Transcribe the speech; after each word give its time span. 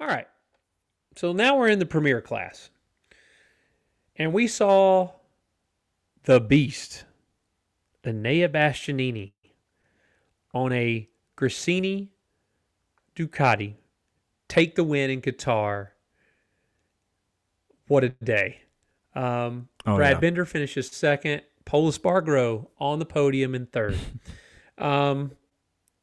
All 0.00 0.06
right. 0.06 0.26
So 1.16 1.32
now 1.32 1.58
we're 1.58 1.68
in 1.68 1.78
the 1.78 1.86
premier 1.86 2.20
class. 2.20 2.70
And 4.16 4.32
we 4.32 4.46
saw 4.46 5.10
the 6.24 6.40
beast, 6.40 7.04
Enea 8.04 8.48
Bastianini, 8.48 9.32
on 10.52 10.72
a 10.72 11.08
Gresini 11.36 12.08
Ducati 13.16 13.74
take 14.50 14.74
the 14.74 14.84
win 14.84 15.10
in 15.10 15.22
Qatar. 15.22 15.88
What 17.86 18.04
a 18.04 18.10
day. 18.10 18.60
Um, 19.14 19.68
Oh, 19.86 19.96
Brad 19.96 20.16
yeah. 20.16 20.20
Bender 20.20 20.44
finishes 20.44 20.88
second. 20.88 21.42
Pol 21.64 21.90
Espargaro 21.90 22.66
on 22.78 22.98
the 22.98 23.06
podium 23.06 23.54
in 23.54 23.66
third. 23.66 23.96
um, 24.78 25.32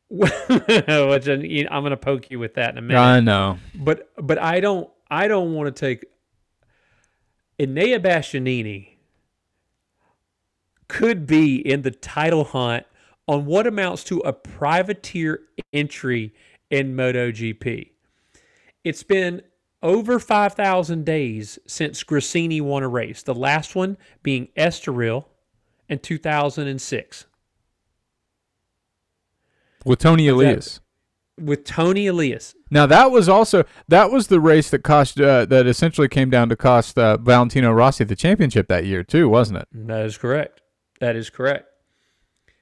which 0.09 0.31
uh, 0.49 1.35
I'm 1.71 1.81
going 1.81 1.89
to 1.91 1.97
poke 1.97 2.31
you 2.31 2.39
with 2.39 2.55
that 2.55 2.71
in 2.71 2.77
a 2.77 2.81
minute 2.81 2.99
I 2.99 3.19
know. 3.19 3.59
but 3.75 4.09
but 4.17 4.37
I 4.39 4.59
don't 4.59 4.89
I 5.09 5.27
don't 5.27 5.53
want 5.53 5.73
to 5.73 5.79
take 5.79 6.05
Enea 7.59 7.99
Bastianini 7.99 8.97
could 10.87 11.27
be 11.27 11.55
in 11.55 11.81
the 11.81 11.91
title 11.91 12.45
hunt 12.45 12.85
on 13.27 13.45
what 13.45 13.67
amounts 13.67 14.03
to 14.05 14.19
a 14.19 14.31
privateer 14.31 15.41
entry 15.73 16.33
in 16.69 16.95
MotoGP. 16.95 17.89
It's 18.83 19.03
been 19.03 19.41
over 19.83 20.19
5,000 20.19 21.05
days 21.05 21.59
since 21.67 22.03
Gresini 22.03 22.61
won 22.61 22.83
a 22.83 22.87
race, 22.87 23.21
the 23.21 23.35
last 23.35 23.75
one 23.75 23.97
being 24.23 24.47
Estoril 24.57 25.25
in 25.89 25.99
2006 25.99 27.25
With 29.87 29.99
Toni 29.99 30.27
Elias. 30.27 30.81
with 31.39 31.63
Toni 31.63 32.07
Elias. 32.07 32.55
Now 32.69 32.85
that 32.87 33.11
was 33.11 33.29
also 33.29 33.63
that 33.87 34.11
was 34.11 34.27
the 34.27 34.39
race 34.39 34.69
that 34.71 34.83
cost 34.83 35.19
uh, 35.19 35.45
that 35.45 35.67
essentially 35.67 36.07
came 36.07 36.29
down 36.29 36.49
to 36.49 36.55
cost 36.55 36.97
uh, 36.97 37.17
Valentino 37.17 37.71
Rossi 37.71 38.03
the 38.03 38.15
championship 38.15 38.67
that 38.67 38.85
year 38.85 39.03
too, 39.03 39.29
wasn't 39.29 39.59
it? 39.59 39.67
That 39.71 40.05
is 40.05 40.17
correct. 40.17 40.61
That 40.99 41.15
is 41.15 41.29
correct. 41.29 41.67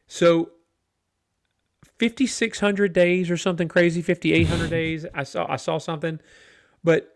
So, 0.07 0.51
fifty 1.97 2.27
six 2.27 2.59
hundred 2.59 2.93
days 2.93 3.31
or 3.31 3.37
something 3.37 3.67
crazy, 3.67 4.01
fifty 4.01 4.33
eight 4.33 4.47
hundred 4.47 4.69
days. 4.81 5.05
I 5.13 5.23
saw 5.23 5.45
I 5.49 5.55
saw 5.55 5.77
something, 5.77 6.19
but 6.83 7.15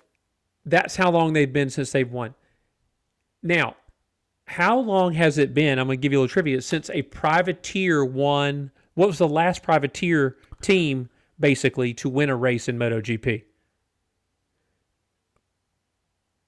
that's 0.66 0.96
how 0.96 1.12
long 1.12 1.34
they've 1.34 1.52
been 1.52 1.70
since 1.70 1.92
they've 1.92 2.12
won. 2.12 2.34
Now, 3.44 3.76
how 4.46 4.80
long 4.80 5.14
has 5.14 5.38
it 5.38 5.54
been? 5.54 5.78
I'm 5.78 5.88
going 5.88 5.98
to 6.00 6.02
give 6.02 6.12
you 6.12 6.20
a 6.20 6.22
little 6.22 6.34
trivia. 6.34 6.62
Since 6.62 6.90
a 6.90 7.04
privateer 7.04 8.04
won, 8.04 8.72
what 9.00 9.08
was 9.08 9.18
the 9.18 9.28
last 9.30 9.64
privateer 9.64 10.36
team 10.62 11.10
basically 11.40 11.94
to 11.94 12.10
win 12.10 12.30
a 12.30 12.36
race 12.36 12.68
in 12.68 12.78
MotoGP? 12.78 13.44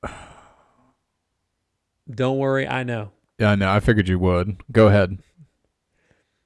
Don't 2.14 2.38
worry, 2.38 2.68
I 2.68 2.84
know. 2.84 3.12
Yeah, 3.40 3.52
I 3.52 3.56
know. 3.56 3.72
I 3.72 3.80
figured 3.80 4.10
you 4.10 4.20
would. 4.20 4.62
Go 4.70 4.90
ahead. 4.90 5.20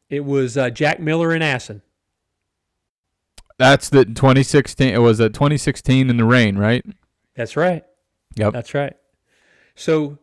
It 0.07 0.23
was 0.25 0.55
uh, 0.57 0.69
Jack 0.69 0.99
Miller 0.99 1.31
and 1.31 1.43
Assen. 1.43 1.81
That's 3.57 3.89
the 3.89 4.05
2016. 4.05 4.93
It 4.93 4.99
was 4.99 5.19
a 5.19 5.29
2016 5.29 6.11
in 6.11 6.17
the 6.17 6.23
rain, 6.23 6.55
right? 6.55 6.85
That's 7.35 7.57
right. 7.57 7.83
Yep. 8.35 8.53
That's 8.53 8.75
right. 8.75 8.95
So 9.73 10.19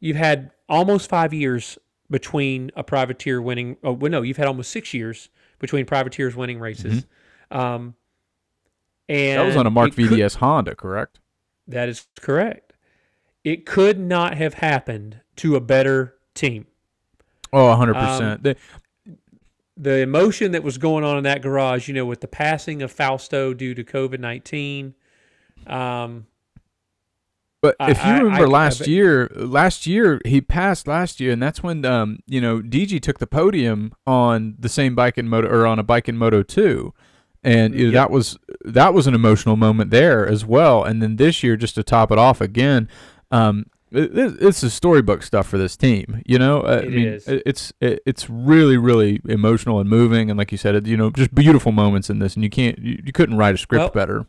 you've 0.00 0.18
had 0.18 0.50
almost 0.68 1.08
five 1.08 1.32
years 1.32 1.78
between 2.10 2.70
a 2.76 2.82
privateer 2.84 3.40
winning. 3.42 3.76
Oh, 3.84 3.92
well, 3.92 4.10
no, 4.10 4.22
you've 4.22 4.36
had 4.36 4.46
almost 4.46 4.70
six 4.70 4.94
years 4.94 5.28
between 5.58 5.84
privateers 5.86 6.34
winning 6.36 6.58
races. 6.60 7.06
Um, 7.50 7.94
and 9.08 9.38
Mm-hmm. 9.38 9.38
That 9.40 9.46
was 9.46 9.56
on 9.56 9.66
a 9.66 9.70
Marc 9.70 9.92
it 9.92 9.96
could- 10.08 10.18
VDS 10.18 10.36
Honda, 10.36 10.74
correct? 10.74 11.18
that 11.66 11.88
is 11.88 12.06
correct. 12.20 12.72
It 13.44 13.64
could 13.66 13.98
not 13.98 14.36
have 14.36 14.54
happened 14.54 15.20
to 15.36 15.54
a 15.56 15.60
better 15.60 16.14
team. 16.34 16.66
Oh, 17.52 17.66
100. 17.68 17.96
Um, 17.96 18.04
percent 18.06 18.42
They 18.42 18.54
The 19.76 19.98
emotion 19.98 20.52
that 20.52 20.62
was 20.62 20.76
going 20.78 21.04
on 21.04 21.16
in 21.18 21.24
that 21.24 21.40
garage, 21.42 21.88
you 21.88 21.94
know, 21.94 22.04
with 22.06 22.20
the 22.20 22.28
passing 22.28 22.82
of 22.82 22.90
Fausto 22.90 23.54
due 23.54 23.74
to 23.74 23.84
COVID 23.84 24.18
nineteen. 24.18 24.94
Um, 25.66 26.26
But 27.60 27.74
I- 27.80 27.90
if 27.90 28.04
you 28.04 28.12
remember 28.12 28.42
I- 28.42 28.42
I 28.42 28.44
last 28.46 28.86
year, 28.86 29.28
last 29.34 29.86
year 29.86 30.20
he 30.24 30.40
passed 30.40 30.86
last 30.86 31.18
year, 31.18 31.32
and 31.32 31.42
that's 31.42 31.62
when 31.62 31.84
um 31.84 32.18
you 32.26 32.40
know 32.40 32.60
DG 32.62 33.00
took 33.00 33.18
the 33.18 33.26
podium 33.26 33.92
on 34.06 34.54
the 34.58 34.68
same 34.68 34.94
bike 34.94 35.18
in 35.18 35.28
Moto 35.28 35.48
or 35.48 35.66
on 35.66 35.78
a 35.78 35.82
bike 35.82 36.08
in 36.08 36.16
Moto 36.16 36.42
two, 36.42 36.94
and 37.42 37.74
you 37.74 37.86
know, 37.88 37.92
Yep. 37.92 37.94
that 37.94 38.10
was 38.12 38.38
that 38.64 38.94
was 38.94 39.06
an 39.08 39.14
emotional 39.14 39.56
moment 39.56 39.90
there 39.90 40.26
as 40.26 40.44
well. 40.46 40.84
And 40.84 41.02
then 41.02 41.16
this 41.16 41.42
year, 41.42 41.56
just 41.56 41.74
to 41.74 41.82
top 41.82 42.12
it 42.12 42.18
off 42.18 42.40
again, 42.40 42.88
um. 43.30 43.66
it- 43.90 44.16
it- 44.18 44.36
It's 44.42 44.60
the 44.60 44.68
storybook 44.68 45.22
stuff 45.22 45.48
for 45.48 45.56
this 45.56 45.74
team, 45.74 46.20
you 46.26 46.38
know. 46.38 46.60
Uh, 46.60 46.80
I 46.82 46.86
It 46.86 46.90
mean, 46.92 47.06
is. 47.08 47.26
it- 47.26 47.42
it's 47.46 47.72
it, 47.80 48.02
it's 48.04 48.28
really 48.28 48.76
really 48.76 49.18
emotional 49.26 49.80
and 49.80 49.88
moving, 49.88 50.28
and 50.30 50.36
like 50.38 50.52
you 50.52 50.58
said, 50.58 50.74
it, 50.74 50.86
you 50.86 50.96
know, 50.96 51.08
just 51.10 51.34
beautiful 51.34 51.72
moments 51.72 52.10
in 52.10 52.18
this, 52.18 52.34
and 52.34 52.44
you 52.44 52.50
can't 52.50 52.78
you, 52.78 53.00
you 53.04 53.12
couldn't 53.12 53.36
write 53.38 53.54
a 53.54 53.58
script 53.58 53.80
Well, 53.80 53.90
better. 53.90 54.26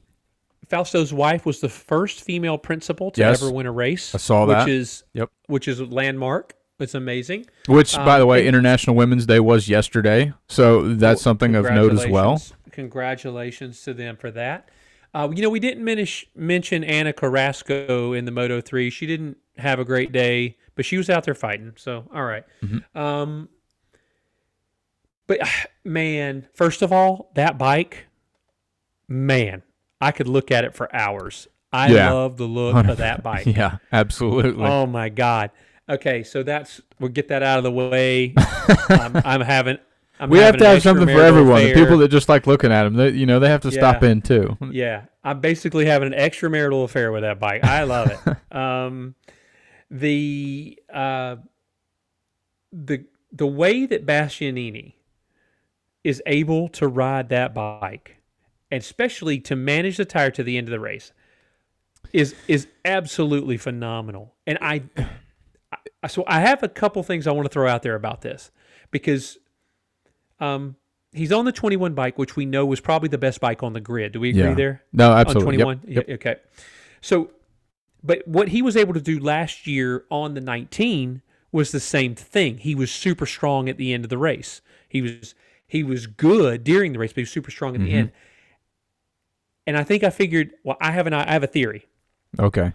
Fausto's 0.69 1.11
wife 1.13 1.45
was 1.45 1.59
the 1.61 1.69
first 1.69 2.21
female 2.23 2.57
principal 2.57 3.11
to 3.11 3.21
Yes. 3.21 3.41
ever 3.41 3.51
win 3.51 3.65
a 3.65 3.71
race. 3.71 4.13
I 4.13 4.19
saw 4.19 4.45
that, 4.45 4.65
which 4.65 4.73
is 4.73 5.03
Yep. 5.13 5.29
which 5.47 5.67
is 5.67 5.79
a 5.79 5.85
landmark. 5.85 6.53
It's 6.79 6.95
amazing. 6.95 7.45
Which, 7.67 7.93
by 7.95 8.13
Um, 8.15 8.19
the 8.21 8.25
way, 8.25 8.47
International 8.47 8.95
Women's 8.95 9.25
Day 9.25 9.39
was 9.41 9.67
yesterday, 9.67 10.31
so 10.47 10.93
that's 10.93 11.21
something 11.21 11.53
of 11.55 11.65
note 11.65 11.91
as 11.91 12.07
well. 12.07 12.37
Congratulations- 12.39 12.53
Congratulations 12.71 13.83
to 13.83 13.93
them 13.93 14.15
for 14.15 14.31
that. 14.31 14.69
Uh, 15.13 15.27
you 15.35 15.41
know, 15.41 15.49
we 15.49 15.59
didn't 15.59 15.83
minish, 15.83 16.25
mention 16.35 16.83
Ana 16.85 17.11
Carrasco 17.11 18.13
in 18.13 18.23
the 18.25 18.31
Moto 18.31 18.61
Three. 18.61 18.89
She 18.89 19.05
didn't 19.07 19.37
have 19.57 19.79
a 19.79 19.83
great 19.83 20.11
day, 20.13 20.55
but 20.75 20.85
she 20.85 20.95
was 20.95 21.09
out 21.09 21.25
there 21.25 21.33
fighting. 21.33 21.73
So, 21.75 22.07
all 22.13 22.23
right. 22.23 22.45
Mm-hmm. 22.63 22.97
Um, 22.97 23.49
but 25.27 25.39
man, 25.83 26.47
first 26.53 26.81
of 26.81 26.93
all, 26.93 27.31
that 27.35 27.57
bike, 27.57 28.05
man, 29.09 29.63
I 30.01 30.11
could 30.11 30.27
look 30.27 30.51
at 30.51 30.63
it 30.63 30.73
for 30.75 30.93
hours. 30.95 31.47
I 31.71 31.89
Yeah. 31.89 32.11
love 32.11 32.37
the 32.37 32.45
look 32.47 32.87
of 32.87 32.97
that 32.97 33.21
bike. 33.23 33.45
Yeah, 33.45 33.77
absolutely. 33.91 34.65
Oh 34.65 34.85
my 34.85 35.09
god. 35.09 35.51
Okay, 35.87 36.23
so 36.23 36.43
that's 36.43 36.81
we'll 36.99 37.09
get 37.09 37.27
that 37.29 37.41
out 37.43 37.57
of 37.57 37.63
the 37.63 37.71
way. 37.71 38.33
I'm, 38.89 39.15
I'm 39.25 39.41
having. 39.41 39.77
I'm 40.19 40.29
we 40.29 40.39
have 40.39 40.57
to 40.57 40.65
have 40.65 40.81
something 40.81 41.07
for 41.07 41.21
everyone. 41.21 41.63
The 41.63 41.73
people 41.73 41.97
that 41.99 42.09
just 42.09 42.27
like 42.29 42.45
looking 42.45 42.71
at 42.71 42.83
them, 42.83 42.95
they, 42.95 43.09
you 43.09 43.25
know, 43.25 43.39
they 43.39 43.49
have 43.49 43.61
to 43.61 43.71
stop 43.71 44.03
in 44.03 44.21
too. 44.21 44.57
Yeah, 44.71 45.03
I'm 45.23 45.39
basically 45.39 45.85
having 45.85 46.13
an 46.13 46.19
extramarital 46.19 46.83
affair 46.83 47.11
with 47.11 47.21
that 47.21 47.39
bike. 47.39 47.63
I 47.63 47.83
love 47.83 48.11
it. 48.11 48.37
um, 48.55 49.15
the 49.89 50.77
uh, 50.93 51.37
the 52.71 53.05
the 53.31 53.47
way 53.47 53.85
that 53.85 54.05
Bastianini 54.05 54.93
is 56.03 56.21
able 56.25 56.67
to 56.69 56.87
ride 56.87 57.29
that 57.29 57.53
bike, 57.53 58.17
and 58.71 58.81
especially 58.81 59.39
to 59.39 59.55
manage 59.55 59.97
the 59.97 60.05
tire 60.05 60.31
to 60.31 60.43
the 60.43 60.57
end 60.57 60.67
of 60.67 60.71
the 60.71 60.79
race, 60.79 61.11
is 62.13 62.35
is 62.47 62.67
absolutely 62.85 63.57
phenomenal. 63.57 64.33
And 64.47 64.57
I, 64.61 64.83
I 66.01 66.07
so 66.07 66.23
I 66.27 66.39
have 66.41 66.63
a 66.63 66.69
couple 66.69 67.01
things 67.03 67.27
I 67.27 67.31
want 67.31 67.45
to 67.45 67.49
throw 67.53 67.67
out 67.67 67.83
there 67.83 67.95
about 67.95 68.21
this 68.21 68.51
because 68.91 69.37
um, 70.39 70.75
he's 71.11 71.31
on 71.31 71.45
the 71.45 71.51
21 71.51 71.93
bike, 71.93 72.17
which 72.17 72.35
we 72.35 72.45
know 72.45 72.65
was 72.65 72.79
probably 72.79 73.09
the 73.09 73.17
best 73.17 73.39
bike 73.41 73.61
on 73.63 73.73
the 73.73 73.81
grid. 73.81 74.13
Do 74.13 74.19
we 74.19 74.29
agree 74.29 74.41
Yeah. 74.43 74.53
there? 74.53 74.83
No, 74.93 75.11
absolutely. 75.11 75.57
Yep, 75.57 75.63
21? 75.63 75.81
yep. 75.87 76.05
Yeah, 76.07 76.13
okay. 76.15 76.35
So, 77.01 77.31
but 78.03 78.25
what 78.27 78.49
he 78.49 78.61
was 78.61 78.77
able 78.77 78.93
to 78.93 79.01
do 79.01 79.19
last 79.19 79.67
year 79.67 80.05
on 80.09 80.33
the 80.33 80.41
19 80.41 81.21
was 81.51 81.71
the 81.71 81.79
same 81.79 82.15
thing. 82.15 82.59
He 82.59 82.75
was 82.75 82.91
super 82.91 83.25
strong 83.25 83.67
at 83.69 83.77
the 83.77 83.93
end 83.93 84.03
of 84.05 84.09
the 84.09 84.17
race. 84.17 84.61
He 84.87 85.01
was 85.01 85.35
he 85.67 85.83
was 85.83 86.07
good 86.07 86.63
during 86.63 86.93
the 86.93 86.99
race, 86.99 87.11
but 87.11 87.17
he 87.17 87.21
was 87.23 87.31
super 87.31 87.51
strong 87.51 87.75
at 87.75 87.81
the 87.81 87.87
Mm-hmm. 87.89 87.95
end. 87.97 88.11
And 89.67 89.77
I 89.77 89.83
think 89.83 90.03
I 90.03 90.09
figured, 90.09 90.51
well, 90.63 90.77
I 90.81 90.91
have 90.91 91.07
an 91.07 91.13
I 91.13 91.31
have 91.31 91.43
a 91.43 91.47
theory. 91.47 91.87
Okay. 92.39 92.73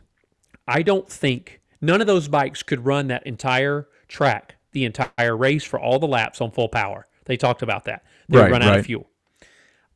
I 0.67 0.83
don't 0.83 1.09
think 1.09 1.61
none 1.81 2.01
of 2.01 2.07
those 2.07 2.29
bikes 2.29 2.63
could 2.63 2.85
run 2.85 3.09
that 3.09 3.27
entire 3.27 3.89
track, 4.09 4.57
the 4.73 4.85
entire 4.85 5.37
race 5.37 5.65
for 5.65 5.79
all 5.79 5.99
the 5.99 6.07
laps 6.07 6.41
on 6.41 6.51
full 6.51 6.69
power. 6.69 7.07
They 7.27 7.37
talked 7.37 7.63
about 7.63 7.85
that. 7.85 8.05
They 8.29 8.39
Right, 8.39 8.51
run 8.51 8.63
out 8.63 8.71
right. 8.71 8.81
of 8.81 8.87
fuel. 8.87 9.09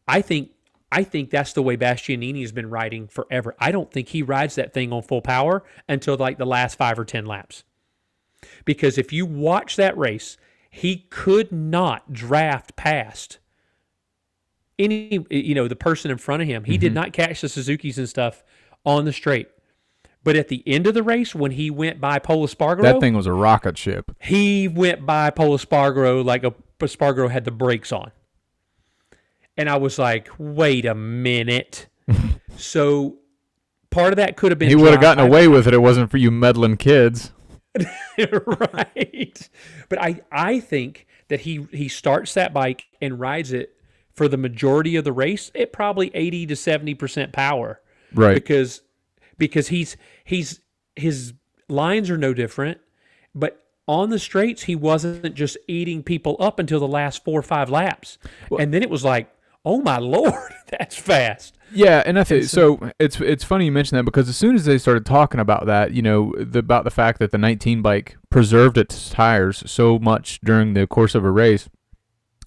I 0.06 0.22
think 0.22 0.50
I 0.90 1.04
think 1.04 1.30
that's 1.30 1.52
the 1.52 1.62
way 1.62 1.76
Bastianini 1.76 2.40
has 2.40 2.52
been 2.52 2.70
riding 2.70 3.08
forever. 3.08 3.54
I 3.58 3.70
don't 3.70 3.90
think 3.92 4.08
he 4.08 4.22
rides 4.22 4.54
that 4.54 4.72
thing 4.72 4.92
on 4.92 5.02
full 5.02 5.20
power 5.20 5.62
until 5.88 6.16
like 6.16 6.38
the 6.38 6.46
last 6.46 6.76
five 6.76 6.98
or 6.98 7.04
ten 7.04 7.26
laps. 7.26 7.64
Because 8.64 8.96
if 8.96 9.12
you 9.12 9.26
watch 9.26 9.76
that 9.76 9.98
race, 9.98 10.36
he 10.70 11.06
could 11.10 11.52
not 11.52 12.12
draft 12.12 12.76
past 12.76 13.38
any 14.78 15.24
you 15.30 15.54
know 15.54 15.68
the 15.68 15.76
person 15.76 16.10
in 16.10 16.18
front 16.18 16.42
of 16.42 16.48
him. 16.48 16.64
He 16.64 16.72
Mm-hmm. 16.74 16.80
did 16.80 16.94
not 16.94 17.12
catch 17.12 17.40
the 17.40 17.48
Suzuki's 17.48 17.98
and 17.98 18.08
stuff 18.08 18.42
on 18.84 19.04
the 19.04 19.12
straight. 19.12 19.48
But 20.24 20.36
at 20.36 20.48
the 20.48 20.62
end 20.66 20.86
of 20.86 20.94
the 20.94 21.02
race, 21.02 21.34
when 21.34 21.52
he 21.52 21.70
went 21.70 22.00
by 22.00 22.18
Pol 22.18 22.46
Espargaro, 22.46 22.82
That 22.82 23.00
thing 23.00 23.14
was 23.14 23.26
a 23.26 23.32
rocket 23.32 23.78
ship. 23.78 24.10
he 24.20 24.68
went 24.68 25.06
by 25.06 25.30
Pol 25.30 25.56
Espargaro 25.56 26.24
like 26.24 26.44
a 26.44 26.52
Spargaro 26.80 27.30
had 27.30 27.44
the 27.44 27.50
brakes 27.50 27.92
on. 27.92 28.10
And 29.56 29.68
I 29.68 29.76
was 29.76 29.98
like, 29.98 30.28
wait 30.38 30.84
a 30.86 30.94
minute. 30.94 31.86
So 32.56 33.18
part 33.90 34.12
of 34.12 34.16
that 34.16 34.36
could 34.36 34.50
have 34.50 34.58
been 34.58 34.68
He 34.68 34.74
would 34.74 34.90
have 34.90 35.00
gotten 35.00 35.24
away 35.24 35.46
with 35.46 35.68
it. 35.68 35.74
It 35.74 35.78
wasn't 35.78 36.10
for 36.10 36.16
you 36.16 36.32
meddling 36.32 36.76
kids. 36.76 37.30
right. 38.18 39.48
But 39.88 40.02
I 40.02 40.20
I 40.32 40.58
think 40.60 41.06
that 41.28 41.40
he 41.42 41.66
he 41.72 41.88
starts 41.88 42.34
that 42.34 42.52
bike 42.52 42.86
and 43.00 43.20
rides 43.20 43.52
it 43.52 43.76
for 44.18 44.28
the 44.28 44.36
majority 44.36 44.96
of 44.96 45.04
the 45.04 45.12
race 45.12 45.50
at 45.54 45.72
probably 45.72 46.10
80 46.12 46.46
to 46.46 46.54
70% 46.54 47.32
power 47.32 47.80
Right. 48.14 48.34
because 48.34 48.82
because 49.38 49.68
he's 49.68 49.96
he's 50.24 50.60
his 50.96 51.32
lines 51.68 52.10
are 52.10 52.18
no 52.18 52.34
different, 52.34 52.78
but 53.34 53.64
on 53.86 54.10
the 54.10 54.18
straights 54.18 54.64
he 54.64 54.74
wasn't 54.76 55.34
just 55.34 55.56
eating 55.68 56.02
people 56.02 56.36
up 56.40 56.58
until 56.58 56.80
the 56.80 56.88
last 56.88 57.24
4 57.24 57.38
or 57.38 57.42
5 57.42 57.70
laps. 57.70 58.18
and 58.58 58.74
then 58.74 58.82
it 58.82 58.90
was 58.90 59.04
like, 59.04 59.30
"Oh 59.64 59.80
my 59.80 59.98
lord, 60.14 60.52
that's 60.66 60.96
fast." 60.96 61.54
Yeah, 61.72 62.02
and 62.06 62.18
I 62.18 62.24
think 62.24 62.44
so. 62.44 62.90
It's 62.98 63.20
it's 63.20 63.44
funny 63.44 63.66
you 63.66 63.72
mention 63.72 63.96
that 63.98 64.04
because 64.04 64.28
as 64.28 64.36
soon 64.38 64.54
as 64.56 64.64
they 64.64 64.78
started 64.78 65.04
talking 65.04 65.38
about 65.38 65.66
that, 65.66 65.92
you 65.92 66.00
know, 66.00 66.32
the, 66.38 66.60
about 66.60 66.84
the 66.84 66.90
fact 66.90 67.18
that 67.18 67.30
the 67.30 67.36
19 67.38 67.82
bike 67.82 68.16
preserved 68.30 68.78
its 68.78 69.10
tires 69.10 69.62
so 69.70 69.98
much 69.98 70.40
during 70.40 70.72
the 70.72 70.86
course 70.86 71.14
of 71.14 71.24
a 71.24 71.30
race 71.30 71.68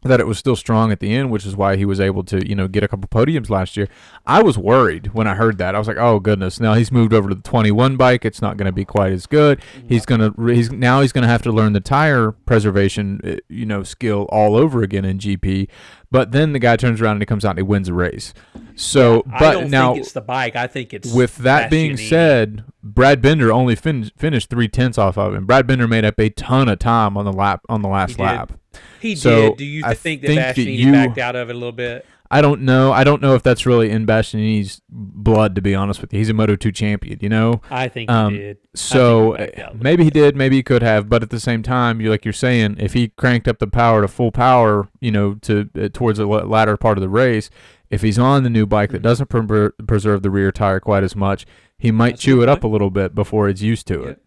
that 0.03 0.19
it 0.19 0.27
was 0.27 0.37
still 0.37 0.55
strong 0.55 0.91
at 0.91 0.99
the 0.99 1.13
end, 1.13 1.29
which 1.29 1.45
is 1.45 1.55
why 1.55 1.75
he 1.75 1.85
was 1.85 1.99
able 1.99 2.23
to, 2.23 2.47
you 2.47 2.55
know, 2.55 2.67
get 2.67 2.83
a 2.83 2.87
couple 2.87 3.07
podiums 3.07 3.49
last 3.49 3.77
year. 3.77 3.87
I 4.25 4.41
was 4.41 4.57
worried 4.57 5.13
when 5.13 5.27
I 5.27 5.35
heard 5.35 5.57
that. 5.59 5.75
I 5.75 5.79
was 5.79 5.87
like, 5.87 5.97
"Oh 5.97 6.19
goodness, 6.19 6.59
now 6.59 6.73
he's 6.73 6.91
moved 6.91 7.13
over 7.13 7.29
to 7.29 7.35
the 7.35 7.41
21 7.41 7.97
bike. 7.97 8.25
It's 8.25 8.41
not 8.41 8.57
going 8.57 8.65
to 8.65 8.71
be 8.71 8.85
quite 8.85 9.11
as 9.11 9.25
good. 9.27 9.61
He's 9.87 10.05
going 10.05 10.21
to 10.21 10.53
he's 10.53 10.71
now 10.71 11.01
he's 11.01 11.11
going 11.11 11.23
to 11.23 11.27
have 11.27 11.43
to 11.43 11.51
learn 11.51 11.73
the 11.73 11.79
tire 11.79 12.31
preservation, 12.31 13.21
uh, 13.23 13.35
you 13.47 13.65
know, 13.65 13.83
skill 13.83 14.27
all 14.29 14.55
over 14.55 14.81
again 14.81 15.05
in 15.05 15.19
GP." 15.19 15.67
But 16.11 16.33
then 16.33 16.51
the 16.51 16.59
guy 16.59 16.75
turns 16.75 16.99
around 16.99 17.13
and 17.13 17.21
he 17.21 17.25
comes 17.25 17.45
out 17.45 17.51
and 17.51 17.59
he 17.59 17.63
wins 17.63 17.87
a 17.87 17.93
race. 17.93 18.33
So, 18.75 19.23
I 19.31 19.39
but 19.39 19.51
don't 19.53 19.69
now 19.69 19.93
think 19.93 20.03
it's 20.03 20.11
the 20.11 20.21
bike. 20.21 20.57
I 20.57 20.67
think 20.67 20.93
it's 20.93 21.13
with 21.13 21.37
that 21.37 21.71
being 21.71 21.95
said, 21.95 22.65
Brad 22.83 23.21
Bender 23.21 23.51
only 23.51 23.75
fin- 23.75 24.11
finished 24.17 24.49
three 24.49 24.67
tenths 24.67 24.97
off 24.97 25.17
of 25.17 25.33
him. 25.33 25.45
Brad 25.45 25.65
Bender 25.67 25.87
made 25.87 26.03
up 26.03 26.19
a 26.19 26.29
ton 26.29 26.67
of 26.67 26.79
time 26.79 27.15
on 27.15 27.23
the 27.23 27.31
lap 27.31 27.61
on 27.69 27.81
the 27.81 27.87
last 27.87 28.17
did. 28.17 28.23
lap. 28.23 28.53
He 28.99 29.15
so 29.15 29.49
did. 29.49 29.57
Do 29.57 29.65
you 29.65 29.83
I 29.85 29.93
think 29.93 30.21
that 30.21 30.27
think 30.27 30.39
that 30.39 30.55
Bastianini 30.55 30.77
you- 30.77 30.91
backed 30.91 31.17
out 31.17 31.35
of 31.35 31.49
it 31.49 31.55
a 31.55 31.57
little 31.57 31.71
bit? 31.71 32.05
I 32.33 32.41
don't 32.41 32.61
know. 32.61 32.93
I 32.93 33.03
don't 33.03 33.21
know 33.21 33.35
if 33.35 33.43
that's 33.43 33.65
really 33.65 33.89
in 33.89 34.05
Bastianini's 34.05 34.81
blood. 34.89 35.53
To 35.55 35.61
be 35.61 35.75
honest 35.75 35.99
with 35.99 36.13
you, 36.13 36.19
he's 36.19 36.29
a 36.29 36.33
Moto 36.33 36.55
two 36.55 36.71
champion. 36.71 37.19
You 37.21 37.27
know, 37.27 37.61
I 37.69 37.89
think 37.89 38.09
Um, 38.09 38.31
he 38.33 38.39
did. 38.39 38.57
so 38.73 39.33
backed 39.35 39.59
out 39.59 39.65
a 39.65 39.71
little 39.71 39.83
maybe 39.83 40.03
he 40.05 40.09
did, 40.09 40.35
maybe 40.37 40.55
he 40.55 40.63
could 40.63 40.81
have, 40.81 41.09
but 41.09 41.23
at 41.23 41.29
the 41.29 41.41
same 41.41 41.61
time, 41.61 41.99
you 41.99 42.09
like 42.09 42.23
you're 42.23 42.31
saying, 42.31 42.77
if 42.79 42.93
he 42.93 43.09
cranked 43.09 43.49
up 43.49 43.59
the 43.59 43.67
power 43.67 44.01
to 44.01 44.07
full 44.07 44.31
power, 44.31 44.87
you 45.01 45.11
know, 45.11 45.33
to 45.41 45.69
uh, 45.77 45.89
towards 45.91 46.19
the 46.19 46.25
latter 46.25 46.77
part 46.77 46.97
of 46.97 47.01
the 47.01 47.09
race, 47.09 47.49
if 47.89 48.01
he's 48.01 48.17
on 48.17 48.43
the 48.43 48.49
new 48.49 48.65
bike 48.65 48.91
that 48.91 49.01
doesn't 49.01 49.27
pre- 49.27 49.71
preserve 49.85 50.21
the 50.21 50.29
rear 50.31 50.53
tire 50.53 50.79
quite 50.79 51.03
as 51.03 51.17
much, 51.17 51.45
he 51.77 51.91
might 51.91 52.11
That's 52.11 52.21
chew 52.21 52.41
it 52.41 52.47
up 52.47 52.63
a 52.63 52.67
little 52.67 52.91
bit 52.91 53.13
before 53.13 53.49
it's 53.49 53.61
used 53.61 53.87
to 53.87 53.99
Yep. 53.99 54.07
it. 54.09 54.21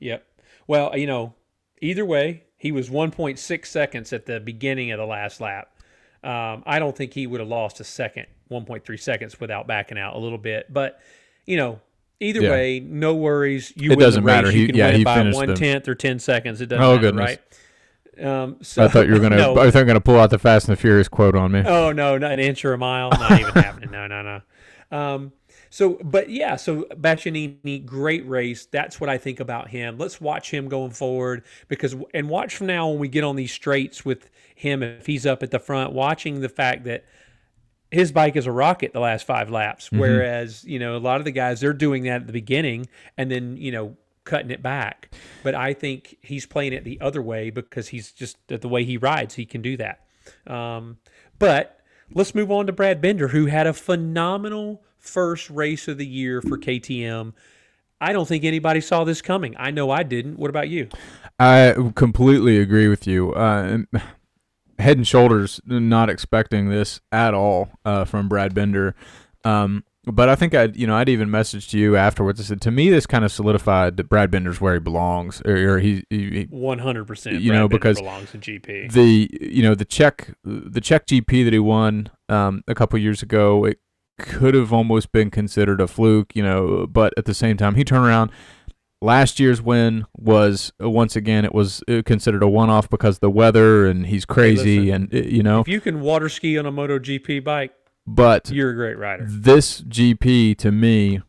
Yep. 0.00 0.26
Well, 0.66 0.98
you 0.98 1.06
know, 1.06 1.34
either 1.80 2.04
way, 2.04 2.41
he 2.62 2.70
was 2.70 2.88
1.6 2.88 3.66
seconds 3.66 4.12
at 4.12 4.24
the 4.26 4.38
beginning 4.38 4.92
of 4.92 4.98
the 4.98 5.04
last 5.04 5.40
lap. 5.40 5.68
Um, 6.22 6.62
I 6.64 6.78
don't 6.78 6.96
think 6.96 7.12
he 7.12 7.26
would 7.26 7.40
have 7.40 7.48
lost 7.48 7.80
a 7.80 7.84
second, 7.84 8.26
1.3 8.52 8.96
seconds 9.00 9.40
without 9.40 9.66
backing 9.66 9.98
out 9.98 10.14
a 10.14 10.18
little 10.20 10.38
bit. 10.38 10.72
But, 10.72 11.00
you 11.44 11.56
know, 11.56 11.80
either 12.20 12.40
Yeah. 12.42 12.50
way, 12.52 12.78
no 12.78 13.16
worries. 13.16 13.72
You 13.74 13.90
It 13.90 13.98
doesn't 13.98 14.22
matter. 14.24 14.48
He- 14.52 14.60
you 14.60 14.66
can 14.68 14.76
yeah, 14.76 14.92
he 14.92 15.02
by 15.02 15.16
finished 15.16 15.36
one 15.36 15.52
tenth 15.56 15.88
or 15.88 15.96
10 15.96 16.20
seconds. 16.20 16.60
It 16.60 16.66
doesn't 16.66 16.84
Oh, 16.84 16.90
matter, 16.94 17.00
goodness. 17.00 17.38
right? 18.18 18.24
Um, 18.24 18.58
so, 18.62 18.84
I 18.84 18.88
thought 18.88 19.08
you 19.08 19.14
were 19.14 19.18
gonna. 19.18 19.36
no. 19.38 19.52
I 19.58 19.70
thought 19.72 19.78
you 19.80 19.84
were 19.84 19.86
gonna 19.86 20.00
pull 20.00 20.20
out 20.20 20.30
the 20.30 20.38
Fast 20.38 20.68
and 20.68 20.76
the 20.76 20.80
Furious 20.80 21.08
quote 21.08 21.34
on 21.34 21.50
me. 21.50 21.62
Oh 21.66 21.90
no, 21.92 22.18
not 22.18 22.30
an 22.32 22.38
inch 22.40 22.64
or 22.64 22.74
a 22.74 22.78
mile. 22.78 23.10
Not 23.10 23.40
even 23.40 23.54
happening. 23.54 23.90
No, 23.90 24.06
no, 24.06 24.22
no. 24.22 24.96
Um, 24.96 25.32
so, 25.72 25.98
but 26.04 26.28
yeah, 26.28 26.56
so 26.56 26.82
Bastianini, 26.90 27.86
great 27.86 28.28
race. 28.28 28.66
That's 28.66 29.00
what 29.00 29.08
I 29.08 29.16
think 29.16 29.40
about 29.40 29.70
him. 29.70 29.96
Let's 29.96 30.20
watch 30.20 30.50
him 30.50 30.68
going 30.68 30.90
forward 30.90 31.44
because, 31.66 31.96
and 32.12 32.28
watch 32.28 32.56
from 32.56 32.66
now 32.66 32.90
when 32.90 32.98
we 32.98 33.08
get 33.08 33.24
on 33.24 33.36
these 33.36 33.52
straights 33.52 34.04
with 34.04 34.28
him 34.54 34.82
if 34.82 35.06
he's 35.06 35.24
up 35.24 35.42
at 35.42 35.50
the 35.50 35.58
front, 35.58 35.94
watching 35.94 36.42
the 36.42 36.50
fact 36.50 36.84
that 36.84 37.06
his 37.90 38.12
bike 38.12 38.36
is 38.36 38.46
a 38.46 38.52
rocket 38.52 38.92
the 38.92 39.00
last 39.00 39.24
five 39.24 39.48
laps, 39.48 39.90
whereas 39.90 40.62
you 40.64 40.78
know 40.78 40.94
a 40.94 40.98
lot 40.98 41.22
of 41.22 41.24
the 41.24 41.30
guys 41.30 41.60
they're 41.60 41.72
doing 41.72 42.02
that 42.02 42.20
at 42.20 42.26
the 42.26 42.34
beginning 42.34 42.86
and 43.16 43.30
then 43.30 43.56
you 43.56 43.72
know 43.72 43.96
cutting 44.24 44.50
it 44.50 44.62
back. 44.62 45.10
But 45.42 45.54
I 45.54 45.72
think 45.72 46.18
he's 46.20 46.44
playing 46.44 46.74
it 46.74 46.84
the 46.84 47.00
other 47.00 47.22
way 47.22 47.48
because 47.48 47.88
he's 47.88 48.12
just 48.12 48.36
the 48.46 48.68
way 48.68 48.84
he 48.84 48.98
rides, 48.98 49.36
he 49.36 49.46
can 49.46 49.62
do 49.62 49.78
that. 49.78 50.04
Um, 50.46 50.98
but 51.38 51.80
let's 52.12 52.34
move 52.34 52.50
on 52.50 52.66
to 52.66 52.72
Brad 52.72 53.00
Bender, 53.00 53.28
who 53.28 53.46
had 53.46 53.66
a 53.66 53.72
phenomenal 53.72 54.82
first 55.02 55.50
race 55.50 55.88
of 55.88 55.98
the 55.98 56.06
year 56.06 56.40
for 56.40 56.56
KTM. 56.56 57.34
I 58.00 58.12
don't 58.12 58.26
think 58.26 58.44
anybody 58.44 58.80
saw 58.80 59.04
this 59.04 59.22
coming. 59.22 59.54
I 59.58 59.70
know 59.70 59.90
I 59.90 60.02
didn't. 60.02 60.38
What 60.38 60.50
about 60.50 60.68
you? 60.68 60.88
I 61.38 61.74
completely 61.94 62.58
agree 62.58 62.88
with 62.88 63.06
you. 63.06 63.32
Uh, 63.32 63.78
head 64.78 64.96
and 64.96 65.06
shoulders 65.06 65.60
not 65.66 66.10
expecting 66.10 66.68
this 66.68 67.00
at 67.12 67.34
all 67.34 67.68
uh, 67.84 68.04
from 68.04 68.28
Brad 68.28 68.54
Bender. 68.54 68.94
Um, 69.44 69.84
but 70.04 70.28
I 70.28 70.34
think 70.34 70.52
I, 70.54 70.64
you 70.64 70.86
know, 70.86 70.96
I'd 70.96 71.08
even 71.08 71.28
messaged 71.28 71.72
you 71.74 71.96
afterwards. 71.96 72.40
I 72.40 72.42
said 72.42 72.60
to 72.62 72.72
me, 72.72 72.90
this 72.90 73.06
kind 73.06 73.24
of 73.24 73.30
solidified 73.30 73.96
that 73.98 74.08
Brad 74.08 74.32
Bender's 74.32 74.60
where 74.60 74.74
he 74.74 74.80
belongs, 74.80 75.40
or, 75.44 75.74
or 75.74 75.78
he, 75.78 76.04
One 76.50 76.80
hundred 76.80 77.06
percent. 77.06 77.40
You 77.40 77.52
know, 77.52 77.68
because 77.68 77.98
belongs 77.98 78.34
in 78.34 78.40
GP. 78.40 78.90
the 78.92 79.30
you 79.40 79.62
know 79.62 79.76
the 79.76 79.84
Czech 79.84 80.34
the 80.42 80.80
Czech 80.80 81.06
GP 81.06 81.44
that 81.44 81.52
he 81.52 81.60
won 81.60 82.10
um, 82.28 82.64
a 82.66 82.74
couple 82.74 82.98
years 82.98 83.22
ago. 83.22 83.64
It 83.64 83.78
could 84.18 84.54
have 84.54 84.72
almost 84.72 85.12
been 85.12 85.30
considered 85.30 85.80
a 85.80 85.86
fluke, 85.88 86.34
you 86.36 86.42
know, 86.42 86.86
but 86.86 87.12
at 87.16 87.24
the 87.24 87.34
same 87.34 87.56
time, 87.56 87.74
he 87.74 87.84
turned 87.84 88.04
around. 88.06 88.30
Last 89.00 89.40
year's 89.40 89.60
win 89.60 90.04
was 90.16 90.72
uh, 90.80 90.88
once 90.88 91.16
again 91.16 91.44
it 91.44 91.52
was 91.52 91.82
uh, 91.88 92.02
considered 92.06 92.42
a 92.42 92.48
one-off 92.48 92.88
because 92.88 93.16
of 93.16 93.20
the 93.20 93.30
weather 93.30 93.84
and 93.86 94.06
he's 94.06 94.24
crazy 94.24 94.78
listen, 94.92 95.08
and 95.10 95.14
uh, 95.14 95.28
you 95.28 95.42
know. 95.42 95.60
if 95.60 95.66
you 95.66 95.80
can 95.80 96.00
water 96.00 96.28
ski 96.28 96.56
on 96.56 96.66
a 96.66 96.70
MotoGP 96.72 97.42
bike, 97.42 97.72
But 98.06 98.50
you're 98.50 98.70
a 98.70 98.74
great 98.74 98.96
rider. 98.96 99.26
this 99.28 99.80
GP 99.80 100.56
to 100.58 100.70
me, 100.70 101.20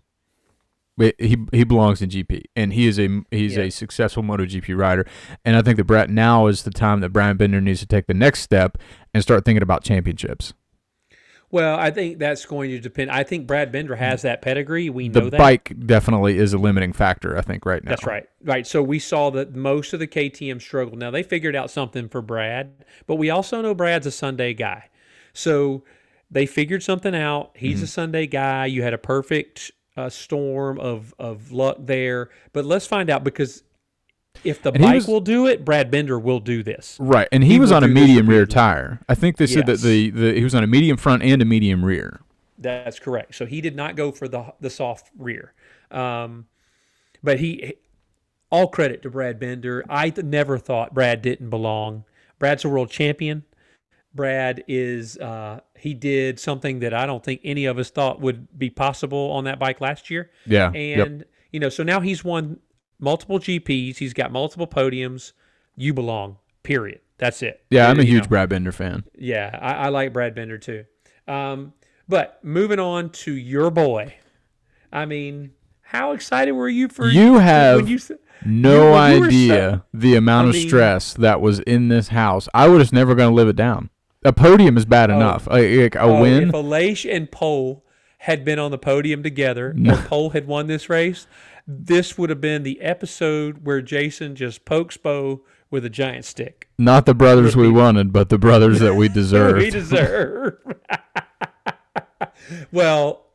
he 1.18 1.36
he 1.52 1.64
belongs 1.64 2.04
in 2.04 2.12
GP, 2.12 2.44
and 2.56 2.74
he 2.74 2.86
is 2.86 3.00
a 3.00 3.10
he's 3.32 3.56
Yeah. 3.56 3.64
a 3.64 3.72
successful 3.72 4.22
MotoGP 4.22 4.78
rider, 4.78 5.08
and 5.44 5.56
I 5.56 5.64
think 5.64 5.78
that 5.78 5.86
Brett 5.86 6.12
now 6.12 6.46
is 6.46 6.62
the 6.62 6.70
time 6.70 7.00
that 7.00 7.10
Brian 7.10 7.38
Bender 7.38 7.60
needs 7.60 7.80
to 7.80 7.88
take 7.88 8.06
the 8.06 8.14
next 8.14 8.42
step 8.42 8.78
and 9.16 9.24
start 9.24 9.46
thinking 9.46 9.64
about 9.64 9.84
championships. 9.84 10.54
Well, 11.54 11.78
I 11.80 11.92
think 11.92 12.18
that's 12.18 12.48
going 12.48 12.72
to 12.72 12.80
depend. 12.80 13.12
I 13.12 13.22
think 13.22 13.46
Brad 13.46 13.72
Bender 13.72 13.96
has 13.96 14.24
that 14.24 14.42
pedigree. 14.42 14.90
We 14.90 15.08
know 15.08 15.26
The 15.26 15.30
that. 15.30 15.38
bike 15.38 15.74
definitely 15.86 16.40
is 16.40 16.52
a 16.52 16.58
limiting 16.58 16.94
factor, 16.94 17.38
I 17.38 17.42
think, 17.42 17.64
right 17.64 17.84
now. 17.84 17.92
That's 17.92 18.08
right. 18.08 18.28
Right. 18.44 18.66
So 18.66 18.82
we 18.82 18.98
saw 18.98 19.30
that 19.30 19.54
most 19.56 19.94
of 19.94 20.00
the 20.00 20.08
KTM 20.08 20.60
struggled. 20.60 20.98
Now 20.98 21.12
they 21.12 21.22
figured 21.22 21.56
out 21.56 21.70
something 21.70 22.10
for 22.10 22.24
Brad, 22.24 22.84
but 23.06 23.18
we 23.18 23.30
also 23.30 23.62
know 23.62 23.76
Brad's 23.76 24.08
a 24.08 24.12
Sunday 24.12 24.56
guy. 24.56 24.90
So 25.34 25.84
they 26.32 26.48
figured 26.48 26.82
something 26.82 27.14
out. 27.14 27.52
He's 27.56 27.76
Mm-hmm. 27.76 27.84
a 27.84 27.88
Sunday 27.88 28.26
guy. 28.26 28.66
You 28.66 28.82
had 28.82 28.96
a 28.96 28.98
perfect 28.98 29.70
uh, 29.96 30.10
storm 30.10 30.80
of 30.80 31.14
of 31.20 31.52
luck 31.52 31.78
there. 31.80 32.32
But 32.54 32.66
let's 32.66 32.88
find 32.88 33.12
out 33.12 33.24
because 33.24 33.62
if 34.44 34.62
the 34.62 34.72
And 34.72 34.82
bike 34.82 34.96
was- 34.96 35.08
will 35.08 35.22
do 35.22 35.48
it, 35.48 35.64
Brad 35.64 35.90
Bender 35.92 36.20
will 36.20 36.40
do 36.40 36.64
this. 36.64 36.98
Right, 37.00 37.28
and 37.32 37.44
he, 37.44 37.54
He 37.54 37.60
was 37.60 37.72
on 37.72 37.84
a 37.84 37.88
medium 37.88 38.28
rear 38.28 38.46
tire. 38.46 39.00
I 39.08 39.16
think 39.16 39.38
they 39.38 39.48
said 39.48 39.68
Yes. 39.68 39.82
that 39.82 39.88
the, 39.88 40.10
the 40.10 40.34
he 40.34 40.44
was 40.44 40.56
on 40.56 40.64
a 40.64 40.68
medium 40.68 40.98
front 40.98 41.24
and 41.24 41.42
a 41.42 41.46
medium 41.46 41.84
rear. 41.86 42.22
That's 42.58 43.00
correct. 43.00 43.36
So 43.36 43.46
he 43.46 43.62
did 43.62 43.76
not 43.76 43.96
go 43.96 44.12
for 44.12 44.28
the 44.28 44.54
the 44.60 44.70
soft 44.70 45.12
rear, 45.18 45.54
um, 45.92 46.46
but 47.24 47.40
he. 47.40 47.76
All 48.50 48.68
credit 48.68 49.02
to 49.02 49.10
Brad 49.10 49.40
Bender. 49.40 49.84
I 49.90 50.12
th- 50.12 50.24
never 50.28 50.60
thought 50.60 50.94
Brad 50.94 51.24
didn't 51.24 51.50
belong. 51.50 52.04
Brad's 52.38 52.64
a 52.64 52.70
world 52.70 52.92
champion. 52.92 53.46
Brad 54.14 54.64
is 54.68 55.18
uh, 55.18 55.62
he 55.76 55.96
did 55.96 56.40
something 56.40 56.78
that 56.82 56.94
I 56.94 57.08
don't 57.08 57.24
think 57.24 57.42
any 57.44 57.66
of 57.66 57.80
us 57.80 57.90
thought 57.90 58.22
would 58.22 58.48
be 58.60 58.70
possible 58.70 59.32
on 59.32 59.46
that 59.46 59.58
bike 59.58 59.82
last 59.82 60.12
year. 60.12 60.30
Yeah, 60.46 60.72
yep. 60.72 61.08
And 61.08 61.26
you 61.52 61.60
know, 61.60 61.70
so 61.70 61.82
now 61.82 62.00
he's 62.00 62.24
won 62.24 62.60
multiple 63.00 63.40
GPs. 63.40 63.98
He's 63.98 64.14
got 64.14 64.32
multiple 64.32 64.68
podiums. 64.68 65.34
You 65.76 65.94
belong. 65.94 66.38
Period. 66.64 67.02
That's 67.18 67.42
it. 67.42 67.64
yeah. 67.70 67.90
I'm 67.90 68.00
a 68.00 68.04
You 68.04 68.10
huge 68.14 68.24
know. 68.24 68.30
Brad 68.30 68.50
Bender 68.50 68.72
fan. 68.72 69.04
Yeah, 69.18 69.58
I, 69.62 69.74
I 69.86 69.90
like 69.90 70.14
Brad 70.14 70.36
Bender 70.36 70.58
too. 70.58 70.86
Um, 71.28 71.74
but 72.08 72.40
moving 72.44 72.80
on 72.80 73.10
to 73.12 73.34
your 73.34 73.70
boy. 73.72 74.16
I 74.92 75.06
mean, 75.06 75.52
how 75.82 76.12
excited 76.12 76.52
were 76.52 76.70
you 76.70 76.88
for 76.90 77.08
You 77.08 77.40
have 77.40 77.88
you 77.90 78.00
No 78.46 78.88
You- 78.88 78.92
when 78.92 79.14
you 79.14 79.20
were 79.20 79.26
idea 79.28 79.86
the 79.94 80.16
amount 80.16 80.48
I 80.48 80.50
of 80.50 80.56
mean- 80.56 80.68
stress 80.68 81.14
that 81.16 81.40
was 81.42 81.60
in 81.62 81.88
this 81.88 82.10
house. 82.10 82.50
I 82.54 82.68
was 82.68 82.84
just 82.84 82.94
never 82.94 83.16
going 83.16 83.30
to 83.30 83.36
live 83.36 83.48
it 83.48 83.56
down. 83.56 83.90
A 84.26 84.32
podium 84.34 84.78
is 84.78 84.86
bad 84.86 85.10
enough. 85.10 85.48
Like, 85.48 85.96
a 85.96 86.00
oh, 86.00 86.22
win. 86.22 86.50
If 86.54 87.06
and 87.06 87.30
Pole 87.30 87.84
had 88.20 88.46
been 88.46 88.58
on 88.58 88.72
the 88.72 88.78
podium 88.78 89.22
together, 89.22 89.76
or 89.86 89.98
Pole 90.08 90.30
had 90.30 90.48
won 90.48 90.68
this 90.68 90.90
race, 90.90 91.28
this 91.68 92.18
would 92.18 92.30
have 92.30 92.42
been 92.42 92.64
the 92.64 92.82
episode 92.82 93.66
where 93.66 93.82
Jason 93.82 94.36
just 94.36 94.66
pokes 94.66 94.98
Bo 94.98 95.44
with 95.70 95.86
a 95.86 95.90
giant 95.90 96.26
stick. 96.26 96.68
Not 96.78 97.06
the 97.06 97.14
brothers 97.14 97.56
we 97.56 97.70
wanted, 97.70 98.12
but 98.14 98.30
the 98.30 98.38
brothers 98.38 98.80
that 98.80 98.96
we 98.96 99.08
deserve. 99.14 99.58
we 99.58 99.70
deserve. 99.70 100.58
well, 102.72 103.26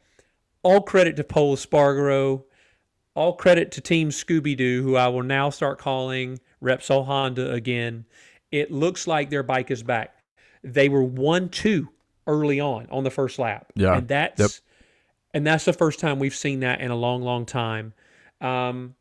all 0.62 0.80
credit 0.82 1.16
to 1.16 1.24
Pol 1.24 1.56
Espargaro. 1.56 2.44
All 3.14 3.32
credit 3.32 3.72
to 3.72 3.80
Team 3.80 4.10
Scooby 4.10 4.56
Doo, 4.56 4.82
who 4.82 4.94
I 4.94 5.08
will 5.08 5.24
now 5.24 5.50
start 5.50 5.78
calling 5.78 6.38
Repsol 6.62 7.04
Honda 7.06 7.52
again. 7.52 8.04
It 8.52 8.70
looks 8.70 9.06
like 9.08 9.28
their 9.30 9.42
bike 9.42 9.70
is 9.72 9.82
back. 9.82 10.14
They 10.62 10.88
were 10.88 11.02
one 11.02 11.48
two 11.48 11.88
early 12.28 12.60
on 12.60 12.86
on 12.90 13.02
the 13.04 13.10
first 13.10 13.38
lap. 13.40 13.72
Yeah. 13.74 13.96
and 13.96 14.06
that's 14.06 14.40
Yep. 14.40 14.50
and 15.34 15.46
that's 15.46 15.64
the 15.64 15.72
first 15.72 15.98
time 15.98 16.18
we've 16.20 16.34
seen 16.34 16.60
that 16.60 16.80
in 16.80 16.90
a 16.92 16.96
long, 16.96 17.22
long 17.22 17.44
time. 17.44 17.92
Um, 18.40 18.94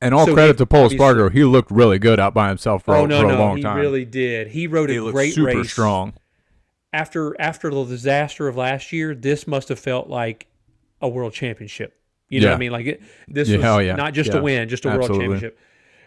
And 0.00 0.14
all 0.14 0.26
So 0.26 0.34
credit 0.34 0.52
he- 0.56 0.58
to 0.58 0.66
Pol 0.66 0.90
Espargaro. 0.90 1.32
He 1.32 1.42
looked 1.44 1.70
really 1.70 1.98
good 1.98 2.20
out 2.20 2.34
by 2.34 2.48
himself 2.48 2.84
for, 2.84 2.94
oh 2.94 3.04
a- 3.04 3.08
no, 3.08 3.20
for 3.22 3.26
a 3.26 3.32
no, 3.32 3.38
long 3.38 3.56
he 3.56 3.62
time. 3.62 3.78
really 3.78 4.04
did. 4.04 4.48
He 4.48 4.66
rode 4.66 4.90
a 4.90 4.94
he 4.94 5.00
looked 5.00 5.14
great 5.14 5.34
super 5.34 5.46
race. 5.58 5.70
strong. 5.72 6.12
after 6.92 7.34
after 7.40 7.70
the 7.70 7.84
disaster 7.84 8.46
of 8.48 8.56
last 8.56 8.92
year, 8.92 9.14
this 9.14 9.46
must 9.46 9.68
have 9.70 9.78
felt 9.78 10.08
like 10.08 10.46
a 11.02 11.08
world 11.08 11.32
championship. 11.32 11.98
You 12.28 12.40
know 12.40 12.48
what 12.48 12.54
I 12.54 12.58
mean? 12.58 12.72
Like 12.72 12.86
it, 12.86 13.02
this 13.28 13.48
Yeah, 13.48 13.76
was 13.76 13.86
yeah. 13.86 13.94
not 13.96 14.12
just 14.14 14.32
Yeah. 14.32 14.38
a 14.38 14.42
win, 14.42 14.68
just 14.68 14.84
a 14.84 14.88
world 14.88 15.08
championship. 15.10 15.58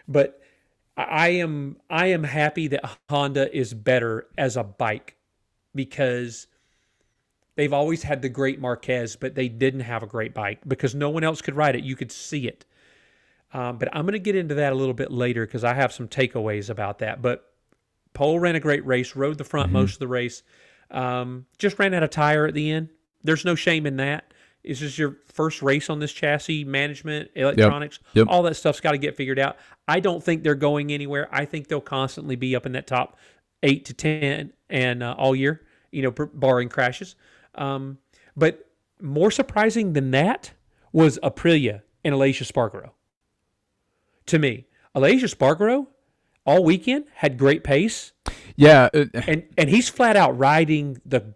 But 0.08 0.40
I 0.96 1.28
am 1.30 1.76
I 1.88 2.06
am 2.08 2.24
happy 2.24 2.68
that 2.68 2.84
Honda 3.08 3.54
is 3.56 3.72
better 3.74 4.26
as 4.38 4.56
a 4.56 4.64
bike 4.64 5.16
because 5.74 6.46
they've 7.60 7.74
always 7.74 8.02
had 8.02 8.22
the 8.22 8.28
great 8.30 8.58
Marquez, 8.58 9.16
but 9.16 9.34
they 9.34 9.46
didn't 9.48 9.80
have 9.80 10.02
a 10.02 10.06
great 10.06 10.32
bike 10.32 10.60
because 10.66 10.94
no 10.94 11.10
one 11.10 11.22
else 11.22 11.42
could 11.42 11.54
ride 11.54 11.76
it. 11.76 11.84
You 11.84 11.94
could 11.94 12.10
see 12.10 12.48
it. 12.48 12.64
Um, 13.52 13.76
but 13.76 13.88
I'm 13.94 14.02
going 14.04 14.12
to 14.14 14.18
get 14.18 14.34
into 14.34 14.54
that 14.54 14.72
a 14.72 14.76
little 14.76 14.94
bit 14.94 15.10
later 15.12 15.44
because 15.44 15.62
I 15.62 15.74
have 15.74 15.92
some 15.92 16.08
takeaways 16.08 16.70
about 16.70 17.00
that. 17.00 17.20
But 17.20 17.44
Pole 18.14 18.38
ran 18.38 18.56
a 18.56 18.60
great 18.60 18.86
race, 18.86 19.14
rode 19.14 19.36
the 19.36 19.44
front 19.44 19.72
most 19.72 19.94
of 19.94 19.98
the 19.98 20.08
race. 20.08 20.42
Um, 20.90 21.44
just 21.58 21.78
ran 21.78 21.92
out 21.92 22.02
of 22.02 22.08
tire 22.10 22.46
at 22.46 22.54
the 22.54 22.70
end. 22.70 22.88
There's 23.22 23.44
no 23.44 23.54
shame 23.54 23.84
in 23.84 23.96
that. 23.96 24.32
This 24.64 24.80
is 24.80 24.98
your 24.98 25.16
first 25.26 25.60
race 25.62 25.90
on 25.90 25.98
this 25.98 26.12
chassis, 26.12 26.64
management, 26.64 27.30
electronics, 27.34 27.98
Yep. 28.14 28.26
all 28.30 28.42
that 28.44 28.54
stuff's 28.54 28.80
got 28.80 28.92
to 28.92 28.98
get 28.98 29.16
figured 29.16 29.38
out. 29.38 29.56
I 29.86 30.00
don't 30.00 30.22
think 30.22 30.42
they're 30.42 30.54
going 30.54 30.92
anywhere. 30.92 31.28
I 31.30 31.44
think 31.44 31.68
they'll 31.68 31.80
constantly 31.80 32.36
be 32.36 32.56
up 32.56 32.64
in 32.66 32.72
that 32.72 32.86
top 32.86 33.18
eight 33.62 33.84
to 33.86 33.94
ten 33.94 34.52
and 34.68 35.02
uh, 35.02 35.14
all 35.18 35.34
year, 35.36 35.62
you 35.90 36.02
know, 36.02 36.10
barring 36.10 36.68
crashes. 36.68 37.16
Um, 37.54 37.98
but 38.36 38.66
more 39.00 39.30
surprising 39.30 39.92
than 39.94 40.10
that 40.12 40.52
was 40.92 41.18
Aprilia 41.22 41.82
and 42.04 42.14
Aleix 42.14 42.40
Espargaro. 42.42 42.90
To 44.26 44.38
me, 44.38 44.66
Aleix 44.94 45.22
Espargaro 45.22 45.86
all 46.46 46.64
weekend 46.64 47.04
had 47.14 47.36
great 47.38 47.62
pace 47.64 48.12
Yeah, 48.56 48.88
uh, 48.94 49.04
and 49.26 49.44
and 49.58 49.68
he's 49.70 49.88
flat 49.88 50.16
out 50.16 50.36
riding 50.38 51.00
the 51.04 51.34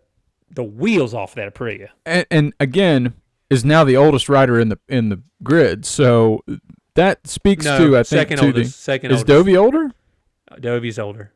the 0.50 0.62
wheels 0.64 1.12
off 1.14 1.34
that 1.34 1.52
Aprilia. 1.52 1.88
and, 2.06 2.24
and 2.30 2.52
again 2.60 3.14
is 3.50 3.64
now 3.64 3.84
the 3.84 3.96
oldest 3.96 4.28
rider 4.28 4.58
in 4.58 4.68
the 4.70 4.78
in 4.88 5.08
the 5.10 5.22
grid. 5.42 5.84
So 5.84 6.42
that 6.94 7.26
speaks 7.26 7.64
No, 7.64 7.78
to 7.78 7.96
I 7.98 8.02
think 8.02 8.06
second 8.06 8.38
to 8.38 8.46
oldest. 8.46 8.80
second 8.80 9.10
the 9.10 9.16
is 9.16 9.20
oldest. 9.22 9.46
Dovi 9.46 9.56
older? 9.58 9.90
Uh, 10.50 10.56
Dovi's 10.56 10.98
older. 10.98 11.32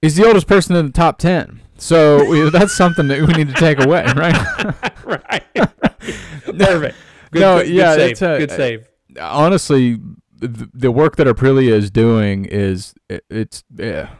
He's 0.00 0.16
the 0.16 0.26
oldest 0.26 0.46
person 0.48 0.74
in 0.74 0.86
the 0.86 0.92
top 0.92 1.18
ten. 1.18 1.60
So 1.82 2.24
we, 2.28 2.48
that's 2.50 2.72
something 2.76 3.08
that 3.08 3.20
we 3.26 3.34
need 3.34 3.48
to 3.48 3.54
take 3.54 3.80
away, 3.84 4.04
right? 4.16 5.04
right. 5.04 5.44
Perfect. 5.58 6.96
Good, 7.32 7.40
No, 7.40 7.58
good 7.58 7.68
yeah, 7.70 7.94
save. 7.96 8.10
it's 8.12 8.22
a- 8.22 8.38
good 8.38 8.50
save. 8.52 8.88
Honestly, 9.20 9.98
the, 10.38 10.70
the 10.72 10.92
work 10.92 11.16
that 11.16 11.26
Aprilia 11.26 11.72
is 11.72 11.90
doing 11.90 12.44
is 12.44 12.94
it, 13.10 13.24
it's 13.28 13.64
yeah, 13.76 14.10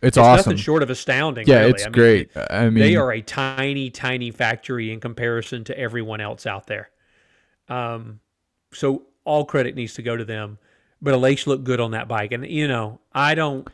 it's, 0.00 0.16
It's 0.16 0.16
awesome. 0.16 0.52
nothing 0.52 0.56
short 0.62 0.84
of 0.84 0.90
astounding. 0.90 1.46
yeah, 1.48 1.58
really. 1.58 1.70
it's 1.70 1.82
I 1.82 1.86
mean, 1.86 1.92
great. 1.92 2.30
I 2.50 2.64
mean, 2.70 2.74
they 2.74 2.94
are 2.94 3.10
a 3.12 3.20
tiny, 3.20 3.90
tiny 3.90 4.30
factory 4.30 4.92
in 4.92 5.00
comparison 5.00 5.64
to 5.64 5.76
everyone 5.78 6.20
else 6.20 6.46
out 6.46 6.68
there. 6.68 6.90
Um, 7.68 8.20
so 8.72 9.02
all 9.24 9.44
credit 9.44 9.74
needs 9.74 9.94
to 9.94 10.02
go 10.02 10.16
to 10.16 10.24
them. 10.24 10.58
But 11.00 11.14
Aleix 11.14 11.48
looked 11.48 11.64
good 11.64 11.80
on 11.80 11.90
that 11.90 12.06
bike, 12.06 12.30
and 12.30 12.46
you 12.46 12.68
know, 12.68 13.00
I 13.12 13.34
don't. 13.34 13.66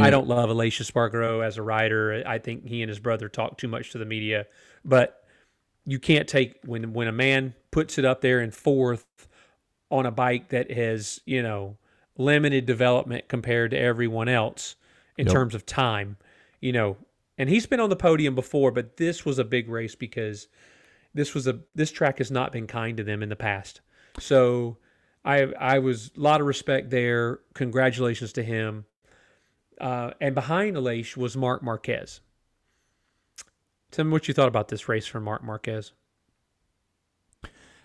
I 0.00 0.10
don't 0.10 0.26
love 0.26 0.50
Aleix 0.50 0.80
Espargaro 0.80 1.44
as 1.44 1.56
a 1.56 1.62
rider. 1.62 2.22
I 2.26 2.38
think 2.38 2.66
he 2.66 2.82
and 2.82 2.88
his 2.88 2.98
brother 2.98 3.28
talk 3.28 3.58
too 3.58 3.68
much 3.68 3.92
to 3.92 3.98
the 3.98 4.04
media, 4.04 4.46
but 4.84 5.24
you 5.86 5.98
can't 5.98 6.28
take 6.28 6.56
when 6.64 6.92
when 6.92 7.06
a 7.08 7.12
man 7.12 7.54
puts 7.70 7.98
it 7.98 8.04
up 8.04 8.20
there 8.20 8.40
in 8.40 8.50
fourth 8.50 9.28
on 9.90 10.06
a 10.06 10.10
bike 10.10 10.48
that 10.48 10.70
has 10.70 11.20
you 11.26 11.42
know 11.42 11.76
limited 12.16 12.66
development 12.66 13.28
compared 13.28 13.70
to 13.70 13.78
everyone 13.78 14.28
else 14.28 14.76
in 15.16 15.26
Yep. 15.26 15.32
terms 15.32 15.54
of 15.54 15.66
time 15.66 16.16
you 16.60 16.72
know. 16.72 16.96
And 17.36 17.50
he's 17.50 17.66
been 17.66 17.80
on 17.80 17.90
the 17.90 17.96
podium 17.96 18.34
before 18.34 18.70
but 18.70 18.96
this 18.96 19.24
was 19.24 19.38
a 19.38 19.44
big 19.44 19.68
race 19.68 19.94
because 19.94 20.48
this 21.12 21.34
was 21.34 21.46
a 21.46 21.60
this 21.74 21.90
track 21.92 22.18
has 22.18 22.30
not 22.30 22.50
been 22.52 22.66
kind 22.66 22.96
to 22.96 23.04
them 23.04 23.22
in 23.22 23.28
the 23.28 23.36
past. 23.36 23.80
So 24.18 24.78
i 25.24 25.42
i 25.58 25.78
was 25.78 26.10
a 26.16 26.20
lot 26.20 26.40
of 26.40 26.46
respect 26.46 26.90
there. 26.90 27.40
Congratulations 27.54 28.32
to 28.34 28.42
him 28.42 28.86
uh, 29.80 30.10
and 30.20 30.34
behind 30.34 30.76
Aleix 30.76 31.16
was 31.16 31.36
marc 31.36 31.62
marquez 31.62 32.20
tell 33.90 34.04
me 34.04 34.12
what 34.12 34.28
you 34.28 34.34
thought 34.34 34.48
about 34.48 34.68
this 34.68 34.88
race 34.88 35.06
from 35.06 35.24
marc 35.24 35.42
marquez 35.42 35.92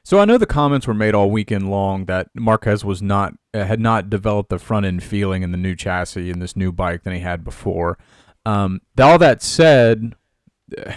So 0.03 0.17
I 0.19 0.25
know 0.25 0.37
the 0.37 0.45
comments 0.47 0.87
were 0.87 0.93
made 0.93 1.13
all 1.13 1.29
weekend 1.29 1.69
long 1.69 2.05
that 2.05 2.29
Marquez 2.33 2.83
was 2.83 3.01
not 3.01 3.33
uh, 3.53 3.65
had 3.65 3.79
not 3.79 4.09
developed 4.09 4.49
the 4.49 4.57
front 4.57 4.85
end 4.85 5.03
feeling 5.03 5.43
in 5.43 5.51
the 5.51 5.57
new 5.57 5.75
chassis 5.75 6.29
in 6.31 6.39
this 6.39 6.55
new 6.55 6.71
bike 6.71 7.03
than 7.03 7.13
he 7.13 7.19
had 7.19 7.43
before. 7.43 7.97
Um, 8.45 8.81
all 8.99 9.19
that 9.19 9.43
said, 9.43 10.15
uh, 10.75 10.93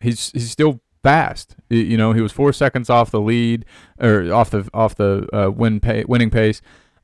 he's 0.00 0.32
he's 0.32 0.50
still 0.50 0.80
fast. 1.02 1.56
You 1.68 1.96
know, 1.96 2.12
he 2.12 2.20
was 2.20 2.32
four 2.32 2.52
seconds 2.52 2.90
off 2.90 3.10
the 3.10 3.20
lead 3.20 3.64
or 4.00 4.32
off 4.32 4.50
the 4.50 4.68
off 4.74 4.94
the 4.96 5.28
uh, 5.32 5.50
win 5.50 5.78
pay, 5.78 6.04
winning 6.04 6.30
pace. 6.30 6.60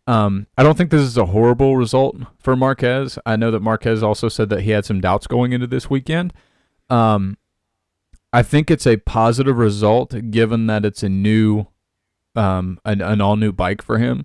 Um, 0.08 0.46
I 0.56 0.62
don't 0.62 0.74
think 0.74 0.90
this 0.90 1.02
is 1.02 1.18
a 1.18 1.26
horrible 1.26 1.76
result 1.76 2.16
for 2.38 2.56
Marquez. 2.56 3.18
I 3.26 3.36
know 3.36 3.50
that 3.50 3.60
Marquez 3.60 4.02
also 4.02 4.30
said 4.30 4.48
that 4.48 4.62
he 4.62 4.70
had 4.70 4.86
some 4.86 5.02
doubts 5.02 5.26
going 5.26 5.52
into 5.52 5.66
this 5.66 5.90
weekend. 5.90 6.32
Um, 6.88 7.36
I 8.32 8.42
think 8.42 8.70
it's 8.70 8.86
a 8.86 8.96
positive 8.96 9.58
result 9.58 10.30
given 10.30 10.66
that 10.66 10.86
it's 10.86 11.02
a 11.02 11.10
new, 11.10 11.66
um, 12.34 12.80
an, 12.86 13.02
an 13.02 13.20
all 13.20 13.36
new 13.36 13.52
bike 13.52 13.82
for 13.82 13.98
him. 13.98 14.24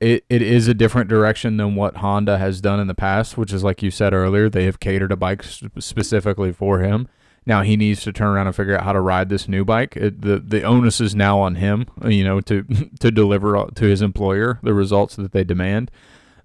It 0.00 0.24
it 0.28 0.42
is 0.42 0.66
a 0.66 0.74
different 0.74 1.08
direction 1.08 1.56
than 1.56 1.76
what 1.76 1.98
Honda 1.98 2.38
has 2.38 2.60
done 2.60 2.80
in 2.80 2.88
the 2.88 2.94
past, 2.94 3.38
which 3.38 3.52
is 3.52 3.62
like 3.62 3.80
you 3.80 3.92
said 3.92 4.12
earlier, 4.12 4.48
they 4.48 4.64
have 4.64 4.80
catered 4.80 5.12
a 5.12 5.16
bike 5.16 5.44
sp- 5.46 5.78
specifically 5.78 6.50
for 6.50 6.80
him. 6.80 7.06
Now 7.44 7.62
he 7.62 7.76
needs 7.76 8.02
to 8.02 8.12
turn 8.12 8.28
around 8.28 8.46
and 8.46 8.54
figure 8.54 8.76
out 8.76 8.84
how 8.84 8.92
to 8.92 9.00
ride 9.00 9.28
this 9.28 9.48
new 9.48 9.64
bike. 9.64 9.96
It, 9.96 10.22
the 10.22 10.38
the 10.38 10.62
onus 10.62 11.00
is 11.00 11.14
now 11.14 11.40
on 11.40 11.56
him, 11.56 11.86
you 12.06 12.24
know, 12.24 12.40
to 12.42 12.62
to 13.00 13.10
deliver 13.10 13.66
to 13.74 13.84
his 13.84 14.02
employer 14.02 14.58
the 14.62 14.74
results 14.74 15.16
that 15.16 15.32
they 15.32 15.44
demand. 15.44 15.90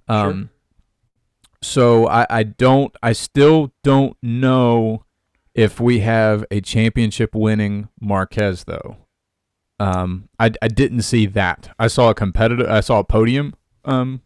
Um, 0.07 0.49
so 1.61 2.07
I, 2.07 2.25
I 2.29 2.43
don't 2.43 2.95
I 3.03 3.13
still 3.13 3.73
don't 3.83 4.17
know 4.21 5.03
if 5.53 5.79
we 5.79 5.99
have 5.99 6.45
a 6.51 6.61
championship 6.61 7.35
winning 7.35 7.89
Marquez 7.99 8.63
though. 8.65 8.97
Um, 9.79 10.29
I, 10.39 10.51
I 10.61 10.67
didn't 10.67 11.01
see 11.01 11.25
that. 11.27 11.75
I 11.77 11.87
saw 11.87 12.09
a 12.09 12.15
competitive. 12.15 12.67
I 12.67 12.79
saw 12.79 12.99
a 12.99 13.03
podium 13.03 13.53
um, 13.85 14.21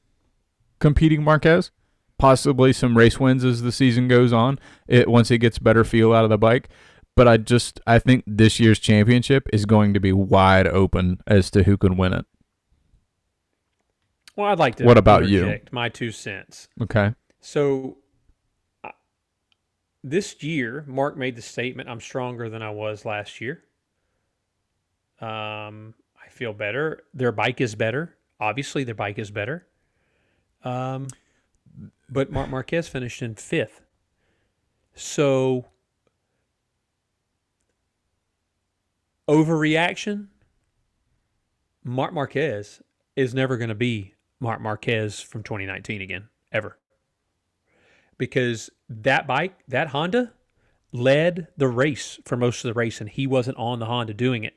competing 0.79 1.23
Marquez, 1.23 1.71
possibly 2.21 2.71
some 2.71 2.95
race 2.97 3.19
wins 3.19 3.43
as 3.43 3.63
the 3.63 3.71
season 3.71 4.07
goes 4.07 4.31
on. 4.31 4.59
It 4.87 5.09
once 5.09 5.29
he 5.29 5.37
gets 5.39 5.57
better 5.59 5.83
feel 5.83 6.13
out 6.13 6.23
of 6.23 6.29
the 6.29 6.37
bike. 6.37 6.69
But 7.15 7.27
I 7.27 7.37
just 7.37 7.81
I 7.87 7.97
think 7.99 8.23
this 8.27 8.59
year's 8.59 8.79
championship 8.79 9.47
is 9.51 9.65
going 9.65 9.93
to 9.95 9.99
be 9.99 10.13
wide 10.13 10.67
open 10.67 11.19
as 11.27 11.49
to 11.51 11.63
who 11.63 11.75
can 11.77 11.97
win 11.97 12.13
it. 12.13 12.25
well 14.37 14.47
i'd 14.51 14.59
like 14.59 14.75
to 14.75 14.85
What 14.85 14.97
about 14.97 15.27
you? 15.27 15.59
my 15.71 15.89
two 15.89 16.11
cents 16.11 16.67
Okay. 16.81 17.13
So 17.41 17.97
this 20.03 20.41
year, 20.43 20.83
Marc 20.87 21.15
made 21.17 21.35
the 21.35 21.41
statement, 21.41 21.87
"I'm 21.89 21.99
stronger 21.99 22.49
than 22.49 22.61
I 22.63 22.71
was 22.71 23.03
last 23.05 23.39
year." 23.41 23.63
Um, 25.19 25.93
I 26.23 26.29
feel 26.29 26.53
better. 26.53 27.03
Their 27.13 27.31
bike 27.31 27.61
is 27.61 27.75
better. 27.75 28.15
Obviously, 28.39 28.83
their 28.83 28.95
bike 28.95 29.19
is 29.19 29.29
better. 29.29 29.67
Um, 30.63 31.07
but 32.11 32.31
Marc 32.31 32.49
Marquez 32.49 32.87
finished 32.87 33.21
in 33.21 33.35
fifth. 33.35 33.81
So 34.93 35.67
overreaction. 39.27 40.27
Marc 41.83 42.13
Marquez 42.13 42.81
is 43.15 43.33
never 43.33 43.57
going 43.57 43.69
to 43.69 43.75
be 43.75 44.13
Marc 44.39 44.61
Marquez 44.61 45.21
from 45.21 45.41
2019 45.41 46.01
again, 46.01 46.27
ever 46.51 46.77
because 48.21 48.69
that 48.87 49.25
bike, 49.25 49.57
that 49.67 49.87
Honda, 49.87 50.31
led 50.91 51.47
the 51.57 51.67
race 51.67 52.19
for 52.23 52.37
most 52.37 52.63
of 52.63 52.69
the 52.69 52.77
race, 52.77 53.01
and 53.01 53.09
he 53.09 53.25
wasn't 53.25 53.57
on 53.57 53.79
the 53.79 53.87
Honda 53.87 54.13
doing 54.13 54.43
it. 54.43 54.53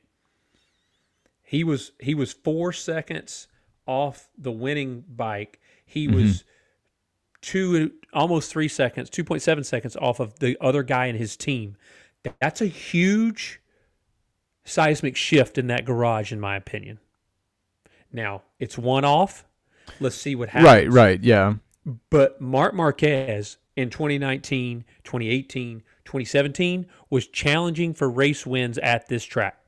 He 1.43 1.65
was 1.65 1.93
he 1.99 2.15
was 2.15 2.35
four 2.35 2.75
seconds 2.75 3.49
off 3.87 4.29
the 4.37 4.53
winning 4.53 5.03
bike. 5.09 5.61
He 5.87 6.07
mm-hmm. 6.07 6.17
was 6.17 6.45
two 7.45 7.93
almost 8.13 8.51
three 8.51 8.69
seconds, 8.69 9.11
two 9.11 9.25
point 9.25 9.43
seven 9.43 9.65
seconds 9.65 9.97
off 9.97 10.19
of 10.21 10.39
the 10.39 10.57
other 10.61 10.83
guy 10.83 11.07
in 11.07 11.17
his 11.17 11.37
team. 11.37 11.77
That's 12.41 12.61
a 12.61 12.67
huge 12.67 13.61
seismic 14.65 15.17
shift 15.17 15.59
in 15.59 15.67
that 15.67 15.85
garage, 15.85 16.33
in 16.33 16.41
my 16.41 16.57
opinion. 16.57 16.99
Now, 18.11 18.43
it's 18.59 18.79
one 18.79 19.05
off. 19.05 19.45
Let's 20.01 20.17
see 20.17 20.35
what 20.35 20.49
happens. 20.49 20.67
Right, 20.67 20.91
right, 20.91 21.23
yeah. 21.23 21.55
But 22.09 22.41
Marc 22.41 22.73
Marquez 22.73 23.59
in 23.77 23.91
2019, 23.91 24.85
2018, 25.05 25.83
2017 26.05 26.87
was 27.11 27.27
challenging 27.27 27.93
for 27.93 28.09
race 28.09 28.47
wins 28.47 28.79
at 28.79 29.09
this 29.09 29.25
track 29.25 29.64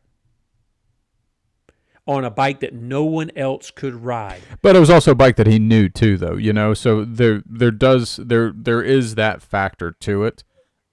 on 2.06 2.24
a 2.24 2.30
bike 2.30 2.60
that 2.60 2.72
no 2.72 3.04
one 3.04 3.30
else 3.36 3.70
could 3.70 3.94
ride. 3.94 4.40
But 4.62 4.76
it 4.76 4.80
was 4.80 4.90
also 4.90 5.12
a 5.12 5.16
bike 5.16 5.36
that 5.36 5.46
he 5.46 5.58
knew 5.58 5.88
too, 5.88 6.16
though. 6.16 6.36
You 6.36 6.52
know, 6.52 6.74
so 6.74 7.04
there 7.04 7.42
there 7.46 7.70
does 7.70 8.16
there 8.16 8.52
there 8.54 8.82
is 8.82 9.16
that 9.16 9.42
factor 9.42 9.92
to 10.00 10.24
it. 10.24 10.44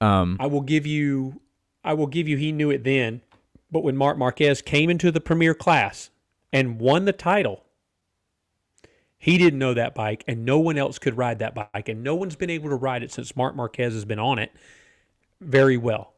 Um, 0.01 0.38
I 0.39 0.48
will 0.48 0.62
give 0.62 0.86
you, 0.86 1.41
I 1.84 1.93
will 1.93 2.08
give 2.08 2.27
you. 2.27 2.38
He 2.38 2.51
knew 2.51 2.70
it 2.70 2.84
then, 2.84 3.22
but 3.72 3.84
when 3.84 3.96
Marc 3.96 4.17
Marquez 4.17 4.62
came 4.62 4.89
into 4.89 5.12
the 5.12 5.22
premier 5.22 5.53
class 5.53 6.10
and 6.51 6.79
won 6.79 7.05
the 7.05 7.13
title, 7.13 7.63
he 9.17 9.38
didn't 9.38 9.60
know 9.60 9.74
that 9.74 9.96
bike, 9.96 10.25
and 10.27 10.43
no 10.43 10.60
one 10.60 10.77
else 10.77 11.00
could 11.00 11.15
ride 11.15 11.39
that 11.39 11.55
bike, 11.55 11.88
and 11.88 12.03
no 12.03 12.15
one's 12.15 12.36
been 12.36 12.50
able 12.50 12.70
to 12.70 12.75
ride 12.75 13.03
it 13.03 13.12
since 13.12 13.38
Marc 13.38 13.55
Marquez 13.55 13.93
has 13.93 14.03
been 14.03 14.20
on 14.20 14.38
it 14.39 14.51
very 15.39 15.77
well. 15.77 16.13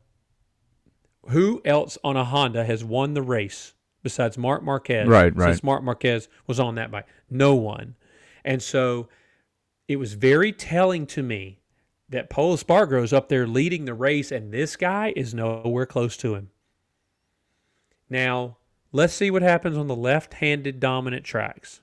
Who 1.30 1.62
else 1.64 2.00
on 2.04 2.18
a 2.18 2.25
Honda 2.25 2.66
has 2.66 2.84
won 2.84 3.14
the 3.14 3.22
race 3.22 3.75
besides 4.06 4.38
Marc 4.38 4.62
Marquez? 4.62 5.08
Right, 5.08 5.36
right. 5.36 5.50
Since 5.50 5.64
Marc 5.64 5.84
Marquez 5.84 6.30
was 6.46 6.60
on 6.60 6.76
that 6.76 6.92
bike, 6.92 7.08
no 7.28 7.56
one. 7.56 7.96
And 8.46 8.62
so 8.62 9.10
it 9.88 9.96
was 9.96 10.14
very 10.14 10.52
telling 10.52 11.08
to 11.08 11.24
me 11.24 11.58
that 12.08 12.30
Pol 12.30 12.56
Espargaro's 12.56 13.12
up 13.12 13.30
there 13.30 13.48
leading 13.48 13.86
the 13.86 13.96
race, 13.96 14.32
and 14.32 14.54
this 14.54 14.76
guy 14.76 15.12
is 15.16 15.34
nowhere 15.34 15.88
close 15.88 16.16
to 16.18 16.36
him. 16.36 16.52
Now, 18.08 18.58
let's 18.92 19.14
see 19.14 19.32
what 19.32 19.42
happens 19.42 19.76
on 19.76 19.88
the 19.88 19.96
left-handed 19.96 20.80
dominant 20.80 21.26
tracks. 21.26 21.82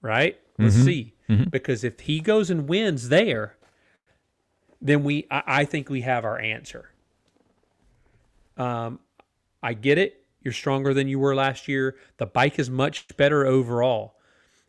Right? 0.00 0.40
Let's 0.58 0.76
Mhm. 0.76 0.84
see. 0.84 1.14
Mhm. 1.28 1.50
Because 1.50 1.84
if 1.84 2.00
he 2.00 2.20
goes 2.20 2.48
and 2.50 2.66
wins 2.66 3.10
there, 3.10 3.56
then 4.80 5.04
we 5.04 5.26
I, 5.30 5.42
I 5.46 5.64
think 5.66 5.90
we 5.90 6.00
have 6.00 6.24
our 6.24 6.38
answer. 6.38 6.90
Um, 8.56 9.00
I 9.62 9.74
get 9.74 9.98
it. 9.98 10.23
You're 10.44 10.52
stronger 10.52 10.92
than 10.94 11.08
you 11.08 11.18
were 11.18 11.34
last 11.34 11.66
year. 11.68 11.96
The 12.18 12.26
bike 12.26 12.58
is 12.58 12.68
much 12.70 13.08
better 13.16 13.46
overall. 13.46 14.14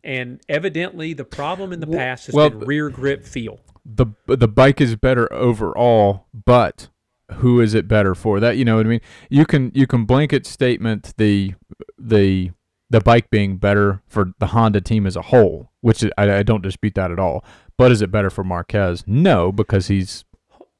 And 0.04 0.40
evidently 0.48 1.14
the 1.14 1.26
problem 1.26 1.74
in 1.74 1.80
the 1.82 1.88
Well- 1.88 2.00
past 2.00 2.28
has 2.28 2.36
well, 2.36 2.50
been 2.50 2.60
rear 2.60 2.90
grip 2.90 3.24
feel. 3.26 3.60
the 3.86 4.08
the 4.28 4.48
bike 4.48 4.80
is 4.82 4.96
better 4.96 5.32
overall, 5.34 6.26
but 6.34 6.90
who 7.34 7.60
is 7.60 7.74
it 7.74 7.88
better 7.88 8.16
for? 8.16 8.40
That 8.40 8.58
you 8.58 8.66
know 8.66 8.78
what 8.78 8.86
I 8.86 8.90
mean. 8.90 9.02
You 9.30 9.46
can 9.46 9.72
you 9.76 9.86
can 9.88 10.06
blanket 10.06 10.46
statement 10.46 11.14
the 11.18 11.54
the 12.00 12.52
the 12.90 13.00
bike 13.02 13.30
being 13.32 13.58
better 13.58 14.02
for 14.08 14.32
the 14.40 14.48
Honda 14.48 14.80
team 14.80 15.08
as 15.08 15.16
a 15.16 15.24
whole, 15.24 15.72
which 15.82 16.04
is, 16.04 16.12
I, 16.20 16.38
I 16.38 16.44
don't 16.44 16.62
dispute 16.62 16.94
that 16.96 17.10
at 17.12 17.18
all. 17.18 17.44
But 17.78 17.92
is 17.92 18.02
it 18.04 18.12
better 18.12 18.30
for 18.30 18.44
Marquez? 18.44 19.04
No, 19.08 19.52
because 19.52 19.88
he's 19.88 20.24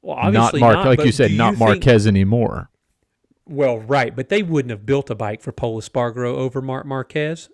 Well, 0.02 0.30
not 0.30 0.54
not, 0.54 0.86
like 0.86 1.04
you 1.04 1.10
said, 1.10 1.32
do 1.32 1.36
not 1.36 1.56
think- 1.56 1.58
Marquez 1.58 2.06
anymore. 2.06 2.70
Well, 3.48 3.78
right, 3.78 4.14
but 4.14 4.28
they 4.28 4.42
wouldn't 4.42 4.70
have 4.70 4.84
built 4.84 5.08
a 5.10 5.14
bike 5.14 5.40
for 5.40 5.52
Pol 5.52 5.80
Espargaro 5.80 6.34
over 6.34 6.60
Marc 6.60 6.84
Marquez. 6.86 7.48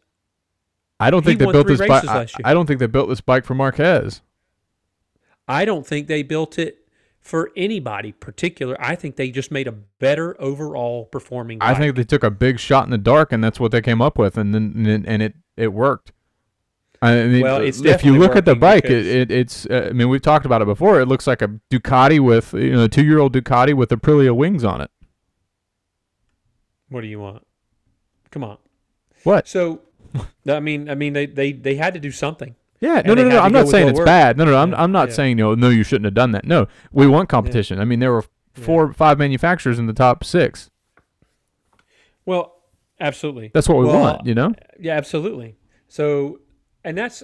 I 0.98 1.10
don't 1.10 1.22
He 1.24 1.30
think 1.30 1.40
they 1.40 1.52
built 1.52 1.66
this 1.66 1.80
bike. 1.80 2.04
I. 2.06 2.26
I 2.44 2.54
don't 2.54 2.66
think 2.66 2.80
they 2.80 2.86
built 2.86 3.08
this 3.08 3.20
bike 3.20 3.44
for 3.44 3.54
Marquez. 3.54 4.22
I 5.48 5.64
don't 5.64 5.86
think 5.86 6.06
they 6.06 6.22
built 6.22 6.58
it 6.58 6.86
for 7.20 7.50
anybody 7.56 8.12
particular. 8.12 8.76
I 8.80 8.94
think 8.94 9.16
they 9.16 9.30
just 9.30 9.50
made 9.50 9.66
a 9.66 9.72
better 9.72 10.40
overall 10.40 11.06
performing. 11.06 11.58
Bike. 11.58 11.76
I 11.76 11.78
think 11.78 11.96
they 11.96 12.04
took 12.04 12.22
a 12.22 12.30
big 12.30 12.58
shot 12.58 12.84
in 12.84 12.90
the 12.90 12.98
dark, 12.98 13.32
and 13.32 13.42
that's 13.42 13.60
what 13.60 13.72
they 13.72 13.80
came 13.80 14.00
up 14.00 14.16
with, 14.16 14.38
and 14.38 14.54
then 14.54 14.86
and, 14.86 15.06
and 15.06 15.22
it 15.22 15.34
it 15.56 15.72
worked. 15.72 16.12
I 17.02 17.24
mean, 17.24 17.42
Well, 17.42 17.60
it's 17.60 17.84
if 17.84 18.04
you 18.04 18.16
look 18.16 18.36
at 18.36 18.44
the 18.44 18.54
bike, 18.54 18.84
it, 18.84 19.06
it 19.06 19.30
it's. 19.32 19.66
Uh, 19.66 19.88
I 19.90 19.92
mean, 19.92 20.08
we've 20.08 20.22
talked 20.22 20.46
about 20.46 20.62
it 20.62 20.66
before. 20.66 21.00
It 21.00 21.06
looks 21.06 21.26
like 21.26 21.42
a 21.42 21.48
Ducati 21.68 22.20
with 22.20 22.54
you 22.54 22.72
know 22.72 22.84
a 22.84 22.88
two 22.88 23.04
year 23.04 23.18
old 23.18 23.34
Ducati 23.34 23.74
with 23.74 23.90
Aprilia 23.90 24.34
wings 24.34 24.62
on 24.62 24.80
it. 24.80 24.90
What 26.92 27.00
do 27.00 27.06
you 27.08 27.18
want? 27.20 27.44
Come 28.30 28.44
on. 28.44 28.58
What? 29.24 29.48
So, 29.48 29.80
I 30.46 30.60
mean, 30.60 30.88
I 30.90 30.94
mean, 30.94 31.12
they 31.12 31.26
they 31.26 31.52
they 31.52 31.74
had 31.76 31.94
to 31.94 32.00
do 32.00 32.10
something. 32.10 32.54
Yeah, 32.80 32.98
And 32.98 33.06
no, 33.06 33.14
no, 33.14 33.28
no. 33.28 33.38
I'm 33.38 33.52
not 33.52 33.68
saying 33.68 33.88
it's 33.88 33.98
worked. 33.98 34.06
bad. 34.06 34.36
No, 34.36 34.44
no, 34.44 34.50
no. 34.52 34.58
I'm 34.58 34.74
I'm 34.74 34.92
not 34.92 35.08
yeah. 35.08 35.14
saying 35.14 35.38
you 35.38 35.44
know, 35.44 35.54
no, 35.54 35.68
you 35.70 35.84
shouldn't 35.84 36.04
have 36.06 36.14
done 36.14 36.32
that. 36.32 36.44
No, 36.44 36.66
we 36.92 37.06
want 37.06 37.28
competition. 37.28 37.78
I 37.80 37.84
mean, 37.84 38.00
there 38.00 38.12
were 38.12 38.24
Yeah. 38.56 38.64
four, 38.64 38.92
five 38.92 39.18
manufacturers 39.18 39.78
in 39.78 39.86
the 39.86 39.92
top 39.92 40.24
six. 40.24 40.68
Well, 42.26 42.56
absolutely. 43.00 43.50
That's 43.54 43.68
what 43.68 43.78
we 43.78 43.86
Well, 43.86 44.00
want. 44.00 44.26
You 44.26 44.34
know. 44.34 44.52
Yeah, 44.80 44.96
absolutely. 44.96 45.56
So, 45.88 46.40
and 46.84 46.98
that's 46.98 47.22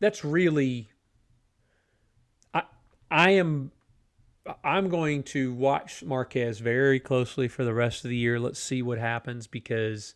that's 0.00 0.24
really 0.24 0.90
I 2.54 2.62
I 3.10 3.30
am 3.32 3.70
I'm 4.64 4.88
going 4.88 5.22
to 5.24 5.52
watch 5.54 6.02
Marquez 6.02 6.58
very 6.58 7.00
closely 7.00 7.48
for 7.48 7.64
the 7.64 7.74
rest 7.74 8.04
of 8.04 8.10
the 8.10 8.16
year. 8.16 8.38
Let's 8.38 8.60
see 8.60 8.82
what 8.82 8.98
happens 8.98 9.46
because 9.46 10.14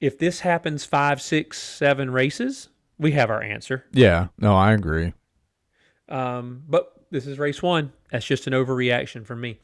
if 0.00 0.18
this 0.18 0.40
happens 0.40 0.84
five, 0.84 1.20
six, 1.20 1.58
seven 1.58 2.10
races, 2.10 2.68
we 2.98 3.12
have 3.12 3.30
our 3.30 3.42
answer. 3.42 3.84
Yeah. 3.92 4.28
No, 4.38 4.56
I 4.56 4.72
agree. 4.72 5.12
Um, 6.08 6.62
but 6.68 6.92
this 7.10 7.26
is 7.26 7.38
race 7.38 7.62
one. 7.62 7.92
That's 8.10 8.26
just 8.26 8.46
an 8.46 8.52
overreaction 8.52 9.24
from 9.24 9.40
me. 9.40 9.58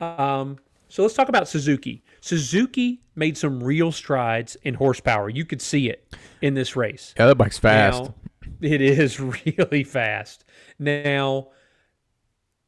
Um, 0.00 0.58
so 0.88 1.02
let's 1.02 1.14
talk 1.14 1.28
about 1.28 1.48
Suzuki. 1.48 2.02
Suzuki 2.20 3.00
made 3.14 3.36
some 3.36 3.62
real 3.62 3.92
strides 3.92 4.56
in 4.62 4.74
horsepower. 4.74 5.28
You 5.28 5.44
could 5.44 5.62
see 5.62 5.88
it 5.88 6.16
in 6.42 6.54
this 6.54 6.74
race. 6.74 7.14
Yeah, 7.16 7.26
that 7.26 7.36
bike's 7.36 7.58
fast. 7.58 8.04
Now, 8.04 8.14
it 8.60 8.80
is 8.80 9.20
really 9.46 9.84
fast. 9.84 10.44
Now, 10.78 11.48